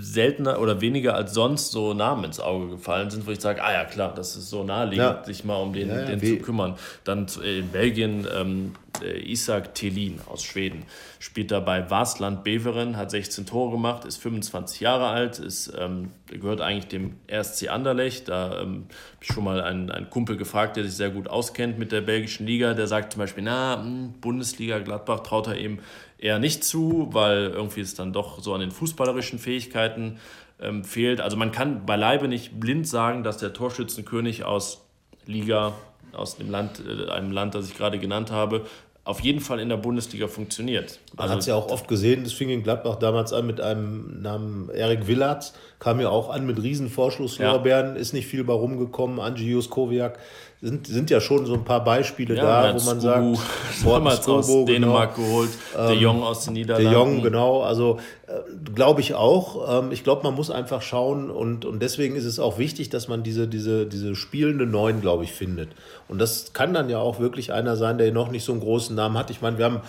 seltener 0.00 0.60
oder 0.60 0.80
weniger 0.80 1.14
als 1.14 1.32
sonst 1.34 1.72
so 1.72 1.92
Namen 1.94 2.24
ins 2.24 2.38
Auge 2.40 2.68
gefallen 2.68 3.10
sind, 3.10 3.26
wo 3.26 3.30
ich 3.30 3.40
sage, 3.40 3.62
ah 3.62 3.72
ja 3.72 3.84
klar, 3.84 4.14
das 4.14 4.36
ist 4.36 4.50
so 4.50 4.62
naheliegend, 4.64 4.98
Ja. 5.18 5.24
sich 5.24 5.44
mal 5.44 5.56
um 5.56 5.72
den, 5.72 5.88
Ja, 5.88 6.00
ja, 6.00 6.04
den 6.06 6.20
zu 6.20 6.36
kümmern. 6.38 6.76
Dann 7.04 7.28
zu- 7.28 7.42
in 7.42 7.68
Belgien 7.68 8.26
ähm, 8.34 8.72
äh, 9.02 9.18
Isak 9.30 9.74
Thelin 9.74 10.20
aus 10.26 10.42
Schweden 10.44 10.84
spielt 11.18 11.50
da 11.50 11.60
bei 11.60 11.90
Varsland 11.90 12.44
Beveren, 12.44 12.96
hat 12.96 13.10
16 13.10 13.46
Tore 13.46 13.72
gemacht, 13.72 14.04
ist 14.04 14.18
25 14.18 14.80
Jahre 14.80 15.06
alt, 15.08 15.38
ist, 15.38 15.72
ähm, 15.78 16.10
gehört 16.28 16.60
eigentlich 16.60 16.88
dem 16.88 17.14
RSC 17.30 17.68
Anderlecht. 17.68 18.28
Da 18.28 18.60
ähm, 18.60 18.84
habe 18.86 19.22
ich 19.22 19.28
schon 19.28 19.44
mal 19.44 19.60
einen, 19.60 19.90
einen 19.90 20.08
Kumpel 20.10 20.36
gefragt, 20.36 20.76
der 20.76 20.84
sich 20.84 20.94
sehr 20.94 21.10
gut 21.10 21.28
auskennt 21.28 21.78
mit 21.78 21.90
der 21.92 22.00
belgischen 22.02 22.46
Liga. 22.46 22.74
Der 22.74 22.86
sagt 22.86 23.12
zum 23.14 23.20
Beispiel, 23.20 23.44
na, 23.44 23.76
mh, 23.76 24.10
Bundesliga 24.20 24.78
Gladbach 24.78 25.20
traut 25.20 25.46
er 25.48 25.56
eben 25.58 25.78
eher 26.18 26.38
nicht 26.38 26.64
zu, 26.64 27.08
weil 27.12 27.50
irgendwie 27.54 27.80
es 27.80 27.94
dann 27.94 28.12
doch 28.12 28.42
so 28.42 28.54
an 28.54 28.60
den 28.60 28.70
fußballerischen 28.70 29.38
Fähigkeiten 29.38 30.18
ähm, 30.60 30.84
fehlt. 30.84 31.20
Also 31.20 31.36
man 31.36 31.52
kann 31.52 31.86
beileibe 31.86 32.28
nicht 32.28 32.58
blind 32.58 32.88
sagen, 32.88 33.22
dass 33.22 33.38
der 33.38 33.52
Torschützenkönig 33.52 34.44
aus 34.44 34.82
Liga, 35.26 35.74
aus 36.12 36.36
dem 36.36 36.50
Land, 36.50 36.80
äh, 36.86 37.10
einem 37.10 37.32
Land, 37.32 37.54
das 37.54 37.68
ich 37.68 37.76
gerade 37.76 37.98
genannt 37.98 38.30
habe, 38.30 38.66
auf 39.04 39.20
jeden 39.20 39.40
Fall 39.40 39.60
in 39.60 39.68
der 39.68 39.76
Bundesliga 39.76 40.26
funktioniert. 40.26 40.98
Man 41.14 41.22
Also 41.22 41.32
hat 41.32 41.40
es 41.40 41.46
ja 41.46 41.54
auch 41.54 41.70
oft 41.70 41.86
gesehen, 41.86 42.24
das 42.24 42.32
fing 42.32 42.48
in 42.48 42.64
Gladbach 42.64 42.96
damals 42.96 43.32
an 43.32 43.46
mit 43.46 43.60
einem 43.60 44.20
Namen 44.20 44.68
Erik 44.70 45.06
Willards, 45.06 45.54
kam 45.78 46.00
ja 46.00 46.08
auch 46.08 46.30
an 46.30 46.46
mit 46.46 46.62
riesen 46.62 46.88
Vorschusslorbeeren, 46.88 47.96
ist 47.96 48.12
nicht 48.12 48.26
viel 48.26 48.44
bei 48.44 48.54
rumgekommen, 48.54 49.20
Angie 49.20 49.50
Juskowiak, 49.50 50.18
sind, 50.62 50.86
sind 50.86 51.10
ja 51.10 51.20
schon 51.20 51.44
so 51.44 51.52
ein 51.52 51.64
paar 51.64 51.84
Beispiele 51.84 52.34
ja, 52.34 52.72
da, 52.72 52.80
wo 52.80 52.84
man 52.84 52.98
sagt, 52.98 53.38
damals 53.84 54.26
aus 54.26 54.46
Skobo, 54.46 54.64
Dänemark 54.64 55.14
genau. 55.14 55.28
geholt, 55.28 55.50
De 55.76 55.92
Jong 55.92 56.22
aus 56.22 56.44
den 56.44 56.54
De 56.54 56.62
Niederlanden. 56.62 56.92
Jong, 56.92 57.22
genau. 57.22 57.60
Also 57.60 57.98
äh, 58.26 58.32
glaube 58.74 59.02
ich 59.02 59.14
auch. 59.14 59.82
Ähm, 59.82 59.92
ich 59.92 60.02
glaube, 60.02 60.22
man 60.22 60.34
muss 60.34 60.50
einfach 60.50 60.80
schauen 60.80 61.30
und, 61.30 61.66
und 61.66 61.82
deswegen 61.82 62.16
ist 62.16 62.24
es 62.24 62.38
auch 62.38 62.56
wichtig, 62.56 62.88
dass 62.88 63.06
man 63.06 63.22
diese, 63.22 63.46
diese, 63.46 63.84
diese 63.84 64.16
spielende 64.16 64.66
Neun, 64.66 65.02
glaube 65.02 65.24
ich, 65.24 65.32
findet. 65.32 65.68
Und 66.08 66.18
das 66.18 66.54
kann 66.54 66.72
dann 66.72 66.88
ja 66.88 67.00
auch 67.00 67.20
wirklich 67.20 67.52
einer 67.52 67.76
sein, 67.76 67.98
der 67.98 68.10
noch 68.12 68.30
nicht 68.30 68.44
so 68.44 68.52
einen 68.52 68.62
großen 68.62 68.96
Namen 68.96 69.18
hat. 69.18 69.30
Ich 69.30 69.42
meine, 69.42 69.58
wir 69.58 69.66
haben 69.66 69.80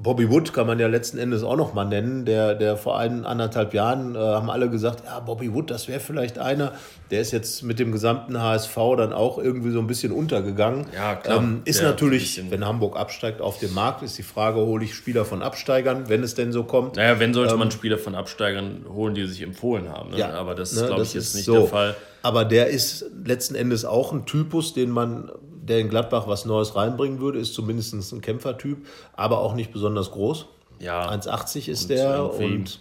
Bobby 0.00 0.30
Wood 0.30 0.52
kann 0.52 0.68
man 0.68 0.78
ja 0.78 0.86
letzten 0.86 1.18
Endes 1.18 1.42
auch 1.42 1.56
noch 1.56 1.74
mal 1.74 1.84
nennen, 1.84 2.24
der, 2.24 2.54
der 2.54 2.76
vor 2.76 2.98
ein, 3.00 3.24
anderthalb 3.24 3.74
Jahren 3.74 4.14
äh, 4.14 4.18
haben 4.18 4.48
alle 4.48 4.70
gesagt, 4.70 5.02
ja, 5.04 5.18
Bobby 5.18 5.52
Wood, 5.52 5.72
das 5.72 5.88
wäre 5.88 5.98
vielleicht 5.98 6.38
einer. 6.38 6.72
Der 7.10 7.20
ist 7.20 7.32
jetzt 7.32 7.64
mit 7.64 7.80
dem 7.80 7.90
gesamten 7.90 8.40
HSV 8.40 8.76
dann 8.96 9.12
auch 9.12 9.38
irgendwie 9.38 9.72
so 9.72 9.80
ein 9.80 9.88
bisschen 9.88 10.12
untergegangen. 10.12 10.86
Ja, 10.94 11.16
klar. 11.16 11.38
Ähm, 11.38 11.62
ist 11.64 11.80
Der 11.80 11.88
natürlich, 11.88 12.40
wenn 12.48 12.64
Hamburg 12.64 12.96
absteigt 12.96 13.40
auf 13.40 13.58
dem 13.58 13.74
Markt, 13.74 14.04
ist 14.04 14.16
die 14.16 14.22
Frage, 14.22 14.60
hole 14.60 14.84
ich 14.84 14.94
Spieler 14.94 15.24
von 15.24 15.42
Absteigern, 15.42 16.08
wenn 16.08 16.22
es 16.22 16.36
denn 16.36 16.52
so 16.52 16.62
kommt. 16.62 16.94
Naja, 16.94 17.18
wenn 17.18 17.34
sollte 17.34 17.56
man 17.56 17.72
Spieler 17.72 17.98
von 17.98 18.14
Absteigern 18.14 18.86
holen, 18.88 19.16
die 19.16 19.26
sich 19.26 19.42
empfohlen 19.42 19.88
haben. 19.88 20.10
Ne? 20.10 20.16
Ähm, 20.16 20.20
Ja, 20.20 20.30
Aber 20.34 20.54
das 20.54 20.74
ne, 20.74 20.82
ist, 20.82 20.86
glaube 20.86 21.02
ich, 21.02 21.14
jetzt 21.14 21.34
nicht 21.34 21.44
so. 21.44 21.54
der 21.54 21.66
Fall. 21.66 21.96
Aber 22.22 22.44
der 22.44 22.68
ist 22.68 23.04
letzten 23.24 23.54
Endes 23.56 23.84
auch 23.84 24.12
ein 24.12 24.26
Typus, 24.26 24.74
den 24.74 24.90
man, 24.90 25.30
der 25.68 25.78
in 25.80 25.88
Gladbach 25.88 26.26
was 26.26 26.44
Neues 26.44 26.74
reinbringen 26.76 27.20
würde, 27.20 27.38
ist 27.38 27.54
zumindest 27.54 27.94
ein 28.12 28.20
Kämpfertyp, 28.20 28.86
aber 29.14 29.38
auch 29.38 29.54
nicht 29.54 29.72
besonders 29.72 30.10
groß. 30.10 30.46
Ja. 30.80 31.08
1,80 31.10 31.68
ist 31.68 31.90
der 31.90 32.32
und 32.32 32.80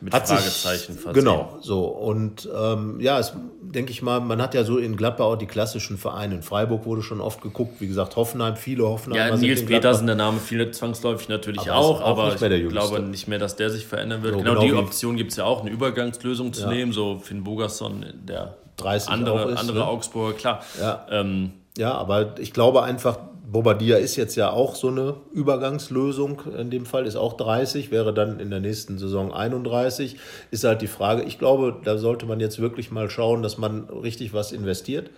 Mit 0.00 0.14
hat 0.14 0.28
Fragezeichen 0.28 0.92
sich, 0.94 1.02
versehen. 1.02 1.24
Genau, 1.24 1.58
so. 1.60 1.84
Und 1.84 2.48
ähm, 2.56 3.00
ja, 3.00 3.18
es 3.18 3.32
denke 3.60 3.90
ich 3.90 4.00
mal, 4.00 4.20
man 4.20 4.40
hat 4.40 4.54
ja 4.54 4.64
so 4.64 4.78
in 4.78 4.96
Gladbach 4.96 5.26
auch 5.26 5.36
die 5.36 5.46
klassischen 5.46 5.98
Vereine. 5.98 6.36
In 6.36 6.42
Freiburg 6.42 6.86
wurde 6.86 7.02
schon 7.02 7.20
oft 7.20 7.42
geguckt, 7.42 7.80
wie 7.80 7.88
gesagt, 7.88 8.16
Hoffenheim, 8.16 8.56
viele 8.56 8.84
Hoffenheimer 8.86 9.34
Ja, 9.34 9.36
Nils. 9.36 9.66
Petersen, 9.66 10.06
der 10.06 10.16
Name 10.16 10.38
fiel 10.38 10.70
zwangsläufig 10.70 11.28
natürlich 11.28 11.60
Aber 11.60 11.74
auch, 11.76 12.00
auch 12.00 12.18
aber 12.18 12.50
ich 12.50 12.68
glaube 12.68 13.00
nicht 13.00 13.28
mehr, 13.28 13.38
dass 13.38 13.56
der 13.56 13.70
sich 13.70 13.86
verändern 13.86 14.22
wird. 14.22 14.34
So, 14.34 14.40
genau, 14.40 14.52
genau 14.60 14.64
die 14.64 14.74
Option 14.74 15.16
gibt 15.16 15.32
es 15.32 15.36
ja 15.36 15.44
auch, 15.44 15.60
eine 15.60 15.70
Übergangslösung 15.70 16.52
zu 16.52 16.62
Ja. 16.62 16.70
nehmen, 16.70 16.92
so 16.92 17.18
Finn 17.18 17.44
Bogerson, 17.44 18.06
der 18.22 18.56
30 18.78 19.10
andere, 19.10 19.50
ist, 19.50 19.58
andere 19.58 19.78
ne? 19.78 19.86
Augsburger, 19.86 20.34
klar. 20.34 20.62
Ja. 20.80 21.06
Ähm, 21.10 21.52
Ja, 21.78 21.94
aber 21.94 22.34
ich 22.40 22.52
glaube 22.52 22.82
einfach, 22.82 23.20
Bobadilla 23.50 23.98
ist 23.98 24.16
jetzt 24.16 24.34
ja 24.34 24.50
auch 24.50 24.74
so 24.74 24.88
eine 24.88 25.14
Übergangslösung 25.32 26.42
in 26.58 26.70
dem 26.70 26.86
Fall, 26.86 27.06
ist 27.06 27.14
auch 27.14 27.34
30, 27.34 27.92
wäre 27.92 28.12
dann 28.12 28.40
in 28.40 28.50
der 28.50 28.58
nächsten 28.58 28.98
Saison 28.98 29.32
31. 29.32 30.16
Ist 30.50 30.64
halt 30.64 30.82
die 30.82 30.88
Frage, 30.88 31.22
ich 31.22 31.38
glaube, 31.38 31.76
da 31.84 31.96
sollte 31.96 32.26
man 32.26 32.40
jetzt 32.40 32.58
wirklich 32.58 32.90
mal 32.90 33.08
schauen, 33.08 33.44
dass 33.44 33.58
man 33.58 33.88
richtig 33.90 34.34
was 34.34 34.50
investiert, 34.50 35.10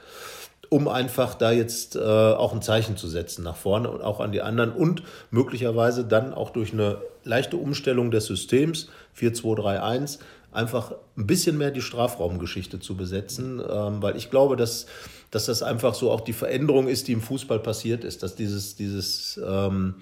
um 0.69 0.87
einfach 0.87 1.35
da 1.35 1.51
jetzt 1.51 1.97
äh, 1.97 1.99
auch 1.99 2.53
ein 2.53 2.61
Zeichen 2.61 2.99
zu 2.99 3.09
setzen 3.09 3.43
nach 3.43 3.57
vorne 3.57 3.91
und 3.91 4.03
auch 4.03 4.21
an 4.21 4.31
die 4.31 4.43
anderen 4.43 4.73
und 4.73 5.03
möglicherweise 5.31 6.05
dann 6.05 6.35
auch 6.35 6.51
durch 6.51 6.75
eine 6.75 6.99
leichte 7.25 7.57
Umstellung 7.57 8.11
des 8.11 8.27
Systems 8.27 8.91
4-2-3-1 9.19 10.19
einfach 10.53 10.93
ein 11.17 11.27
bisschen 11.27 11.59
mehr 11.59 11.71
die 11.71 11.83
Strafraumgeschichte 11.83 12.81
zu 12.81 12.97
besetzen, 12.97 13.61
ähm, 13.61 14.03
weil 14.03 14.17
ich 14.17 14.31
glaube, 14.31 14.57
dass, 14.57 14.87
dass 15.31 15.47
das 15.47 15.63
einfach 15.63 15.95
so 15.95 16.11
auch 16.11 16.21
die 16.21 16.33
Veränderung 16.33 16.89
ist, 16.89 17.09
die 17.09 17.13
im 17.13 17.21
Fußball 17.21 17.61
passiert 17.61 18.05
ist, 18.05 18.23
dass 18.23 18.35
dieses, 18.35 18.77
dieses 18.77 19.41
ähm, 19.47 19.97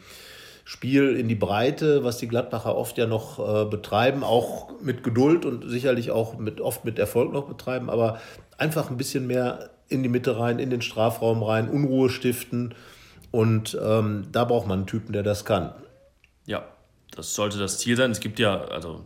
Spiel 0.64 1.16
in 1.16 1.28
die 1.28 1.34
Breite, 1.34 2.04
was 2.04 2.18
die 2.18 2.28
Gladbacher 2.28 2.76
oft 2.76 2.98
ja 2.98 3.06
noch 3.06 3.38
äh, 3.38 3.64
betreiben, 3.66 4.22
auch 4.22 4.70
mit 4.82 5.02
Geduld 5.02 5.44
und 5.44 5.68
sicherlich 5.68 6.11
auch 6.11 6.38
mit, 6.38 6.61
oft 6.61 6.84
mit 6.84 6.98
Erfolg 6.98 7.32
noch 7.32 7.46
betreiben, 7.46 7.90
aber 7.90 8.20
einfach 8.56 8.90
ein 8.90 8.96
bisschen 8.96 9.26
mehr 9.26 9.70
in 9.88 10.02
die 10.02 10.08
Mitte 10.08 10.38
rein, 10.38 10.58
in 10.58 10.70
den 10.70 10.82
Strafraum 10.82 11.42
rein, 11.42 11.68
Unruhe 11.68 12.11
stiften 12.11 12.74
und 13.30 13.78
ähm, 13.82 14.26
da 14.32 14.44
braucht 14.44 14.66
man 14.66 14.80
einen 14.80 14.87
Typen, 14.87 15.12
der 15.12 15.22
das 15.22 15.44
kann. 15.44 15.72
ja, 16.46 16.64
das 17.11 17.34
sollte 17.34 17.58
das 17.58 17.78
Ziel 17.78 17.96
sein. 17.96 18.11
Es 18.11 18.20
gibt 18.20 18.38
ja, 18.38 18.61
also 18.61 19.04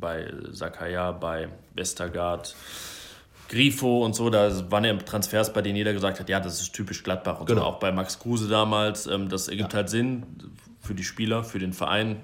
bei 0.00 0.32
Sakaya, 0.50 1.12
bei 1.12 1.48
Westergaard, 1.74 2.54
Grifo 3.48 4.04
und 4.04 4.14
so, 4.14 4.28
da 4.28 4.50
waren 4.70 4.84
ja 4.84 4.94
Transfers, 4.96 5.52
bei 5.52 5.62
denen 5.62 5.76
jeder 5.76 5.92
gesagt 5.92 6.18
hat, 6.18 6.28
ja, 6.28 6.40
das 6.40 6.60
ist 6.60 6.72
typisch 6.72 7.02
Gladbach 7.04 7.40
und 7.40 7.46
Genau. 7.46 7.60
so. 7.60 7.66
Auch 7.66 7.78
bei 7.78 7.92
Max 7.92 8.18
Kruse 8.18 8.48
damals, 8.48 9.06
ähm, 9.06 9.28
das 9.28 9.48
ergibt 9.48 9.72
halt 9.74 9.88
Sinn 9.88 10.24
für 10.80 10.94
die 10.94 11.04
Spieler, 11.04 11.44
für 11.44 11.58
den 11.58 11.72
Verein, 11.72 12.16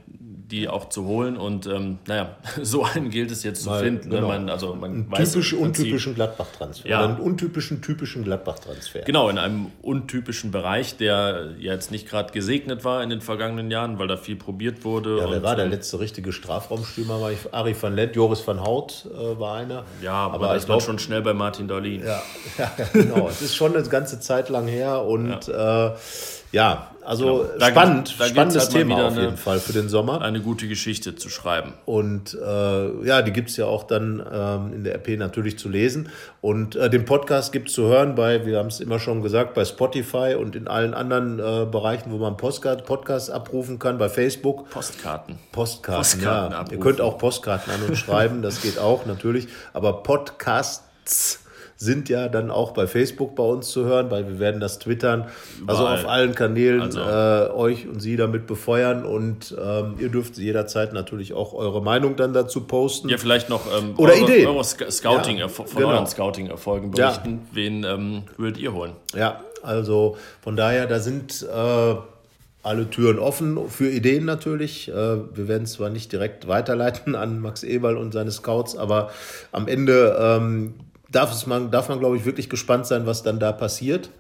die 0.53 0.69
auch 0.69 0.89
zu 0.91 1.07
holen. 1.07 1.37
Und 1.37 1.67
ähm, 1.67 1.99
naja, 2.07 2.37
so 2.63 2.85
einen 2.85 3.11
gilt 3.11 3.31
es 3.31 3.43
jetzt 3.43 3.63
zu 3.63 3.73
finden. 3.73 4.11
genau. 4.11 4.29
Ne? 4.29 4.39
Man, 4.39 4.51
also 4.51 4.75
man 4.75 5.09
Einen 5.11 5.25
typisch 5.25 5.55
untypischen 5.55 6.15
Gladbach-Transfer. 6.15 6.89
Ja. 6.89 6.99
Oder 6.99 7.15
einen 7.15 7.19
untypischen, 7.19 7.81
typischen 7.81 8.23
Gladbach-Transfer. 8.23 9.01
Genau, 9.01 9.29
in 9.31 9.39
einem 9.39 9.73
untypischen 9.81 10.51
Bereich, 10.51 10.97
der 10.97 11.55
ja 11.59 11.73
jetzt 11.73 11.91
nicht 11.91 12.09
gerade 12.09 12.33
gesegnet 12.33 12.85
war 12.85 13.03
in 13.03 13.11
den 13.11 13.23
vergangenen 13.23 13.71
Jahren, 13.71 13.99
weil 13.99 14.07
da 14.07 14.17
viel 14.17 14.37
probiert 14.37 14.85
wurde. 14.85 15.19
Ja, 15.19 15.31
wer 15.31 15.43
war 15.43 15.57
der 15.57 15.67
letzte 15.67 15.99
richtige 15.99 16.33
Strafraumstürmer? 16.33 17.21
War 17.21 17.33
Ari 17.53 17.75
van 17.81 17.97
Lent, 17.97 18.15
Joris 18.15 18.47
van 18.47 18.63
Hout 18.63 19.07
äh, 19.11 19.41
war 19.41 19.57
einer. 19.57 19.85
Ja, 20.03 20.13
aber, 20.13 20.49
da 20.49 20.57
ich 20.57 20.67
glaube, 20.67 20.83
schon 20.83 20.99
schnell 20.99 21.23
bei 21.23 21.33
Martin 21.33 21.67
Dahlin. 21.67 22.05
Ja, 22.05 22.23
ja, 22.59 22.73
genau. 22.93 23.29
es 23.29 23.41
ist 23.41 23.57
schon 23.57 23.75
eine 23.75 23.89
ganze 23.89 24.21
Zeit 24.21 24.51
lang 24.51 24.69
her 24.69 25.03
und 25.03 25.47
ja, 25.47 25.87
äh, 25.87 25.97
ja 26.53 26.92
also 27.05 27.47
Da 27.59 27.69
spannend, 27.69 28.15
da 28.19 28.27
spannendes 28.27 28.63
halt 28.65 28.73
Thema 28.73 29.07
auf 29.07 29.13
eine- 29.13 29.23
jeden 29.23 29.37
Fall 29.37 29.59
für 29.61 29.73
den 29.73 29.89
Sommer. 29.89 30.21
Eine 30.21 30.41
gute 30.41 30.69
Geschichte 30.69 31.17
zu 31.17 31.29
schreiben. 31.29 31.73
Und 31.85 32.35
äh, 32.35 33.07
ja, 33.07 33.23
die 33.23 33.33
gibt 33.33 33.51
es 33.51 33.57
ja 33.57 33.67
auch 33.67 33.85
dann 33.85 34.23
ähm, 34.33 34.73
in 34.73 34.85
der 34.85 34.95
RP 34.95 35.19
natürlich 35.19 35.59
zu 35.59 35.69
lesen. 35.69 36.09
Und 36.41 36.77
äh, 36.77 36.89
den 36.91 37.05
Podcast 37.05 37.53
gibt 37.53 37.69
es 37.69 37.75
zu 37.75 37.85
hören 37.85 38.15
bei, 38.15 38.47
wir 38.47 38.59
haben 38.59 38.69
es 38.69 38.81
immer 38.81 38.99
schon 38.99 39.23
gesagt, 39.23 39.55
bei 39.55 39.65
Spotify 39.65 40.37
und 40.39 40.57
in 40.57 40.69
allen 40.69 40.95
anderen 40.95 41.39
äh, 41.39 41.67
Bereichen, 41.71 42.13
wo 42.13 42.19
man 42.19 42.37
Postcard, 42.37 42.85
Podcasts 42.85 43.31
abrufen 43.31 43.79
kann, 43.79 43.99
bei 43.99 44.09
Facebook. 44.09 44.71
Postkarten. 44.71 45.39
Postkarten, 45.53 45.99
Postkarten 46.01 46.53
ja. 46.53 46.59
abrufen. 46.59 46.79
Ihr 46.79 46.83
könnt 46.83 47.01
auch 47.01 47.19
Postkarten 47.19 47.73
an 47.73 47.83
uns 47.89 47.99
schreiben, 47.99 48.43
das 48.43 48.63
geht 48.63 48.79
auch 48.79 49.07
natürlich. 49.07 49.49
Aber 49.73 50.03
Podcasts 50.03 51.42
sind 51.83 52.09
ja 52.09 52.29
dann 52.29 52.51
auch 52.51 52.71
bei 52.73 52.87
Facebook 52.87 53.35
bei 53.35 53.43
uns 53.43 53.69
zu 53.71 53.85
hören, 53.85 54.11
weil 54.11 54.27
wir 54.29 54.39
werden 54.39 54.61
das 54.61 54.79
twittern. 54.79 55.27
Also 55.67 55.87
auf 55.87 56.07
allen 56.09 56.35
Kanälen 56.35 56.81
Also- 56.83 57.01
äh, 57.01 57.51
euch 57.55 57.89
und 57.89 58.01
sie 58.01 58.17
damit 58.17 58.47
befeuern 58.47 59.05
und 59.05 59.55
ähm, 59.61 59.95
ihr 59.99 60.09
dürft 60.09 60.39
jederzeit 60.39 60.93
natürlich 60.93 61.33
auch 61.35 61.53
eure 61.55 61.83
Meinung 61.83 62.17
dann 62.17 62.33
dazu 62.33 62.61
posten. 62.63 63.09
Ja, 63.09 63.19
vielleicht 63.19 63.49
noch 63.49 63.63
ähm, 63.77 63.95
Oder 63.97 64.13
eure, 64.15 64.23
Ideen. 64.25 64.47
eure 64.47 64.61
Sc- 64.63 64.91
Scouting, 64.91 65.39
Ja, 65.39 65.49
von 65.49 65.67
genau. 65.75 65.89
euren 65.89 66.07
Scouting-Erfolgen 66.07 66.93
Ja. 66.97 67.07
berichten. 67.11 67.41
Wen 67.53 67.85
ähm, 67.85 68.23
würdet 68.37 68.59
ihr 68.59 68.73
holen? 68.73 68.93
Ja, 69.15 69.41
also 69.63 70.17
von 70.41 70.57
daher, 70.57 70.87
da 70.87 71.01
sind 71.01 71.43
äh, 71.43 71.95
alle 72.65 72.89
Türen 72.91 73.19
offen 73.19 73.59
für 73.69 73.89
Ideen 73.91 74.25
natürlich. 74.25 74.89
Äh, 74.89 74.93
wir 74.95 75.49
werden 75.49 75.65
es 75.65 75.73
zwar 75.73 75.91
nicht 75.91 76.13
direkt 76.13 76.47
weiterleiten 76.47 77.17
an 77.17 77.41
Max 77.41 77.65
Eberl 77.65 77.97
und 77.97 78.13
seine 78.13 78.31
Scouts, 78.31 78.77
aber 78.77 79.11
am 79.51 79.67
Ende 79.67 80.17
ähm, 80.21 80.75
darf, 81.13 81.33
es 81.33 81.47
man, 81.47 81.71
darf 81.71 81.89
man, 81.89 82.01
glaube 82.01 82.17
ich, 82.17 82.25
wirklich 82.25 82.49
gespannt 82.51 82.87
sein, 82.87 83.07
was 83.07 83.23
dann 83.23 83.39
da 83.39 83.53
passiert. 83.53 84.11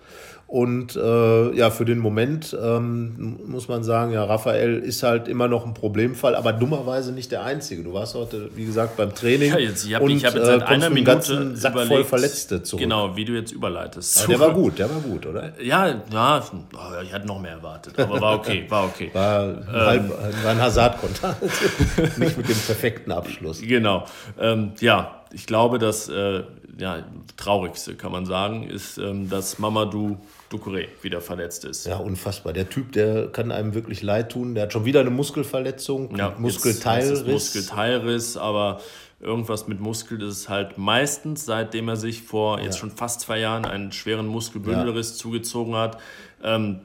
Und 0.53 0.97
äh, 0.97 1.57
ja, 1.57 1.70
für 1.70 1.86
den 1.86 1.99
Moment 1.99 2.55
ähm, 2.62 3.38
muss 3.47 3.68
man 3.68 3.82
sagen, 3.84 4.12
ja, 4.12 4.22
Raphael 4.22 4.80
ist 4.80 5.03
halt 5.03 5.26
immer 5.26 5.49
noch 5.49 5.64
ein 5.64 5.72
Problemfall, 5.72 6.36
aber 6.36 6.53
dummerweise 6.53 7.12
nicht 7.12 7.32
der 7.32 7.43
Einzige. 7.43 7.82
Du 7.82 7.95
warst 7.95 8.14
heute, 8.14 8.51
wie 8.55 8.66
gesagt, 8.66 8.99
beim 8.99 9.14
Training 9.14 9.51
Ja, 9.51 9.59
jetzt, 9.59 9.86
ich 9.86 9.95
habe 9.95 10.05
hab 10.05 10.11
jetzt 10.11 10.34
äh, 10.34 10.45
seit 10.45 10.59
kommst 10.59 10.72
einer 10.72 10.90
Minute 10.90 11.11
ganzen 11.11 11.57
Sack 11.57 11.72
voll 11.72 11.86
überlegt, 11.86 12.09
Verletzte 12.11 12.62
zurück. 12.62 12.82
Genau, 12.82 13.16
wie 13.16 13.24
du 13.24 13.32
jetzt 13.32 13.53
überleitest. 13.53 14.24
Aber 14.24 14.28
der 14.28 14.40
war 14.40 14.53
gut, 14.53 14.78
der 14.78 14.90
war 14.90 15.01
gut, 15.01 15.24
oder? 15.24 15.53
Ja, 15.62 16.03
ja, 16.12 16.45
oh, 16.53 17.03
ich 17.03 17.14
hatte 17.14 17.26
noch 17.26 17.40
mehr 17.40 17.53
erwartet, 17.53 17.99
aber 17.99 18.20
war 18.20 18.34
okay, 18.34 18.66
war 18.68 18.84
okay. 18.84 19.11
War, 19.14 19.45
ein 19.45 19.57
Ähm. 19.57 19.74
halb, 19.74 20.45
war 20.45 20.51
ein 20.51 20.61
Hazard-Konter. 20.61 21.36
Nicht 22.18 22.36
mit 22.36 22.49
dem 22.51 22.59
perfekten 22.59 23.11
Abschluss. 23.11 23.62
Genau. 23.62 24.05
Ähm, 24.38 24.72
ja, 24.80 25.22
ich 25.32 25.47
glaube, 25.47 25.78
das 25.78 26.11
äh, 26.11 26.43
ja, 26.79 27.05
traurigste, 27.37 27.95
kann 27.95 28.12
man 28.12 28.25
sagen, 28.27 28.64
ist, 28.64 28.99
ähm, 28.99 29.29
dass 29.29 29.59
Mamadou 29.59 30.16
Ducouré 30.51 30.89
wieder 31.03 31.20
verletzt 31.20 31.64
ist. 31.64 31.87
Ja, 31.87 31.97
unfassbar. 31.97 32.53
Der 32.53 32.68
Typ, 32.68 32.93
der 32.93 33.29
kann 33.29 33.51
einem 33.53 33.75
wirklich 33.75 34.03
leid 34.03 34.33
tun. 34.33 34.55
Der 34.55 34.64
hat 34.64 34.73
schon 34.73 34.85
wieder 34.85 35.01
eine 35.01 35.11
Muskelverletzung, 35.11 36.16
Ja, 36.16 36.35
Muskelteilriss. 36.39 37.20
jetzt 37.20 37.27
Muskelteilriss, 37.29 38.37
aber 38.37 38.81
irgendwas 39.20 39.68
mit 39.68 39.81
Muskel 39.81 40.20
ist 40.23 40.29
es 40.37 40.49
halt 40.49 40.79
meistens, 40.79 41.47
seitdem 41.47 41.89
er 41.89 41.97
sich 41.97 42.23
vor 42.23 42.61
jetzt 42.61 42.79
schon 42.79 42.91
fast 42.91 43.20
zwei 43.20 43.39
Jahren 43.39 43.64
einen 43.64 43.93
schweren 43.93 44.27
Muskelbündelriss 44.27 45.16
zugezogen 45.16 45.75
hat. 45.77 45.99
Ähm, 46.43 46.81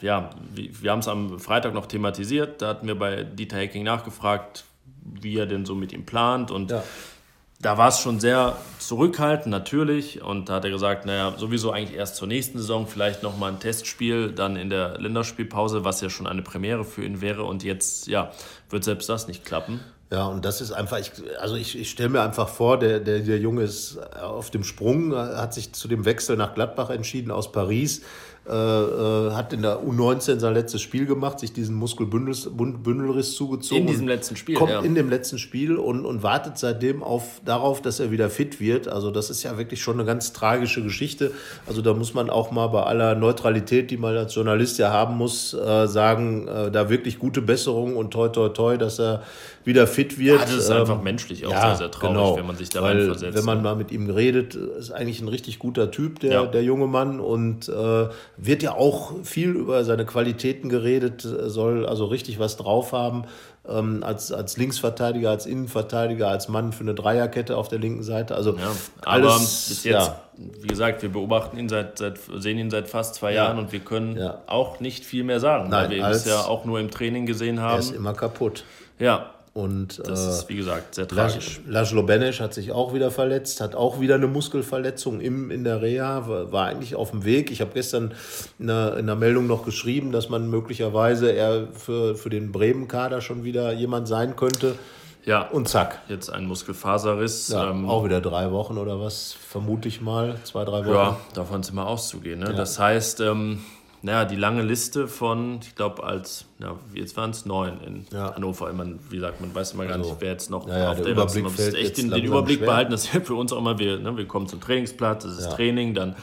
ja, 0.00 0.30
wir, 0.54 0.68
wir 0.82 0.90
haben 0.90 0.98
es 0.98 1.08
am 1.08 1.38
Freitag 1.38 1.74
noch 1.74 1.86
thematisiert. 1.86 2.60
Da 2.60 2.68
hatten 2.68 2.86
wir 2.88 2.96
bei 2.98 3.22
Dieter 3.22 3.58
Hecking 3.58 3.84
nachgefragt, 3.84 4.64
wie 5.04 5.36
er 5.38 5.46
denn 5.46 5.64
so 5.64 5.74
mit 5.76 5.92
ihm 5.92 6.04
plant 6.04 6.50
und 6.50 6.70
Ja. 6.72 6.82
Da 7.66 7.76
war 7.76 7.88
es 7.88 7.98
schon 7.98 8.20
sehr 8.20 8.56
zurückhaltend, 8.78 9.50
natürlich. 9.50 10.22
Und 10.22 10.48
da 10.48 10.54
hat 10.54 10.64
er 10.64 10.70
gesagt, 10.70 11.04
naja, 11.04 11.34
sowieso 11.36 11.72
eigentlich 11.72 11.98
erst 11.98 12.14
zur 12.14 12.28
nächsten 12.28 12.58
Saison, 12.58 12.86
vielleicht 12.86 13.24
nochmal 13.24 13.50
ein 13.50 13.58
Testspiel, 13.58 14.30
dann 14.30 14.54
in 14.54 14.70
der 14.70 15.00
Länderspielpause, 15.00 15.84
was 15.84 16.00
ja 16.00 16.08
schon 16.08 16.28
eine 16.28 16.42
Premiere 16.42 16.84
für 16.84 17.04
ihn 17.04 17.20
wäre. 17.20 17.42
Und 17.42 17.64
jetzt, 17.64 18.06
ja, 18.06 18.30
wird 18.70 18.84
selbst 18.84 19.08
das 19.08 19.26
nicht 19.26 19.44
klappen. 19.44 19.80
Ja, 20.12 20.26
und 20.26 20.44
das 20.44 20.60
ist 20.60 20.70
einfach, 20.70 21.00
ich, 21.00 21.10
also 21.40 21.56
ich, 21.56 21.76
ich 21.76 21.90
stelle 21.90 22.10
mir 22.10 22.22
einfach 22.22 22.48
vor, 22.48 22.78
der, 22.78 23.00
der, 23.00 23.18
der 23.18 23.38
Junge 23.40 23.62
ist 23.62 23.98
auf 24.14 24.52
dem 24.52 24.62
Sprung, 24.62 25.16
hat 25.16 25.52
sich 25.52 25.72
zu 25.72 25.88
dem 25.88 26.04
Wechsel 26.04 26.36
nach 26.36 26.54
Gladbach 26.54 26.90
entschieden 26.90 27.32
aus 27.32 27.50
Paris, 27.50 28.02
äh, 28.48 28.52
äh, 28.52 29.32
hat 29.32 29.52
in 29.52 29.62
der 29.62 29.80
U19 29.80 30.38
sein 30.38 30.54
letztes 30.54 30.80
Spiel 30.82 31.06
gemacht, 31.06 31.40
sich 31.40 31.52
diesen 31.52 31.74
Muskelbündelriss 31.74 33.34
zugezogen. 33.34 33.82
In 33.82 33.86
diesem 33.88 34.08
letzten 34.08 34.36
Spiel, 34.36 34.54
Kommt 34.56 34.70
ja. 34.70 34.80
in 34.80 34.94
dem 34.94 35.08
letzten 35.10 35.38
Spiel 35.38 35.76
und, 35.76 36.04
und 36.04 36.22
wartet 36.22 36.58
seitdem 36.58 37.02
auf, 37.02 37.40
darauf, 37.44 37.82
dass 37.82 38.00
er 38.00 38.10
wieder 38.10 38.30
fit 38.30 38.60
wird. 38.60 38.88
Also 38.88 39.10
das 39.10 39.30
ist 39.30 39.42
ja 39.42 39.58
wirklich 39.58 39.82
schon 39.82 39.94
eine 39.96 40.04
ganz 40.04 40.32
tragische 40.32 40.82
Geschichte. 40.82 41.32
Also 41.66 41.82
da 41.82 41.94
muss 41.94 42.14
man 42.14 42.30
auch 42.30 42.50
mal 42.50 42.68
bei 42.68 42.82
aller 42.82 43.14
Neutralität, 43.14 43.90
die 43.90 43.96
man 43.96 44.16
als 44.16 44.34
Journalist 44.34 44.78
ja 44.78 44.90
haben 44.92 45.16
muss, 45.16 45.52
äh, 45.54 45.86
sagen, 45.86 46.46
äh, 46.48 46.70
da 46.70 46.88
wirklich 46.88 47.18
gute 47.18 47.42
Besserung 47.42 47.96
und 47.96 48.12
toi 48.12 48.28
toi 48.28 48.48
toi, 48.50 48.76
dass 48.76 48.98
er 49.00 49.22
wieder 49.64 49.86
fit 49.88 50.18
wird. 50.18 50.38
Ja, 50.38 50.44
das 50.46 50.54
ist 50.54 50.70
Ähm, 50.70 50.76
einfach 50.82 51.02
menschlich 51.02 51.44
auch 51.46 51.50
sehr, 51.50 51.74
sehr 51.74 51.90
traurig, 51.90 52.38
wenn 52.38 52.46
man 52.46 52.56
sich 52.56 52.68
da 52.68 52.82
reinversetzt, 52.82 53.36
Wenn 53.36 53.44
man 53.44 53.58
ne? 53.58 53.64
mal 53.64 53.74
mit 53.74 53.90
ihm 53.90 54.08
redet, 54.08 54.54
ist 54.54 54.92
eigentlich 54.92 55.20
ein 55.20 55.26
richtig 55.28 55.58
guter 55.58 55.90
Typ, 55.90 56.20
der, 56.20 56.32
Ja. 56.32 56.46
der 56.46 56.62
junge 56.62 56.86
Mann. 56.86 57.18
Und 57.18 57.68
äh, 57.68 58.06
wird 58.38 58.62
ja 58.62 58.74
auch 58.74 59.12
viel 59.24 59.50
über 59.50 59.84
seine 59.84 60.04
Qualitäten 60.04 60.68
geredet, 60.68 61.24
äh, 61.24 61.48
soll 61.48 61.86
also 61.86 62.04
richtig 62.06 62.38
was 62.38 62.56
drauf 62.56 62.92
haben. 62.92 63.24
Ähm, 63.68 64.04
als, 64.04 64.30
als 64.30 64.56
Linksverteidiger, 64.56 65.28
als 65.30 65.44
Innenverteidiger, 65.44 66.28
als 66.28 66.46
Mann 66.48 66.72
für 66.72 66.82
eine 66.84 66.94
Dreierkette 66.94 67.56
auf 67.56 67.66
der 67.66 67.80
linken 67.80 68.04
Seite. 68.04 68.36
Also 68.36 68.52
Ja, 68.52 68.58
aber 69.02 69.10
alles, 69.12 69.66
bis 69.68 69.82
jetzt, 69.82 69.92
ja, 70.06 70.20
wie 70.36 70.68
gesagt, 70.68 71.02
wir 71.02 71.08
beobachten 71.08 71.58
ihn 71.58 71.68
seit, 71.68 71.98
seit 71.98 72.18
sehen 72.36 72.58
ihn 72.58 72.70
seit 72.70 72.88
fast 72.88 73.16
zwei 73.16 73.32
Jahren 73.32 73.58
und 73.58 73.72
wir 73.72 73.80
können 73.80 74.16
Ja. 74.16 74.38
auch 74.46 74.78
nicht 74.78 75.04
viel 75.04 75.24
mehr 75.24 75.40
sagen, 75.40 75.68
Nein, 75.68 75.84
weil 75.84 75.90
wir 75.90 75.96
ihn 75.98 76.08
bisher 76.12 76.48
auch 76.48 76.64
nur 76.64 76.78
im 76.78 76.92
Training 76.92 77.26
gesehen 77.26 77.58
er 77.58 77.78
ist 77.78 77.88
haben. 77.88 77.96
immer 77.96 78.12
kaputt. 78.14 78.62
Ja, 79.00 79.30
Und 79.56 80.06
das 80.06 80.26
äh, 80.26 80.28
ist, 80.28 80.48
wie 80.50 80.56
gesagt, 80.56 80.96
sehr 80.96 81.08
tragisch. 81.08 81.60
Laszlo 81.66 82.02
Benesch 82.02 82.40
hat 82.40 82.52
sich 82.52 82.72
auch 82.72 82.92
wieder 82.92 83.10
verletzt, 83.10 83.62
hat 83.62 83.74
auch 83.74 84.00
wieder 84.00 84.16
eine 84.16 84.26
Muskelverletzung 84.26 85.18
im, 85.18 85.50
in 85.50 85.64
der 85.64 85.80
Reha, 85.80 86.28
war, 86.28 86.52
war 86.52 86.66
eigentlich 86.66 86.94
auf 86.94 87.12
dem 87.12 87.24
Weg. 87.24 87.50
Ich 87.50 87.62
habe 87.62 87.70
gestern 87.72 88.12
in 88.58 88.66
der, 88.66 88.98
in 88.98 89.06
der 89.06 89.16
Meldung 89.16 89.46
noch 89.46 89.64
geschrieben, 89.64 90.12
dass 90.12 90.28
man 90.28 90.50
möglicherweise 90.50 91.30
er 91.30 91.68
für, 91.72 92.16
für 92.16 92.28
den 92.28 92.52
Bremen-Kader 92.52 93.22
schon 93.22 93.44
wieder 93.44 93.72
jemand 93.72 94.08
sein 94.08 94.36
könnte. 94.36 94.74
Ja, 95.24 95.48
Und 95.48 95.68
zack. 95.68 96.02
jetzt 96.08 96.28
ein 96.28 96.44
Muskelfaserriss. 96.44 97.48
Ja, 97.48 97.70
ähm, 97.70 97.88
auch 97.88 98.04
wieder 98.04 98.20
drei 98.20 98.52
Wochen 98.52 98.76
oder 98.76 99.00
was, 99.00 99.32
vermute 99.32 99.88
ich 99.88 100.02
mal. 100.02 100.36
Zwei, 100.44 100.66
drei 100.66 100.84
Wochen. 100.84 100.94
Ja, 100.94 101.16
davon 101.32 101.62
sind 101.62 101.76
wir 101.76 101.86
auszugehen. 101.86 102.40
Ne? 102.40 102.52
Das 102.54 102.78
heißt, 102.78 103.22
ähm, 103.22 103.60
naja, 104.02 104.24
die 104.24 104.36
lange 104.36 104.62
Liste 104.62 105.08
von, 105.08 105.60
ich 105.62 105.74
glaube, 105.74 106.04
als, 106.04 106.44
ja, 106.58 106.76
jetzt 106.94 107.16
waren 107.16 107.30
es 107.30 107.46
neun 107.46 107.80
in 107.80 108.06
Ja. 108.12 108.34
Hannover. 108.34 108.72
Man, 108.72 108.98
wie 109.10 109.16
gesagt, 109.16 109.40
man 109.40 109.54
weiß 109.54 109.72
immer 109.72 109.86
gar 109.86 109.96
Also, 109.96 110.10
nicht, 110.10 110.20
wer 110.20 110.30
jetzt 110.32 110.50
noch 110.50 110.68
ja, 110.68 110.90
auf 110.90 110.96
der 110.96 111.04
der 111.04 111.12
Überblick 111.14 111.44
Man 111.44 111.52
muss 111.52 111.74
echt 111.74 111.98
den, 111.98 112.10
den 112.10 112.24
Überblick 112.24 112.58
schwer. 112.58 112.66
behalten. 112.66 112.90
Das 112.92 113.04
ist 113.04 113.14
ja 113.14 113.20
für 113.20 113.34
uns 113.34 113.52
auch 113.52 113.58
immer, 113.58 113.78
wir, 113.78 113.98
ne, 113.98 114.16
wir 114.16 114.26
kommen 114.26 114.46
zum 114.46 114.60
Trainingsplatz, 114.60 115.24
das 115.24 115.38
ist. 115.38 115.50
Training, 115.52 115.94
dann 115.94 116.14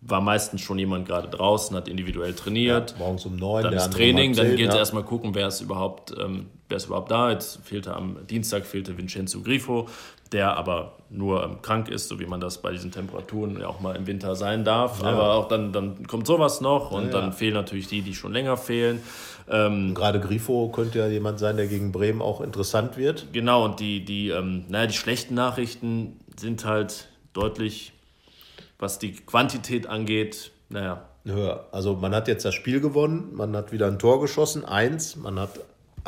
war 0.00 0.20
meistens 0.20 0.60
schon 0.60 0.78
jemand 0.78 1.06
gerade 1.06 1.28
draußen, 1.28 1.76
hat 1.76 1.88
individuell 1.88 2.32
trainiert. 2.34 2.94
Morgens 2.98 3.26
um 3.26 3.36
neun, 3.36 3.62
Dann 3.64 3.72
der 3.72 3.80
ist 3.80 3.86
andere 3.86 4.02
um 4.02 4.06
Training, 4.06 4.28
halb 4.28 4.36
dann 4.36 4.46
zehn, 4.46 4.56
geht 4.56 4.68
es 4.68 4.74
ja. 4.74 4.80
erstmal 4.80 5.02
gucken, 5.02 5.34
wer 5.34 5.48
ist 5.48 5.60
überhaupt, 5.60 6.14
ähm, 6.18 6.46
wer 6.68 6.76
ist 6.76 6.86
überhaupt 6.86 7.10
da. 7.10 7.30
Jetzt 7.32 7.60
fehlte 7.64 7.94
am 7.94 8.26
Dienstag 8.28 8.64
fehlte 8.64 8.96
Vincenzo 8.96 9.40
Grifo, 9.40 9.88
der 10.30 10.56
aber 10.56 10.98
nur 11.10 11.42
ähm, 11.42 11.62
krank 11.62 11.88
ist, 11.88 12.08
so 12.08 12.20
wie 12.20 12.26
man 12.26 12.38
das 12.38 12.62
bei 12.62 12.70
diesen 12.70 12.92
Temperaturen 12.92 13.58
ja 13.60 13.66
auch 13.66 13.80
mal 13.80 13.96
im 13.96 14.06
Winter 14.06 14.36
sein 14.36 14.64
darf. 14.64 15.02
Aber 15.02 15.32
auch 15.34 15.48
dann, 15.48 15.72
dann 15.72 16.06
kommt 16.06 16.26
sowas 16.26 16.60
noch 16.60 16.92
und 16.92 17.06
Ja, 17.06 17.10
dann 17.10 17.24
ja. 17.26 17.30
fehlen 17.32 17.54
natürlich 17.54 17.88
die, 17.88 18.02
die 18.02 18.14
schon 18.14 18.32
länger 18.32 18.56
fehlen. 18.56 19.02
Ähm, 19.50 19.94
Gerade 19.94 20.20
Grifo 20.20 20.68
könnte 20.68 20.98
ja 20.98 21.08
jemand 21.08 21.38
sein, 21.38 21.56
der 21.56 21.66
gegen 21.66 21.90
Bremen 21.90 22.20
auch 22.22 22.40
interessant 22.40 22.96
wird. 22.96 23.26
genau, 23.32 23.64
und 23.64 23.80
die, 23.80 24.04
die, 24.04 24.28
ähm, 24.28 24.64
naja, 24.68 24.86
die 24.86 24.94
schlechten 24.94 25.34
Nachrichten 25.34 26.20
sind 26.38 26.64
halt 26.66 27.08
deutlich, 27.32 27.92
was 28.78 28.98
die 28.98 29.12
Quantität 29.12 29.86
angeht, 29.86 30.52
naja, 30.68 31.08
höher. 31.24 31.66
Also 31.72 31.94
man 31.94 32.14
hat 32.14 32.28
jetzt 32.28 32.44
das 32.44 32.54
Spiel 32.54 32.80
gewonnen, 32.80 33.30
man 33.34 33.56
hat 33.56 33.72
wieder 33.72 33.86
ein 33.86 33.98
Tor 33.98 34.20
geschossen, 34.20 34.64
eins, 34.64 35.16
man 35.16 35.38
hat 35.38 35.58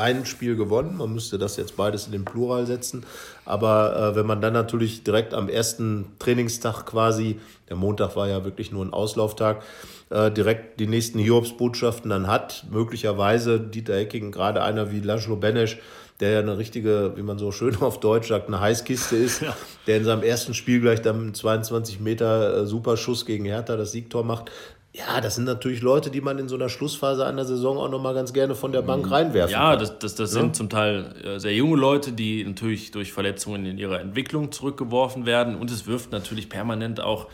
ein 0.00 0.24
Spiel 0.24 0.56
gewonnen. 0.56 0.96
Man 0.96 1.12
müsste 1.12 1.38
das 1.38 1.56
jetzt 1.56 1.76
beides 1.76 2.06
in 2.06 2.12
den 2.12 2.24
Plural 2.24 2.66
setzen. 2.66 3.04
Aber 3.44 3.96
äh, 3.96 4.16
wenn 4.16 4.26
man 4.26 4.40
dann 4.40 4.52
natürlich 4.52 5.04
direkt 5.04 5.34
am 5.34 5.48
ersten 5.48 6.06
Trainingstag 6.18 6.86
quasi, 6.86 7.38
der 7.68 7.76
Montag 7.76 8.16
war 8.16 8.28
ja 8.28 8.44
wirklich 8.44 8.72
nur 8.72 8.84
ein 8.84 8.92
Auslauftag, 8.92 9.62
äh, 10.10 10.30
direkt 10.30 10.80
die 10.80 10.86
nächsten 10.86 11.18
Hiobsbotschaften 11.18 12.10
dann 12.10 12.26
hat, 12.26 12.64
möglicherweise 12.70 13.60
Dieter 13.60 13.96
Hecking, 13.96 14.32
gerade 14.32 14.62
einer 14.62 14.90
wie 14.90 15.00
Laszlo 15.00 15.36
Benesch, 15.36 15.78
der 16.20 16.30
ja 16.30 16.38
eine 16.40 16.58
richtige, 16.58 17.12
wie 17.16 17.22
man 17.22 17.38
so 17.38 17.50
schön 17.52 17.76
auf 17.80 18.00
Deutsch 18.00 18.28
sagt, 18.28 18.48
eine 18.48 18.60
Heißkiste 18.60 19.16
ist, 19.16 19.42
ja. 19.42 19.56
der 19.86 19.96
in 19.98 20.04
seinem 20.04 20.22
ersten 20.22 20.54
Spiel 20.54 20.80
gleich 20.80 21.02
dann 21.02 21.34
22 21.34 22.00
Meter 22.00 22.58
äh, 22.58 22.66
Superschuss 22.66 23.26
gegen 23.26 23.44
Hertha 23.44 23.76
das 23.76 23.92
Siegtor 23.92 24.24
macht. 24.24 24.50
Ja, 24.92 25.20
das 25.20 25.36
sind 25.36 25.44
natürlich 25.44 25.82
Leute, 25.82 26.10
die 26.10 26.20
man 26.20 26.38
in 26.38 26.48
so 26.48 26.56
einer 26.56 26.68
Schlussphase 26.68 27.24
einer 27.24 27.44
Saison 27.44 27.78
auch 27.78 27.88
nochmal 27.88 28.12
ganz 28.12 28.32
gerne 28.32 28.56
von 28.56 28.72
der 28.72 28.82
Bank 28.82 29.08
reinwerfen 29.08 29.52
ja, 29.52 29.58
kann. 29.58 29.72
Ja, 29.74 29.76
das, 29.76 29.98
das, 30.00 30.16
das 30.16 30.34
ja? 30.34 30.40
sind 30.40 30.56
zum 30.56 30.68
Teil 30.68 31.14
äh, 31.24 31.38
sehr 31.38 31.54
junge 31.54 31.76
Leute, 31.76 32.10
die 32.10 32.42
natürlich 32.44 32.90
durch 32.90 33.12
Verletzungen 33.12 33.66
in 33.66 33.78
ihrer 33.78 34.00
Entwicklung 34.00 34.50
zurückgeworfen 34.50 35.26
werden. 35.26 35.54
Und 35.54 35.70
es 35.70 35.86
wirft 35.86 36.10
natürlich 36.10 36.48
permanent 36.48 37.00
auch 37.00 37.28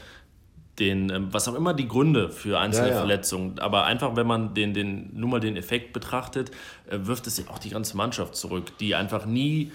den, 0.78 1.10
ähm, 1.10 1.28
was 1.30 1.48
auch 1.48 1.54
immer 1.54 1.74
die 1.74 1.88
Gründe 1.88 2.30
für 2.30 2.58
einzelne 2.58 2.88
ja, 2.88 2.94
ja. 2.94 2.98
Verletzungen, 2.98 3.58
aber 3.58 3.84
einfach, 3.84 4.16
wenn 4.16 4.26
man 4.26 4.54
den, 4.54 4.74
den, 4.74 5.10
nur 5.14 5.28
mal 5.28 5.40
den 5.40 5.56
Effekt 5.56 5.92
betrachtet, 5.92 6.50
äh, 6.90 6.98
wirft 7.00 7.26
es 7.26 7.46
auch 7.48 7.58
die 7.58 7.70
ganze 7.70 7.96
Mannschaft 7.96 8.36
zurück, 8.36 8.76
die 8.78 8.94
einfach 8.94 9.26
nie 9.26 9.72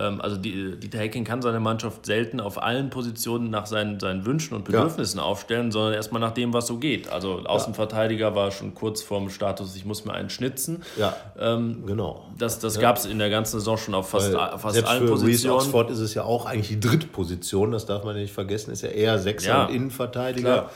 also 0.00 0.36
die, 0.36 0.76
Dieter 0.76 0.98
Hecking 0.98 1.24
kann 1.24 1.42
seine 1.42 1.60
Mannschaft 1.60 2.06
selten 2.06 2.40
auf 2.40 2.62
allen 2.62 2.90
Positionen 2.90 3.50
nach 3.50 3.66
seinen, 3.66 4.00
seinen 4.00 4.26
Wünschen 4.26 4.54
und 4.54 4.64
Bedürfnissen 4.64 5.18
ja. 5.18 5.24
aufstellen, 5.24 5.70
sondern 5.70 5.94
erstmal 5.94 6.20
nach 6.20 6.32
dem, 6.32 6.52
was 6.52 6.66
so 6.66 6.78
geht. 6.78 7.08
Also 7.08 7.40
Außenverteidiger 7.44 8.28
ja. 8.30 8.34
war 8.34 8.50
schon 8.50 8.74
kurz 8.74 9.02
vorm 9.02 9.30
Status, 9.30 9.76
ich 9.76 9.84
muss 9.84 10.04
mir 10.04 10.12
einen 10.12 10.30
schnitzen. 10.30 10.82
Ja, 10.96 11.16
ähm, 11.38 11.84
genau. 11.86 12.24
Das, 12.38 12.58
das 12.58 12.76
ja. 12.76 12.80
gab 12.80 12.96
es 12.96 13.06
in 13.06 13.18
der 13.18 13.30
ganzen 13.30 13.58
Saison 13.58 13.78
schon 13.78 13.94
auf 13.94 14.10
fast, 14.10 14.32
fast 14.32 14.74
selbst 14.74 14.90
allen 14.90 15.02
für 15.02 15.12
Positionen. 15.12 15.54
Reece 15.54 15.64
Oxford 15.66 15.90
ist 15.90 16.00
es 16.00 16.14
ja 16.14 16.24
auch 16.24 16.46
eigentlich 16.46 16.68
die 16.68 16.80
Drittposition, 16.80 17.70
das 17.72 17.86
darf 17.86 18.04
man 18.04 18.16
nicht 18.16 18.32
vergessen, 18.32 18.72
ist 18.72 18.82
ja 18.82 18.88
eher 18.88 19.18
Sechser 19.18 19.68
und 19.68 19.74
Innenverteidiger. 19.74 20.52
Klar. 20.52 20.70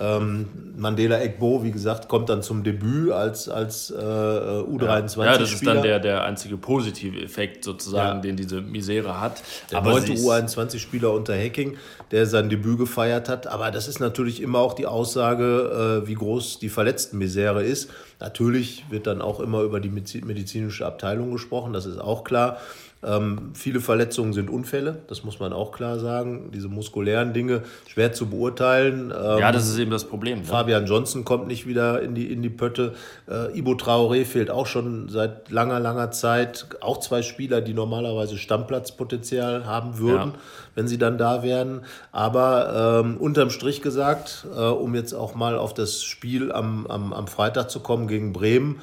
Ähm, 0.00 0.48
Mandela 0.76 1.20
Egbo, 1.20 1.62
wie 1.62 1.70
gesagt, 1.70 2.08
kommt 2.08 2.28
dann 2.28 2.42
zum 2.42 2.62
Debüt 2.64 3.12
als, 3.12 3.48
als 3.48 3.90
äh, 3.90 3.94
U23-Spieler. 3.94 5.26
Ja, 5.26 5.38
das 5.38 5.52
ist 5.52 5.66
dann 5.66 5.82
der, 5.82 6.00
der 6.00 6.24
einzige 6.24 6.56
positive 6.56 7.20
Effekt 7.20 7.64
sozusagen, 7.64 8.18
ja. 8.18 8.22
den 8.22 8.36
diese 8.36 8.60
Misere 8.60 9.20
hat. 9.20 9.42
Der 9.70 9.78
aber 9.78 9.90
neunte 9.90 10.12
U21-Spieler 10.12 11.12
unter 11.12 11.34
Hacking, 11.34 11.76
der 12.10 12.26
sein 12.26 12.48
Debüt 12.48 12.78
gefeiert 12.78 13.28
hat. 13.28 13.46
Aber 13.46 13.70
das 13.70 13.88
ist 13.88 14.00
natürlich 14.00 14.40
immer 14.42 14.58
auch 14.58 14.74
die 14.74 14.86
Aussage, 14.86 16.02
äh, 16.02 16.08
wie 16.08 16.14
groß 16.14 16.58
die 16.58 16.68
Verletztenmisere 16.68 17.62
ist. 17.62 17.90
Natürlich 18.20 18.84
wird 18.90 19.06
dann 19.06 19.20
auch 19.20 19.40
immer 19.40 19.62
über 19.62 19.80
die 19.80 19.90
medizinische 19.90 20.86
Abteilung 20.86 21.32
gesprochen, 21.32 21.72
das 21.72 21.86
ist 21.86 21.98
auch 21.98 22.24
klar. 22.24 22.58
Ähm, 23.04 23.50
viele 23.54 23.80
Verletzungen 23.80 24.32
sind 24.32 24.48
Unfälle, 24.48 24.98
das 25.08 25.24
muss 25.24 25.40
man 25.40 25.52
auch 25.52 25.72
klar 25.72 25.98
sagen. 25.98 26.50
Diese 26.54 26.68
muskulären 26.68 27.32
Dinge 27.32 27.62
schwer 27.88 28.12
zu 28.12 28.26
beurteilen. 28.30 29.10
Ähm, 29.10 29.38
ja, 29.40 29.50
das 29.50 29.68
ist 29.68 29.76
eben 29.78 29.90
das 29.90 30.04
Problem. 30.04 30.40
Ne? 30.40 30.44
Fabian 30.44 30.86
Johnson 30.86 31.24
kommt 31.24 31.48
nicht 31.48 31.66
wieder 31.66 32.00
in 32.00 32.14
die, 32.14 32.32
in 32.32 32.42
die 32.42 32.50
Pötte. 32.50 32.94
Äh, 33.28 33.58
Ibo 33.58 33.72
Traoré 33.72 34.24
fehlt 34.24 34.50
auch 34.50 34.66
schon 34.66 35.08
seit 35.08 35.50
langer, 35.50 35.80
langer 35.80 36.12
Zeit. 36.12 36.66
Auch 36.80 37.00
zwei 37.00 37.22
Spieler, 37.22 37.60
die 37.60 37.74
normalerweise 37.74 38.38
Stammplatzpotenzial 38.38 39.66
haben 39.66 39.98
würden, 39.98 40.30
ja. 40.32 40.38
wenn 40.76 40.86
sie 40.86 40.98
dann 40.98 41.18
da 41.18 41.42
wären. 41.42 41.80
Aber 42.12 43.02
ähm, 43.04 43.16
unterm 43.16 43.50
Strich 43.50 43.82
gesagt, 43.82 44.46
äh, 44.54 44.60
um 44.60 44.94
jetzt 44.94 45.12
auch 45.12 45.34
mal 45.34 45.58
auf 45.58 45.74
das 45.74 46.04
Spiel 46.04 46.52
am, 46.52 46.86
am, 46.86 47.12
am 47.12 47.26
Freitag 47.26 47.68
zu 47.68 47.80
kommen 47.80 48.06
gegen 48.06 48.32
Bremen, 48.32 48.80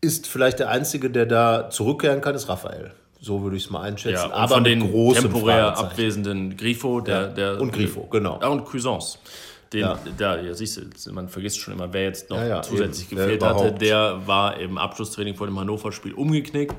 ist 0.00 0.28
vielleicht 0.28 0.60
der 0.60 0.68
Einzige, 0.68 1.10
der 1.10 1.26
da 1.26 1.70
zurückkehren 1.70 2.20
kann, 2.20 2.36
ist 2.36 2.48
Raphael. 2.48 2.92
So 3.24 3.40
würde 3.44 3.56
ich 3.56 3.66
es 3.66 3.70
mal 3.70 3.82
einschätzen. 3.82 4.30
Ja, 4.30 4.34
aber 4.34 4.56
von 4.56 4.64
den 4.64 4.80
temporär 4.80 5.78
abwesenden 5.78 6.56
Grifo, 6.56 7.00
der, 7.00 7.20
ja, 7.20 7.28
der 7.28 7.60
und 7.60 7.72
Grifo, 7.72 8.08
genau. 8.10 8.40
Ja, 8.42 8.48
und 8.48 8.64
Cuisance. 8.64 9.16
Den, 9.72 9.82
ja. 9.82 9.98
Da, 10.18 10.40
ja, 10.40 10.52
siehst 10.52 10.78
du, 10.78 11.12
man 11.12 11.28
vergisst 11.28 11.60
schon 11.60 11.72
immer, 11.72 11.92
wer 11.92 12.02
jetzt 12.02 12.30
noch 12.30 12.36
ja, 12.38 12.46
ja, 12.46 12.62
zusätzlich 12.62 13.12
eben, 13.12 13.20
gefehlt 13.20 13.44
hatte. 13.44 13.72
Der 13.72 14.26
war 14.26 14.58
im 14.58 14.76
Abschlusstraining 14.76 15.36
vor 15.36 15.46
dem 15.46 15.58
Hannover-Spiel 15.58 16.14
umgeknickt 16.14 16.74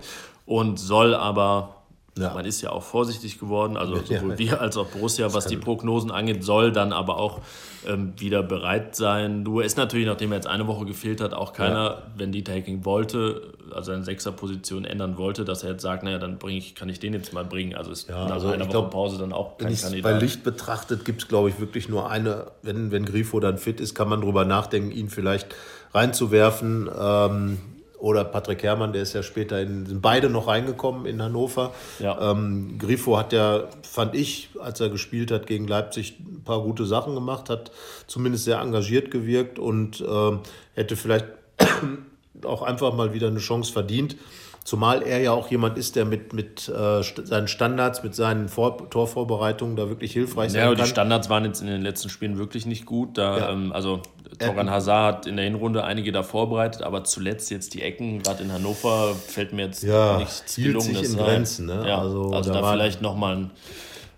und 0.45 0.77
soll 0.77 1.15
aber 1.15 1.82
ja. 2.17 2.31
Man 2.33 2.45
ist 2.45 2.61
ja 2.61 2.71
auch 2.71 2.83
vorsichtig 2.83 3.39
geworden, 3.39 3.75
also 3.75 3.95
sowohl 3.95 4.31
ja. 4.31 4.37
wir 4.37 4.61
als 4.61 4.77
auch 4.77 4.85
Borussia, 4.85 5.33
was 5.33 5.47
die 5.47 5.57
Prognosen 5.57 6.11
angeht, 6.11 6.43
soll 6.43 6.71
dann 6.71 6.93
aber 6.93 7.17
auch 7.17 7.41
ähm, 7.87 8.13
wieder 8.17 8.43
bereit 8.43 8.95
sein. 8.95 9.41
Nur 9.41 9.63
ist 9.63 9.77
natürlich, 9.77 10.05
nachdem 10.05 10.31
er 10.31 10.35
jetzt 10.35 10.45
eine 10.45 10.67
Woche 10.67 10.85
gefehlt 10.85 11.21
hat, 11.21 11.33
auch 11.33 11.53
keiner, 11.53 11.83
ja. 11.83 12.03
wenn 12.15 12.31
die 12.31 12.43
Taking 12.43 12.85
wollte, 12.85 13.53
also 13.71 13.91
seine 13.91 14.03
Sechserposition 14.03 14.85
ändern 14.85 15.17
wollte, 15.17 15.43
dass 15.43 15.63
er 15.63 15.71
jetzt 15.71 15.81
sagt, 15.81 16.03
naja, 16.03 16.19
dann 16.19 16.37
bring 16.37 16.55
ich, 16.55 16.75
kann 16.75 16.87
ich 16.87 16.99
den 16.99 17.13
jetzt 17.13 17.33
mal 17.33 17.45
bringen. 17.45 17.73
Also 17.73 17.89
ist 17.91 18.07
ja, 18.07 18.25
nach 18.25 18.33
also 18.33 18.49
einer 18.49 18.65
Woche 18.65 18.69
glaub, 18.69 18.91
Pause 18.91 19.17
dann 19.17 19.33
auch 19.33 19.57
kein 19.57 19.75
Kandidat. 19.75 20.03
Bei 20.03 20.19
Licht 20.19 20.43
betrachtet 20.43 21.05
gibt 21.05 21.23
es, 21.23 21.27
glaube 21.27 21.49
ich, 21.49 21.59
wirklich 21.59 21.89
nur 21.89 22.11
eine, 22.11 22.51
wenn, 22.61 22.91
wenn 22.91 23.05
Grifo 23.05 23.39
dann 23.39 23.57
fit 23.57 23.79
ist, 23.79 23.95
kann 23.95 24.07
man 24.07 24.21
drüber 24.21 24.45
nachdenken, 24.45 24.91
ihn 24.91 25.09
vielleicht 25.09 25.55
reinzuwerfen. 25.95 26.91
Ähm, 26.95 27.57
oder 28.03 28.25
Patrick 28.25 28.61
Herrmann, 28.63 28.91
der 28.91 29.03
ist 29.03 29.13
ja 29.13 29.23
später 29.23 29.61
in, 29.61 29.85
sind 29.85 30.01
beide 30.01 30.29
noch 30.29 30.47
reingekommen 30.47 31.05
in 31.05 31.21
Hannover. 31.21 31.73
Ja. 31.99 32.31
Ähm, 32.31 32.77
Grifo 32.77 33.17
hat 33.17 33.31
ja, 33.31 33.69
fand 33.81 34.13
ich, 34.13 34.49
als 34.59 34.81
er 34.81 34.89
gespielt 34.89 35.31
hat 35.31 35.47
gegen 35.47 35.69
Leipzig, 35.69 36.19
ein 36.19 36.43
paar 36.43 36.61
gute 36.61 36.85
Sachen 36.85 37.15
gemacht, 37.15 37.49
hat 37.49 37.71
zumindest 38.05 38.43
sehr 38.43 38.59
engagiert 38.59 39.09
gewirkt 39.09 39.57
und 39.57 40.01
äh, 40.01 40.37
hätte 40.73 40.97
vielleicht 40.97 41.27
auch 42.43 42.61
einfach 42.61 42.93
mal 42.93 43.13
wieder 43.13 43.27
eine 43.27 43.39
Chance 43.39 43.71
verdient. 43.71 44.17
Zumal 44.65 45.01
er 45.01 45.21
ja 45.21 45.31
auch 45.31 45.49
jemand 45.49 45.77
ist, 45.77 45.95
der 45.95 46.03
mit, 46.03 46.33
mit 46.33 46.67
äh, 46.67 47.03
seinen 47.03 47.47
Standards, 47.47 48.03
mit 48.03 48.15
seinen 48.15 48.49
Vor 48.49 48.89
Torvorbereitungen 48.89 49.77
da 49.77 49.87
wirklich 49.87 50.11
hilfreich 50.11 50.51
sein 50.51 50.59
ja, 50.59 50.67
kann. 50.67 50.77
Ja, 50.77 50.83
die 50.83 50.89
Standards 50.89 51.29
waren 51.29 51.45
jetzt 51.45 51.61
in 51.61 51.67
den 51.67 51.81
letzten 51.81 52.09
Spielen 52.09 52.37
wirklich 52.37 52.65
nicht 52.65 52.85
gut. 52.85 53.17
Da, 53.17 53.37
ja. 53.37 53.51
ähm, 53.51 53.71
also 53.71 54.01
Torgan 54.37 54.69
Hazard 54.69 55.15
hat 55.15 55.25
in 55.27 55.35
der 55.35 55.45
Hinrunde 55.45 55.83
einige 55.83 56.11
da 56.11 56.23
vorbereitet, 56.23 56.81
aber 56.81 57.03
zuletzt 57.03 57.51
jetzt 57.51 57.73
die 57.73 57.81
Ecken, 57.81 58.21
gerade 58.21 58.43
in 58.43 58.51
Hannover, 58.51 59.15
fällt 59.15 59.53
mir 59.53 59.65
jetzt 59.65 59.83
ja, 59.83 60.17
nichts 60.17 60.55
Gelungenes 60.55 60.99
sich 60.99 61.09
in 61.09 61.17
Grenzen. 61.17 61.65
Ne? 61.67 61.85
Ja, 61.87 61.99
also, 61.99 62.31
also 62.31 62.53
da, 62.53 62.61
da 62.61 62.71
vielleicht 62.71 63.01
nochmal 63.01 63.35
ein 63.35 63.51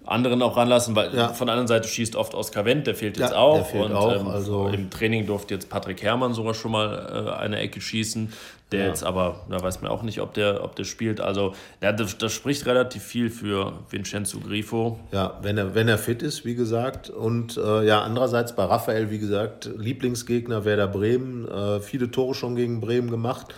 anderen 0.07 0.41
auch 0.41 0.57
ranlassen, 0.57 0.95
weil 0.95 1.13
ja. 1.15 1.29
von 1.29 1.47
der 1.47 1.53
anderen 1.53 1.67
Seite 1.67 1.87
schießt 1.87 2.15
oft 2.15 2.33
Oskar 2.33 2.65
Wendt, 2.65 2.87
der 2.87 2.95
fehlt 2.95 3.17
jetzt 3.17 3.31
ja, 3.31 3.37
auch. 3.37 3.65
Fehlt 3.67 3.85
und 3.85 3.93
auch, 3.93 4.15
ähm, 4.15 4.27
also 4.27 4.67
im 4.67 4.89
Training 4.89 5.25
durfte 5.25 5.53
jetzt 5.53 5.69
Patrick 5.69 6.01
Herrmann 6.03 6.33
sogar 6.33 6.53
schon 6.53 6.71
mal 6.71 7.27
äh, 7.27 7.41
eine 7.41 7.57
Ecke 7.57 7.81
schießen. 7.81 8.31
Der 8.71 8.79
ja. 8.79 8.87
jetzt 8.87 9.03
aber, 9.03 9.41
da 9.49 9.61
weiß 9.61 9.81
man 9.81 9.91
auch 9.91 10.01
nicht, 10.01 10.21
ob 10.21 10.33
der, 10.33 10.63
ob 10.63 10.75
der 10.75 10.85
spielt. 10.85 11.21
Also 11.21 11.53
ja, 11.81 11.91
das, 11.91 12.17
das, 12.17 12.33
spricht 12.33 12.65
relativ 12.65 13.03
viel 13.03 13.29
für 13.29 13.73
Vincenzo 13.89 14.39
Grifo. 14.39 14.99
Ja, 15.11 15.37
wenn 15.43 15.57
er, 15.57 15.75
wenn 15.75 15.87
er 15.87 15.99
fit 15.99 16.23
ist, 16.23 16.45
wie 16.45 16.55
gesagt. 16.55 17.11
Und 17.11 17.57
äh, 17.57 17.85
ja, 17.85 18.01
andererseits 18.01 18.55
bei 18.55 18.65
Raphael, 18.65 19.11
wie 19.11 19.19
gesagt, 19.19 19.69
Lieblingsgegner 19.77 20.65
Werder 20.65 20.87
Bremen, 20.87 21.47
äh, 21.47 21.79
viele 21.79 22.09
Tore 22.09 22.33
schon 22.33 22.55
gegen 22.55 22.81
Bremen 22.81 23.11
gemacht. 23.11 23.53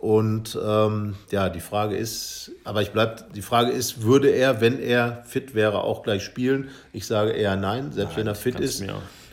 Und 0.00 0.58
ähm, 0.64 1.14
ja, 1.30 1.50
die 1.50 1.60
Frage 1.60 1.94
ist, 1.94 2.52
aber 2.64 2.80
ich 2.80 2.90
bleib, 2.90 3.34
die 3.34 3.42
Frage 3.42 3.70
ist, 3.70 4.02
würde 4.02 4.30
er, 4.30 4.62
wenn 4.62 4.80
er 4.80 5.22
fit 5.26 5.54
wäre, 5.54 5.84
auch 5.84 6.02
gleich 6.02 6.24
spielen? 6.24 6.70
Ich 6.94 7.06
sage 7.06 7.32
eher 7.32 7.54
nein, 7.56 7.92
selbst 7.92 8.12
nein, 8.12 8.20
wenn 8.20 8.26
er 8.28 8.34
fit 8.34 8.58
ist. 8.58 8.82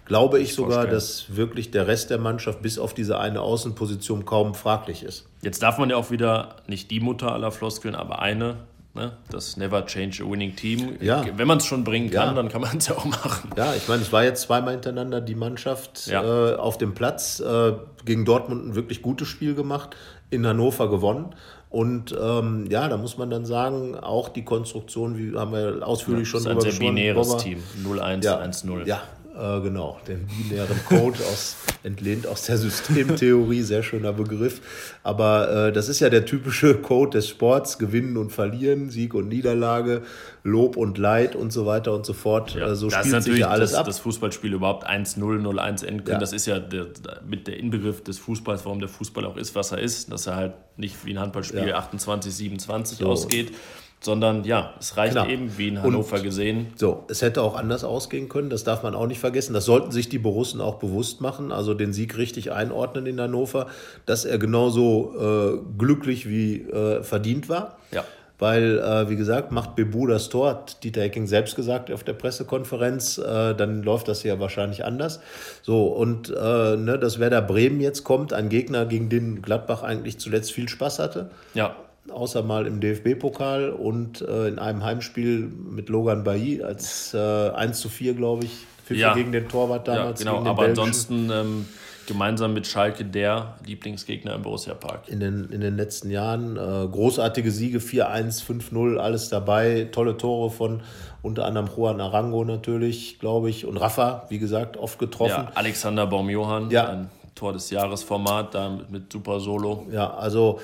Glaube 0.04 0.42
ich 0.42 0.54
sogar, 0.54 0.74
vorstellen. 0.74 0.94
dass 0.94 1.36
wirklich 1.38 1.72
der 1.72 1.88
Rest 1.88 2.10
der 2.10 2.18
Mannschaft 2.18 2.62
bis 2.62 2.80
auf 2.80 2.94
diese 2.94 3.18
eine 3.18 3.42
Außenposition 3.42 4.26
kaum 4.26 4.56
fraglich 4.56 5.04
ist. 5.04 5.26
Jetzt 5.42 5.64
darf 5.64 5.78
man 5.78 5.90
ja 5.90 5.96
auch 5.96 6.12
wieder 6.12 6.58
nicht 6.68 6.92
die 6.92 7.00
Mutter 7.00 7.32
aller 7.32 7.52
Floskeln, 7.52 7.96
aber 7.96 8.20
eine 8.20 8.58
Ne? 8.98 9.12
Das 9.30 9.58
Never 9.58 9.86
Change 9.86 10.24
a 10.24 10.30
Winning 10.30 10.56
Team. 10.56 10.98
Ja. 11.00 11.24
Wenn 11.36 11.48
man 11.48 11.60
es 11.60 11.68
schon 11.68 11.84
bringen 11.84 12.10
kann, 12.10 12.30
ja. 12.30 12.34
dann 12.34 12.50
kann 12.50 12.62
man 12.62 12.78
es 12.78 12.88
ja 12.88 12.96
auch 12.96 13.06
machen. 13.06 13.52
Ja, 13.56 13.76
ich 13.76 13.88
meine, 13.88 14.02
es 14.02 14.12
war 14.12 14.24
jetzt 14.24 14.42
zweimal 14.42 14.74
hintereinander 14.74 15.22
die 15.22 15.36
Mannschaft 15.36 16.08
ja. 16.08 16.24
äh, 16.24 16.56
auf 16.56 16.80
dem 16.80 16.96
Platz. 16.96 17.40
Äh, 17.40 17.74
gegen 18.06 18.26
Dortmund 18.26 18.66
ein 18.66 18.76
wirklich 18.76 19.02
gutes 19.02 19.28
Spiel 19.28 19.54
gemacht 19.54 19.96
in 20.30 20.46
Hannover 20.46 20.90
gewonnen. 20.90 21.36
Und 21.70 22.16
ähm, 22.20 22.68
ja, 22.70 22.88
da 22.88 22.96
muss 22.96 23.18
man 23.18 23.30
dann 23.30 23.46
sagen, 23.46 23.96
auch 23.96 24.30
die 24.30 24.46
Konstruktion, 24.46 25.18
wie 25.18 25.38
haben 25.38 25.52
wir 25.52 25.86
ausführlich 25.86 26.32
ja, 26.32 26.40
schon 26.40 26.44
drüber 26.44 26.64
gesprochen. 26.64 26.88
ein 26.88 26.96
sehr 26.96 27.12
binäres 27.12 27.38
Team, 27.38 27.64
0-1-1-0. 27.84 28.88
Ja, 28.88 29.02
äh, 29.38 29.62
genau, 29.62 30.00
den 30.08 30.28
binären 30.28 30.80
Code 30.86 31.20
aus, 31.32 31.58
entlehnt 31.84 32.26
aus 32.26 32.46
der 32.46 32.58
Systemtheorie, 32.58 33.62
sehr 33.62 33.84
schöner 33.84 34.14
Begriff. 34.14 34.62
Aber 35.04 35.68
äh, 35.68 35.72
das 35.72 35.90
ist 35.90 36.00
ja 36.00 36.10
der 36.10 36.26
typische 36.26 36.76
Code 36.76 37.18
des 37.18 37.30
Sports, 37.30 37.78
Gewinnen 37.78 38.18
und 38.18 38.32
Verlieren, 38.32 38.90
Sieg 38.90 39.14
und 39.14 39.28
Niederlage, 39.28 40.02
Lob 40.44 40.76
und 40.76 40.98
Leid 40.98 41.36
und 41.36 41.54
so 41.54 41.66
weiter 41.66 41.94
und 41.94 42.06
so 42.06 42.14
fort. 42.14 42.56
Ja, 42.56 42.72
äh, 42.72 42.76
so 42.76 42.90
das 42.90 43.06
spielt 43.06 43.24
sich 43.24 43.38
ja 43.38 43.50
alles 43.50 43.72
das, 43.72 43.80
ab. 43.80 43.86
Das 43.86 44.00
Fußballspiel 44.00 44.54
überhaupt 44.54 44.90
1-0, 44.90 45.20
0-1 45.20 45.86
enden 45.86 46.04
können, 46.04 46.16
ja. 46.16 46.20
das 46.20 46.34
ist 46.34 46.48
ja 46.48 46.60
der, 46.60 46.88
mit 47.28 47.48
der 47.48 47.58
Inbegriff 47.58 48.04
des 48.04 48.18
Fußballs, 48.18 48.66
warum 48.66 48.80
der 48.80 48.90
Fußball 48.90 49.26
auch 49.26 49.38
ist, 49.38 49.54
was 49.54 49.72
er 49.72 49.80
ist, 49.80 50.12
dass 50.12 50.28
er 50.28 50.36
halt 50.36 50.54
nicht 50.78 51.06
wie 51.06 51.12
ein 51.12 51.20
Handballspiel 51.20 51.68
ja. 51.68 51.78
28, 51.78 52.34
27 52.34 52.98
so. 52.98 53.06
ausgeht 53.06 53.52
sondern 54.00 54.44
ja, 54.44 54.74
es 54.80 54.96
reicht 54.96 55.16
Genau. 55.16 55.28
eben, 55.28 55.58
wie 55.58 55.70
in 55.70 55.82
Hannover 55.82 56.20
gesehen. 56.20 56.68
So, 56.76 57.06
es 57.10 57.22
hätte 57.22 57.42
auch 57.42 57.56
anders 57.56 57.84
ausgehen 57.84 58.30
können, 58.30 58.50
das 58.50 58.64
darf 58.64 58.84
man 58.84 58.96
auch 58.96 59.08
nicht 59.08 59.20
vergessen. 59.20 59.54
Das 59.54 59.66
sollten 59.66 59.92
sich 59.92 60.08
die 60.08 60.20
Borussen 60.20 60.62
auch 60.62 60.76
bewusst 60.76 61.20
machen, 61.22 61.52
also 61.52 61.74
den 61.74 61.94
Sieg 61.94 62.18
richtig 62.18 62.52
einordnen 62.52 63.06
in 63.06 63.20
Hannover, 63.20 63.68
dass 64.06 64.26
er 64.26 64.38
genauso 64.38 65.14
äh, 65.20 65.60
glücklich 65.78 66.30
wie 66.30 66.62
äh, 66.62 67.04
verdient 67.04 67.50
war. 67.50 67.78
Ja. 67.92 68.04
Weil, 68.40 68.78
äh, 68.78 69.10
wie 69.10 69.16
gesagt, 69.16 69.52
macht 69.52 69.76
Bebu 69.76 70.06
das 70.06 70.30
Tor, 70.30 70.52
hat 70.52 70.84
Dieter 70.84 71.02
Hecking 71.02 71.26
selbst 71.26 71.56
gesagt 71.56 71.92
auf 71.92 72.04
der 72.04 72.14
Pressekonferenz, 72.14 73.18
äh, 73.18 73.56
dann 73.56 73.82
läuft 73.82 74.08
das 74.08 74.22
ja 74.22 74.40
wahrscheinlich 74.40 74.86
anders. 74.86 75.22
So, 75.64 75.88
und 75.88 76.30
äh, 76.30 76.76
ne, 76.78 77.00
dass 77.02 77.18
Werder 77.18 77.42
Bremen 77.42 77.80
jetzt 77.80 78.04
kommt, 78.04 78.34
ein 78.34 78.50
Gegner, 78.50 78.86
gegen 78.86 79.10
den 79.10 79.42
Gladbach 79.42 79.82
eigentlich 79.82 80.20
zuletzt 80.20 80.52
viel 80.52 80.70
Spaß 80.70 81.00
hatte 81.00 81.32
Ja, 81.56 81.76
außer 82.12 82.44
mal 82.44 82.68
im 82.68 82.80
DFB-Pokal 82.80 83.70
und 83.72 84.22
äh, 84.22 84.48
in 84.48 84.60
einem 84.60 84.84
Heimspiel 84.84 85.40
mit 85.70 85.90
Logan 85.90 86.24
Bailly 86.24 86.64
als 86.64 87.14
äh, 87.14 87.18
1 87.50 87.80
zu 87.80 87.90
4, 87.90 88.14
glaube 88.14 88.46
ich, 88.46 88.52
Ja. 88.98 89.14
gegen 89.14 89.32
den 89.32 89.48
Torwart 89.50 89.88
ja 89.88 89.96
damals. 89.96 90.20
genau. 90.20 90.34
gegen 90.34 90.44
den 90.46 90.50
Aber 90.50 90.64
Belgischen. 90.64 90.84
ansonsten 90.88 91.30
ähm, 91.32 91.66
gemeinsam 92.08 92.54
mit 92.54 92.66
Schalke 92.68 93.04
der 93.04 93.56
Lieblingsgegner 93.66 94.34
im 94.36 94.42
Borussia 94.42 94.74
Park. 94.74 95.10
In 95.10 95.20
den, 95.20 95.50
in 95.52 95.60
den 95.60 95.76
letzten 95.76 96.10
Jahren 96.10 96.56
äh, 96.56 96.88
großartige 96.88 97.52
Siege, 97.52 97.80
4-1, 97.80 98.44
5-0, 98.46 98.96
alles 98.98 99.28
dabei. 99.30 99.90
Tolle 99.92 100.16
Tore 100.16 100.50
von 100.50 100.82
unter 101.22 101.46
anderem 101.46 101.68
Juan 101.76 102.00
Arango 102.00 102.46
natürlich, 102.46 103.20
glaube 103.20 103.50
ich. 103.50 103.66
Und 103.66 103.76
Rafa, 103.76 104.26
wie 104.30 104.40
gesagt, 104.40 104.78
oft 104.78 105.00
getroffen. 105.00 105.32
Ja, 105.48 105.52
Alexander 105.56 106.08
Baumjohann, 106.08 106.70
Ja. 106.72 106.88
ein 106.88 107.10
Tor 107.36 107.52
des 107.54 107.70
Jahresformat, 107.72 108.56
da 108.56 108.70
mit, 108.70 108.90
mit 108.90 109.12
super 109.14 109.40
Solo. 109.42 109.86
Ja, 109.92 110.12
also 110.14 110.60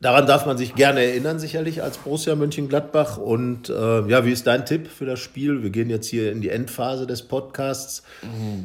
daran 0.00 0.26
darf 0.26 0.46
man 0.46 0.56
sich 0.56 0.74
gerne 0.74 1.02
erinnern, 1.04 1.38
sicherlich 1.38 1.82
als 1.82 1.98
Borussia 1.98 2.34
Mönchengladbach. 2.34 3.18
Und 3.18 3.68
äh, 3.68 4.06
ja, 4.08 4.24
wie 4.24 4.32
ist 4.32 4.46
dein 4.46 4.64
Tipp 4.64 4.88
für 4.88 5.04
das 5.04 5.20
Spiel? 5.20 5.62
Wir 5.62 5.70
gehen 5.70 5.90
jetzt 5.90 6.08
hier 6.08 6.32
in 6.32 6.40
die 6.40 6.48
Endphase 6.48 7.06
des 7.06 7.22
Podcasts. 7.22 8.02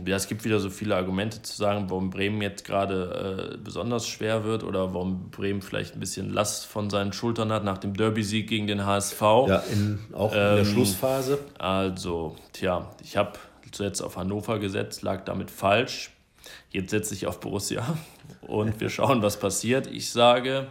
Ja, 0.05 0.15
es 0.15 0.27
gibt 0.27 0.45
wieder 0.45 0.59
so 0.59 0.69
viele 0.69 0.95
Argumente 0.95 1.41
zu 1.41 1.55
sagen, 1.55 1.89
warum 1.89 2.09
Bremen 2.09 2.41
jetzt 2.41 2.63
gerade 2.63 3.53
äh, 3.53 3.57
besonders 3.57 4.07
schwer 4.07 4.45
wird 4.45 4.63
oder 4.63 4.93
warum 4.93 5.29
Bremen 5.29 5.61
vielleicht 5.61 5.95
ein 5.95 5.99
bisschen 5.99 6.31
Last 6.31 6.65
von 6.65 6.89
seinen 6.89 7.11
Schultern 7.11 7.51
hat 7.51 7.65
nach 7.65 7.77
dem 7.77 7.93
Derby-Sieg 7.95 8.47
gegen 8.47 8.67
den 8.67 8.85
HSV. 8.85 9.21
Ja, 9.21 9.63
in, 9.71 9.99
auch 10.13 10.31
in 10.31 10.37
der 10.37 10.57
Ähm, 10.59 10.65
Schlussphase. 10.65 11.39
Also, 11.59 12.37
tja, 12.53 12.91
ich 13.03 13.17
habe 13.17 13.33
zuletzt 13.71 14.01
auf 14.01 14.15
Hannover 14.15 14.59
gesetzt, 14.59 15.01
lag 15.01 15.25
damit 15.25 15.51
falsch. 15.51 16.11
Jetzt 16.69 16.91
setze 16.91 17.13
ich 17.13 17.27
auf 17.27 17.39
Borussia 17.41 17.97
und 18.47 18.79
wir 18.79 18.89
schauen, 18.89 19.21
was 19.21 19.37
passiert. 19.37 19.87
Ich 19.87 20.11
sage 20.11 20.67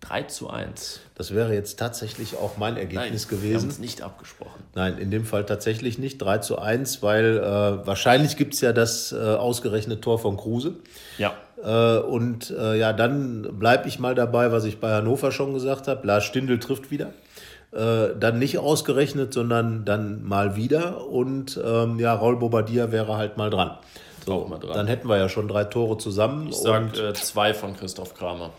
3 0.00 0.22
zu 0.24 0.48
1. 0.48 1.00
Das 1.16 1.34
wäre 1.34 1.52
jetzt 1.52 1.78
tatsächlich 1.78 2.36
auch 2.36 2.56
mein 2.56 2.76
Ergebnis 2.76 3.28
wir 3.30 3.36
haben 3.36 3.42
gewesen. 3.44 3.68
uns 3.68 3.78
nicht 3.78 4.02
abgesprochen. 4.02 4.62
Nein, 4.74 4.98
in 4.98 5.10
dem 5.10 5.24
Fall 5.24 5.44
tatsächlich 5.44 5.98
nicht. 5.98 6.18
3 6.18 6.38
zu 6.38 6.58
1, 6.58 7.02
weil 7.02 7.38
äh, 7.38 7.86
wahrscheinlich 7.86 8.36
gibt 8.36 8.54
es 8.54 8.60
ja 8.60 8.72
das 8.72 9.12
äh, 9.12 9.16
ausgerechnete 9.16 10.00
Tor 10.00 10.18
von 10.18 10.36
Kruse. 10.36 10.74
Ja, 11.18 11.34
Äh, 11.62 11.98
und 11.98 12.50
äh, 12.50 12.78
ja, 12.78 12.92
dann 12.92 13.58
bleibe 13.58 13.88
ich 13.88 13.98
mal 13.98 14.14
dabei, 14.14 14.52
was 14.52 14.64
ich 14.64 14.78
bei 14.78 14.92
Hannover 14.92 15.32
schon 15.32 15.54
gesagt 15.54 15.88
habe. 15.88 16.06
Lars 16.06 16.24
Stindl 16.24 16.60
trifft 16.60 16.92
wieder. 16.92 17.12
Äh, 17.72 18.14
dann 18.18 18.38
nicht 18.38 18.58
ausgerechnet, 18.58 19.34
sondern 19.34 19.84
dann 19.84 20.22
mal 20.24 20.54
wieder. 20.54 21.06
Und 21.08 21.60
ähm, 21.62 21.98
ja, 21.98 22.14
Raul 22.14 22.36
Bobadilla 22.36 22.92
wäre 22.92 23.16
halt 23.16 23.36
mal 23.36 23.50
dran. 23.50 23.76
So, 24.24 24.46
mal 24.46 24.58
dran. 24.58 24.74
Dann 24.74 24.86
hätten 24.86 25.08
wir 25.08 25.18
ja 25.18 25.28
schon 25.28 25.48
drei 25.48 25.64
Tore 25.64 25.98
zusammen. 25.98 26.48
ich 26.48 26.56
sage 26.56 27.08
äh, 27.08 27.12
2 27.12 27.54
von 27.54 27.76
Christoph 27.76 28.14
Kramer. 28.14 28.50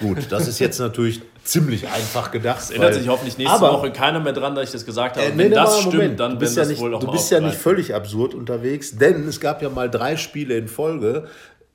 Gut, 0.00 0.18
das 0.30 0.48
ist 0.48 0.58
jetzt 0.58 0.78
natürlich 0.78 1.20
ziemlich 1.44 1.88
einfach 1.88 2.30
gedacht. 2.30 2.60
Es 2.62 2.70
ändert 2.70 2.92
weil- 2.92 2.98
sich 3.00 3.08
hoffentlich 3.08 3.38
nächste 3.38 3.54
aber, 3.56 3.72
Woche 3.72 3.92
keiner 3.92 4.20
mehr 4.20 4.32
dran, 4.32 4.54
dass 4.54 4.64
ich 4.64 4.72
das 4.72 4.84
gesagt 4.86 5.16
habe. 5.16 5.26
Äh, 5.26 5.36
Wenn 5.36 5.48
nee, 5.48 5.54
das 5.54 5.80
stimmt, 5.80 5.94
Moment. 5.94 6.20
dann 6.20 6.40
werden 6.40 6.54
ja 6.54 6.62
wir 6.62 6.66
nicht, 6.68 6.80
wohl 6.80 6.90
noch 6.90 7.00
du 7.00 7.10
bist 7.10 7.30
ja 7.30 7.40
nicht 7.40 7.56
völlig 7.56 7.94
absurd 7.94 8.34
unterwegs, 8.34 8.96
denn 8.96 9.26
es 9.28 9.40
gab 9.40 9.62
ja 9.62 9.68
mal 9.68 9.90
drei 9.90 10.16
Spiele 10.16 10.56
in 10.56 10.68
Folge 10.68 11.28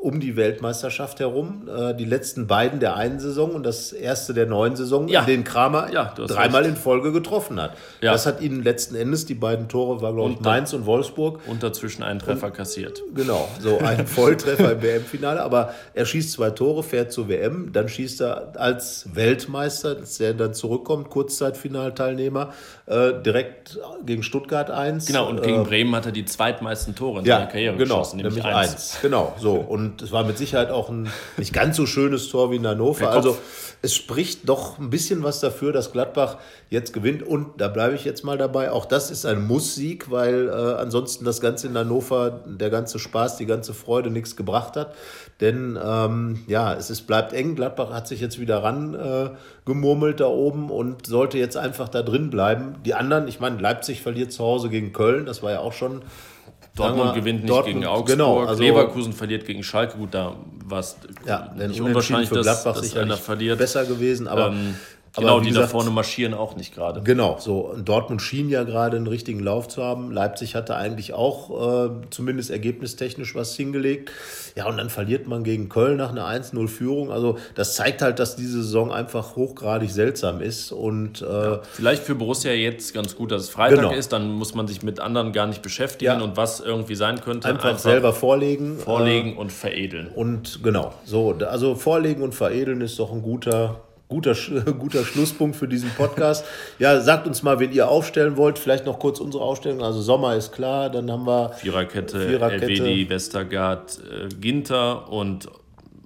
um 0.07 0.21
die 0.21 0.37
Weltmeisterschaft 0.37 1.19
herum. 1.19 1.67
Äh, 1.67 1.93
die 1.93 2.05
letzten 2.05 2.47
beiden 2.47 2.79
der 2.79 2.95
einen 2.95 3.19
Saison 3.19 3.51
und 3.51 3.65
das 3.65 3.91
erste 3.91 4.33
der 4.33 4.45
neuen 4.45 4.77
Saison, 4.77 5.09
Ja. 5.09 5.19
in 5.21 5.25
denen 5.25 5.43
Kramer 5.43 5.91
Ja, 5.91 6.13
dreimal 6.15 6.61
recht. 6.63 6.75
in 6.75 6.81
Folge 6.81 7.11
getroffen 7.11 7.61
hat. 7.61 7.71
Ja. 7.99 8.13
Das 8.13 8.25
hat 8.25 8.39
ihnen 8.39 8.63
letzten 8.63 8.95
Endes, 8.95 9.25
die 9.25 9.33
beiden 9.33 9.67
Tore 9.67 10.01
war, 10.01 10.13
glaube 10.13 10.31
ich, 10.31 10.37
Und 10.37 10.45
Mainz 10.45 10.71
und 10.71 10.85
Wolfsburg. 10.85 11.41
Und 11.47 11.61
dazwischen 11.61 12.03
einen 12.03 12.19
Treffer 12.19 12.51
kassiert. 12.51 13.03
Genau, 13.13 13.49
so 13.59 13.79
ein 13.79 14.07
Volltreffer 14.07 14.71
im 14.71 14.81
WM-Finale. 14.81 15.41
Aber 15.41 15.73
er 15.93 16.05
schießt 16.05 16.31
zwei 16.31 16.51
Tore, 16.51 16.83
fährt 16.83 17.11
zur 17.11 17.27
WM, 17.27 17.71
dann 17.73 17.89
schießt 17.89 18.21
er 18.21 18.53
als 18.55 19.09
Weltmeister, 19.13 19.95
dass 19.95 20.17
er 20.21 20.33
dann 20.35 20.53
zurückkommt, 20.53 21.09
Kurzzeitfinalteilnehmer, 21.09 22.53
äh, 22.85 23.11
direkt 23.25 23.77
gegen 24.05 24.23
Stuttgart 24.23 24.71
1. 24.71 25.05
Genau, 25.07 25.27
und 25.29 25.39
äh, 25.39 25.41
gegen 25.47 25.63
Bremen 25.65 25.93
hat 25.95 26.05
er 26.05 26.11
die 26.13 26.23
zweitmeisten 26.25 26.95
Tore 26.95 27.19
in 27.19 27.25
seiner 27.25 27.47
Karriere 27.47 27.75
genau, 27.75 27.95
geschossen, 27.95 28.17
nämlich, 28.17 28.35
nämlich 28.35 28.55
eins. 28.55 28.71
eins. 28.71 28.97
Genau, 29.01 29.35
so. 29.37 29.55
Und 29.55 29.96
es 30.01 30.11
war 30.11 30.23
mit 30.23 30.37
Sicherheit 30.37 30.69
auch 30.69 30.89
ein 30.89 31.09
nicht 31.37 31.53
ganz 31.53 31.77
so 31.77 31.85
schönes 31.85 32.29
Tor 32.29 32.51
wie 32.51 32.57
in 32.57 32.67
Hannover. 32.67 33.11
Also 33.11 33.37
es 33.81 33.93
spricht 33.93 34.49
doch 34.49 34.79
ein 34.79 34.89
bisschen 34.89 35.23
was 35.23 35.39
dafür, 35.39 35.71
dass 35.71 35.91
Gladbach 35.91 36.37
jetzt 36.69 36.93
gewinnt. 36.93 37.23
Und 37.23 37.61
da 37.61 37.67
bleibe 37.67 37.95
ich 37.95 38.05
jetzt 38.05 38.23
mal 38.23 38.37
dabei. 38.37 38.71
Auch 38.71 38.85
das 38.85 39.11
ist 39.11 39.25
ein 39.25 39.45
Muss-Sieg, 39.45 40.09
weil 40.09 40.49
äh, 40.49 40.51
ansonsten 40.51 41.25
das 41.25 41.41
Ganze 41.41 41.67
in 41.67 41.77
Hannover, 41.77 42.41
der 42.45 42.69
ganze 42.69 42.99
Spaß, 42.99 43.37
die 43.37 43.45
ganze 43.45 43.73
Freude 43.73 44.09
nichts 44.09 44.35
gebracht 44.35 44.75
hat. 44.75 44.95
Denn 45.41 45.77
ähm, 45.83 46.43
ja, 46.47 46.73
es 46.73 46.89
ist, 46.89 47.03
bleibt 47.03 47.33
eng. 47.33 47.55
Gladbach 47.55 47.91
hat 47.91 48.07
sich 48.07 48.19
jetzt 48.19 48.39
wieder 48.39 48.63
ran 48.63 48.95
äh, 48.95 49.29
gemurmelt 49.65 50.19
da 50.19 50.27
oben 50.27 50.71
und 50.71 51.05
sollte 51.05 51.37
jetzt 51.37 51.57
einfach 51.57 51.89
da 51.89 52.01
drin 52.01 52.29
bleiben. 52.29 52.75
Die 52.85 52.95
anderen, 52.95 53.27
ich 53.27 53.39
meine, 53.39 53.59
Leipzig 53.59 54.01
verliert 54.01 54.31
zu 54.31 54.43
Hause 54.43 54.69
gegen 54.69 54.93
Köln. 54.93 55.25
Das 55.25 55.43
war 55.43 55.51
ja 55.51 55.59
auch 55.59 55.73
schon 55.73 56.01
Dortmund 56.77 57.13
gewinnt 57.15 57.39
nicht 57.41 57.49
Dortmund, 57.49 57.75
gegen 57.81 57.85
Augsburg. 57.85 58.07
genau, 58.07 58.39
also- 58.45 58.61
Leverkusen 58.63 59.13
verliert 59.13 59.45
gegen 59.45 59.63
Schalke. 59.63 59.97
Gut, 59.97 60.13
da 60.13 60.35
war 60.65 60.79
es 60.79 60.97
Ja, 61.25 61.53
nicht 61.55 61.81
unwahrscheinlich, 61.81 62.29
für 62.29 62.35
dass, 62.35 62.45
Gladbach 62.45 62.73
dass 62.75 62.83
sicherlich 62.83 63.11
einer 63.11 63.17
verliert. 63.17 63.57
besser 63.57 63.85
gewesen, 63.85 64.27
aber, 64.27 64.47
Ähm, 64.47 64.53
aber 64.53 64.96
genau, 65.21 65.39
die 65.39 65.47
da 65.47 65.61
gesagt, 65.61 65.71
vorne 65.71 65.89
marschieren 65.89 66.33
auch 66.33 66.55
nicht 66.55 66.73
gerade. 66.73 67.01
Genau, 67.01 67.37
so. 67.39 67.59
Und 67.61 67.87
Dortmund 67.87 68.21
schien 68.21 68.49
ja 68.49 68.63
gerade 68.63 68.97
einen 68.97 69.07
richtigen 69.07 69.39
Lauf 69.39 69.67
zu 69.67 69.83
haben. 69.83 70.11
Leipzig 70.11 70.55
hatte 70.55 70.75
eigentlich 70.75 71.13
auch 71.13 71.85
äh, 71.87 71.89
zumindest 72.09 72.49
ergebnistechnisch 72.51 73.35
was 73.35 73.55
hingelegt. 73.55 74.11
Ja, 74.55 74.67
und 74.67 74.77
dann 74.77 74.89
verliert 74.89 75.27
man 75.27 75.43
gegen 75.43 75.69
Köln 75.69 75.97
nach 75.97 76.09
einer 76.09 76.25
1-0-Führung. 76.27 77.11
Also 77.11 77.37
das 77.55 77.75
zeigt 77.75 78.01
halt, 78.01 78.17
dass 78.19 78.35
diese 78.35 78.63
Saison 78.63 78.91
einfach 78.91 79.35
hochgradig 79.35 79.91
seltsam 79.91 80.41
ist. 80.41 80.71
Und 80.71 81.21
äh, 81.21 81.59
Vielleicht 81.73 82.03
für 82.03 82.15
Borussia 82.15 82.51
jetzt 82.53 82.93
ganz 82.93 83.15
gut, 83.15 83.31
dass 83.31 83.43
es 83.43 83.49
Freitag 83.49 83.77
Genau. 83.79 83.91
ist. 83.93 84.11
Dann 84.13 84.31
muss 84.31 84.55
man 84.55 84.67
sich 84.67 84.81
mit 84.81 84.99
anderen 84.99 85.31
gar 85.33 85.45
nicht 85.45 85.61
beschäftigen 85.61 86.19
Ja. 86.19 86.23
und 86.23 86.37
was 86.37 86.59
irgendwie 86.59 86.95
sein 86.95 87.21
könnte. 87.21 87.47
einfach, 87.47 87.77
selber 87.77 88.13
vorlegen. 88.13 88.77
vorlegen 88.79 89.37
und 89.37 89.51
veredeln. 89.51 90.07
Und 90.13 90.63
genau, 90.63 90.93
so, 91.05 91.33
da- 91.33 91.47
also 91.47 91.75
vorlegen 91.75 92.21
und 92.23 92.33
veredeln 92.33 92.81
ist 92.81 92.97
doch 92.99 93.11
ein 93.11 93.21
guter, 93.21 93.81
guter, 94.09 94.33
guter 94.79 95.03
Schlusspunkt 95.03 95.55
für 95.55 95.67
diesen 95.67 95.89
Podcast. 95.91 96.45
Ja, 96.79 96.99
sagt 97.01 97.27
uns 97.27 97.43
mal, 97.43 97.59
wen 97.59 97.71
ihr 97.71 97.89
aufstellen 97.89 98.37
wollt. 98.37 98.59
Vielleicht 98.59 98.85
noch 98.85 98.99
kurz 98.99 99.19
unsere 99.19 99.43
Aufstellung. 99.43 99.83
Also 99.83 100.01
Sommer 100.01 100.35
ist 100.35 100.51
klar, 100.51 100.89
dann 100.89 101.11
haben 101.11 101.25
wir 101.25 101.49
Viererkette, 101.53 102.27
Viererkette. 102.27 103.09
Westergaard, 103.09 103.99
äh, 104.09 104.27
Ginter 104.35 105.09
und 105.11 105.47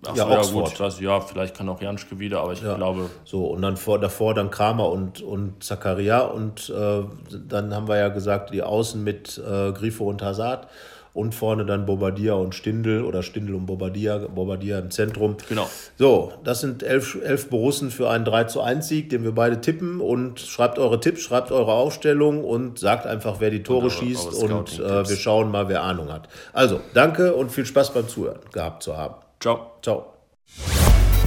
ach 0.06 0.16
Ja, 0.16 0.24
so, 0.26 0.30
ja, 0.32 0.38
Oxford. 0.40 0.70
gut, 0.70 0.80
das, 0.80 1.00
ja, 1.00 1.20
vielleicht 1.22 1.56
kann 1.56 1.70
auch 1.70 1.82
Janschke 1.82 2.20
wieder, 2.20 2.42
aber 2.42 2.54
ich 2.54 2.62
glaube, 2.62 3.10
so 3.24 3.46
und 3.46 3.62
dann 3.62 3.78
vor, 3.78 4.00
davor 4.00 4.34
dann 4.34 4.50
Kramer 4.50 4.90
und, 4.90 5.22
und 5.22 5.64
Zakaria 5.64 6.22
und 6.22 6.70
äh, 6.70 7.04
dann 7.48 7.74
haben 7.74 7.88
wir 7.88 7.98
ja 7.98 8.10
gesagt, 8.10 8.54
die 8.54 8.64
Außen 8.64 9.04
mit 9.04 9.38
äh, 9.38 9.72
Grifo 9.74 10.06
und 10.10 10.22
Hazard 10.22 10.68
und 11.14 11.36
vorne 11.36 11.66
dann 11.66 11.86
Bobadilla 11.86 12.34
und 12.36 12.56
Stindl 12.56 13.04
oder 13.04 13.22
Stindl 13.24 13.54
und 13.56 13.66
Bobadilla, 13.66 14.18
Bobadilla 14.20 14.80
im 14.80 14.92
Zentrum. 14.92 15.36
Genau. 15.50 15.70
So, 15.98 16.32
das 16.44 16.62
sind 16.62 16.84
elf, 16.84 17.18
elf 17.24 17.50
Borussen 17.50 17.92
für 17.92 18.10
einen 18.10 18.24
3 18.26 18.46
zu 18.46 18.62
1 18.62 18.88
Sieg, 18.88 19.10
den 19.10 19.24
wir 19.24 19.34
beide 19.34 19.60
tippen 19.60 20.00
und 20.00 20.40
schreibt 20.40 20.80
eure 20.80 21.00
Tipps, 21.00 21.22
schreibt 21.22 21.52
eure 21.52 21.74
Aufstellung 21.74 22.44
und 22.46 22.80
sagt 22.80 23.06
einfach, 23.06 23.36
wer 23.40 23.50
die 23.50 23.64
Tore 23.64 23.84
eure- 23.88 23.92
schießt 23.92 24.34
eure 24.42 24.56
und 24.56 24.80
äh, 24.80 25.10
wir 25.10 25.16
schauen 25.18 25.52
mal, 25.52 25.68
wer 25.68 25.84
Ahnung 25.84 26.12
hat. 26.12 26.30
Also, 26.54 26.80
danke 26.94 27.34
und 27.34 27.52
viel 27.52 27.66
Spaß 27.66 27.94
beim 27.94 28.08
Zuhören 28.08 28.40
gehabt 28.54 28.84
zu 28.84 28.96
haben. 28.98 29.16
ciao. 29.40 29.72
Ciao. 29.82 30.06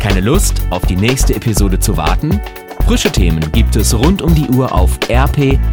Keine 0.01 0.21
Lust, 0.21 0.61
auf 0.71 0.85
die 0.87 0.97
nächste 0.97 1.35
Episode 1.35 1.79
zu 1.79 1.97
warten? 1.97 2.41
Frische 2.87 3.11
Themen 3.11 3.51
gibt 3.53 3.75
es 3.77 3.95
rund 3.95 4.21
um 4.21 4.35
die 4.35 4.47
Uhr 4.51 4.71
auf 4.73 4.99
rp-online.de. 5.09 5.73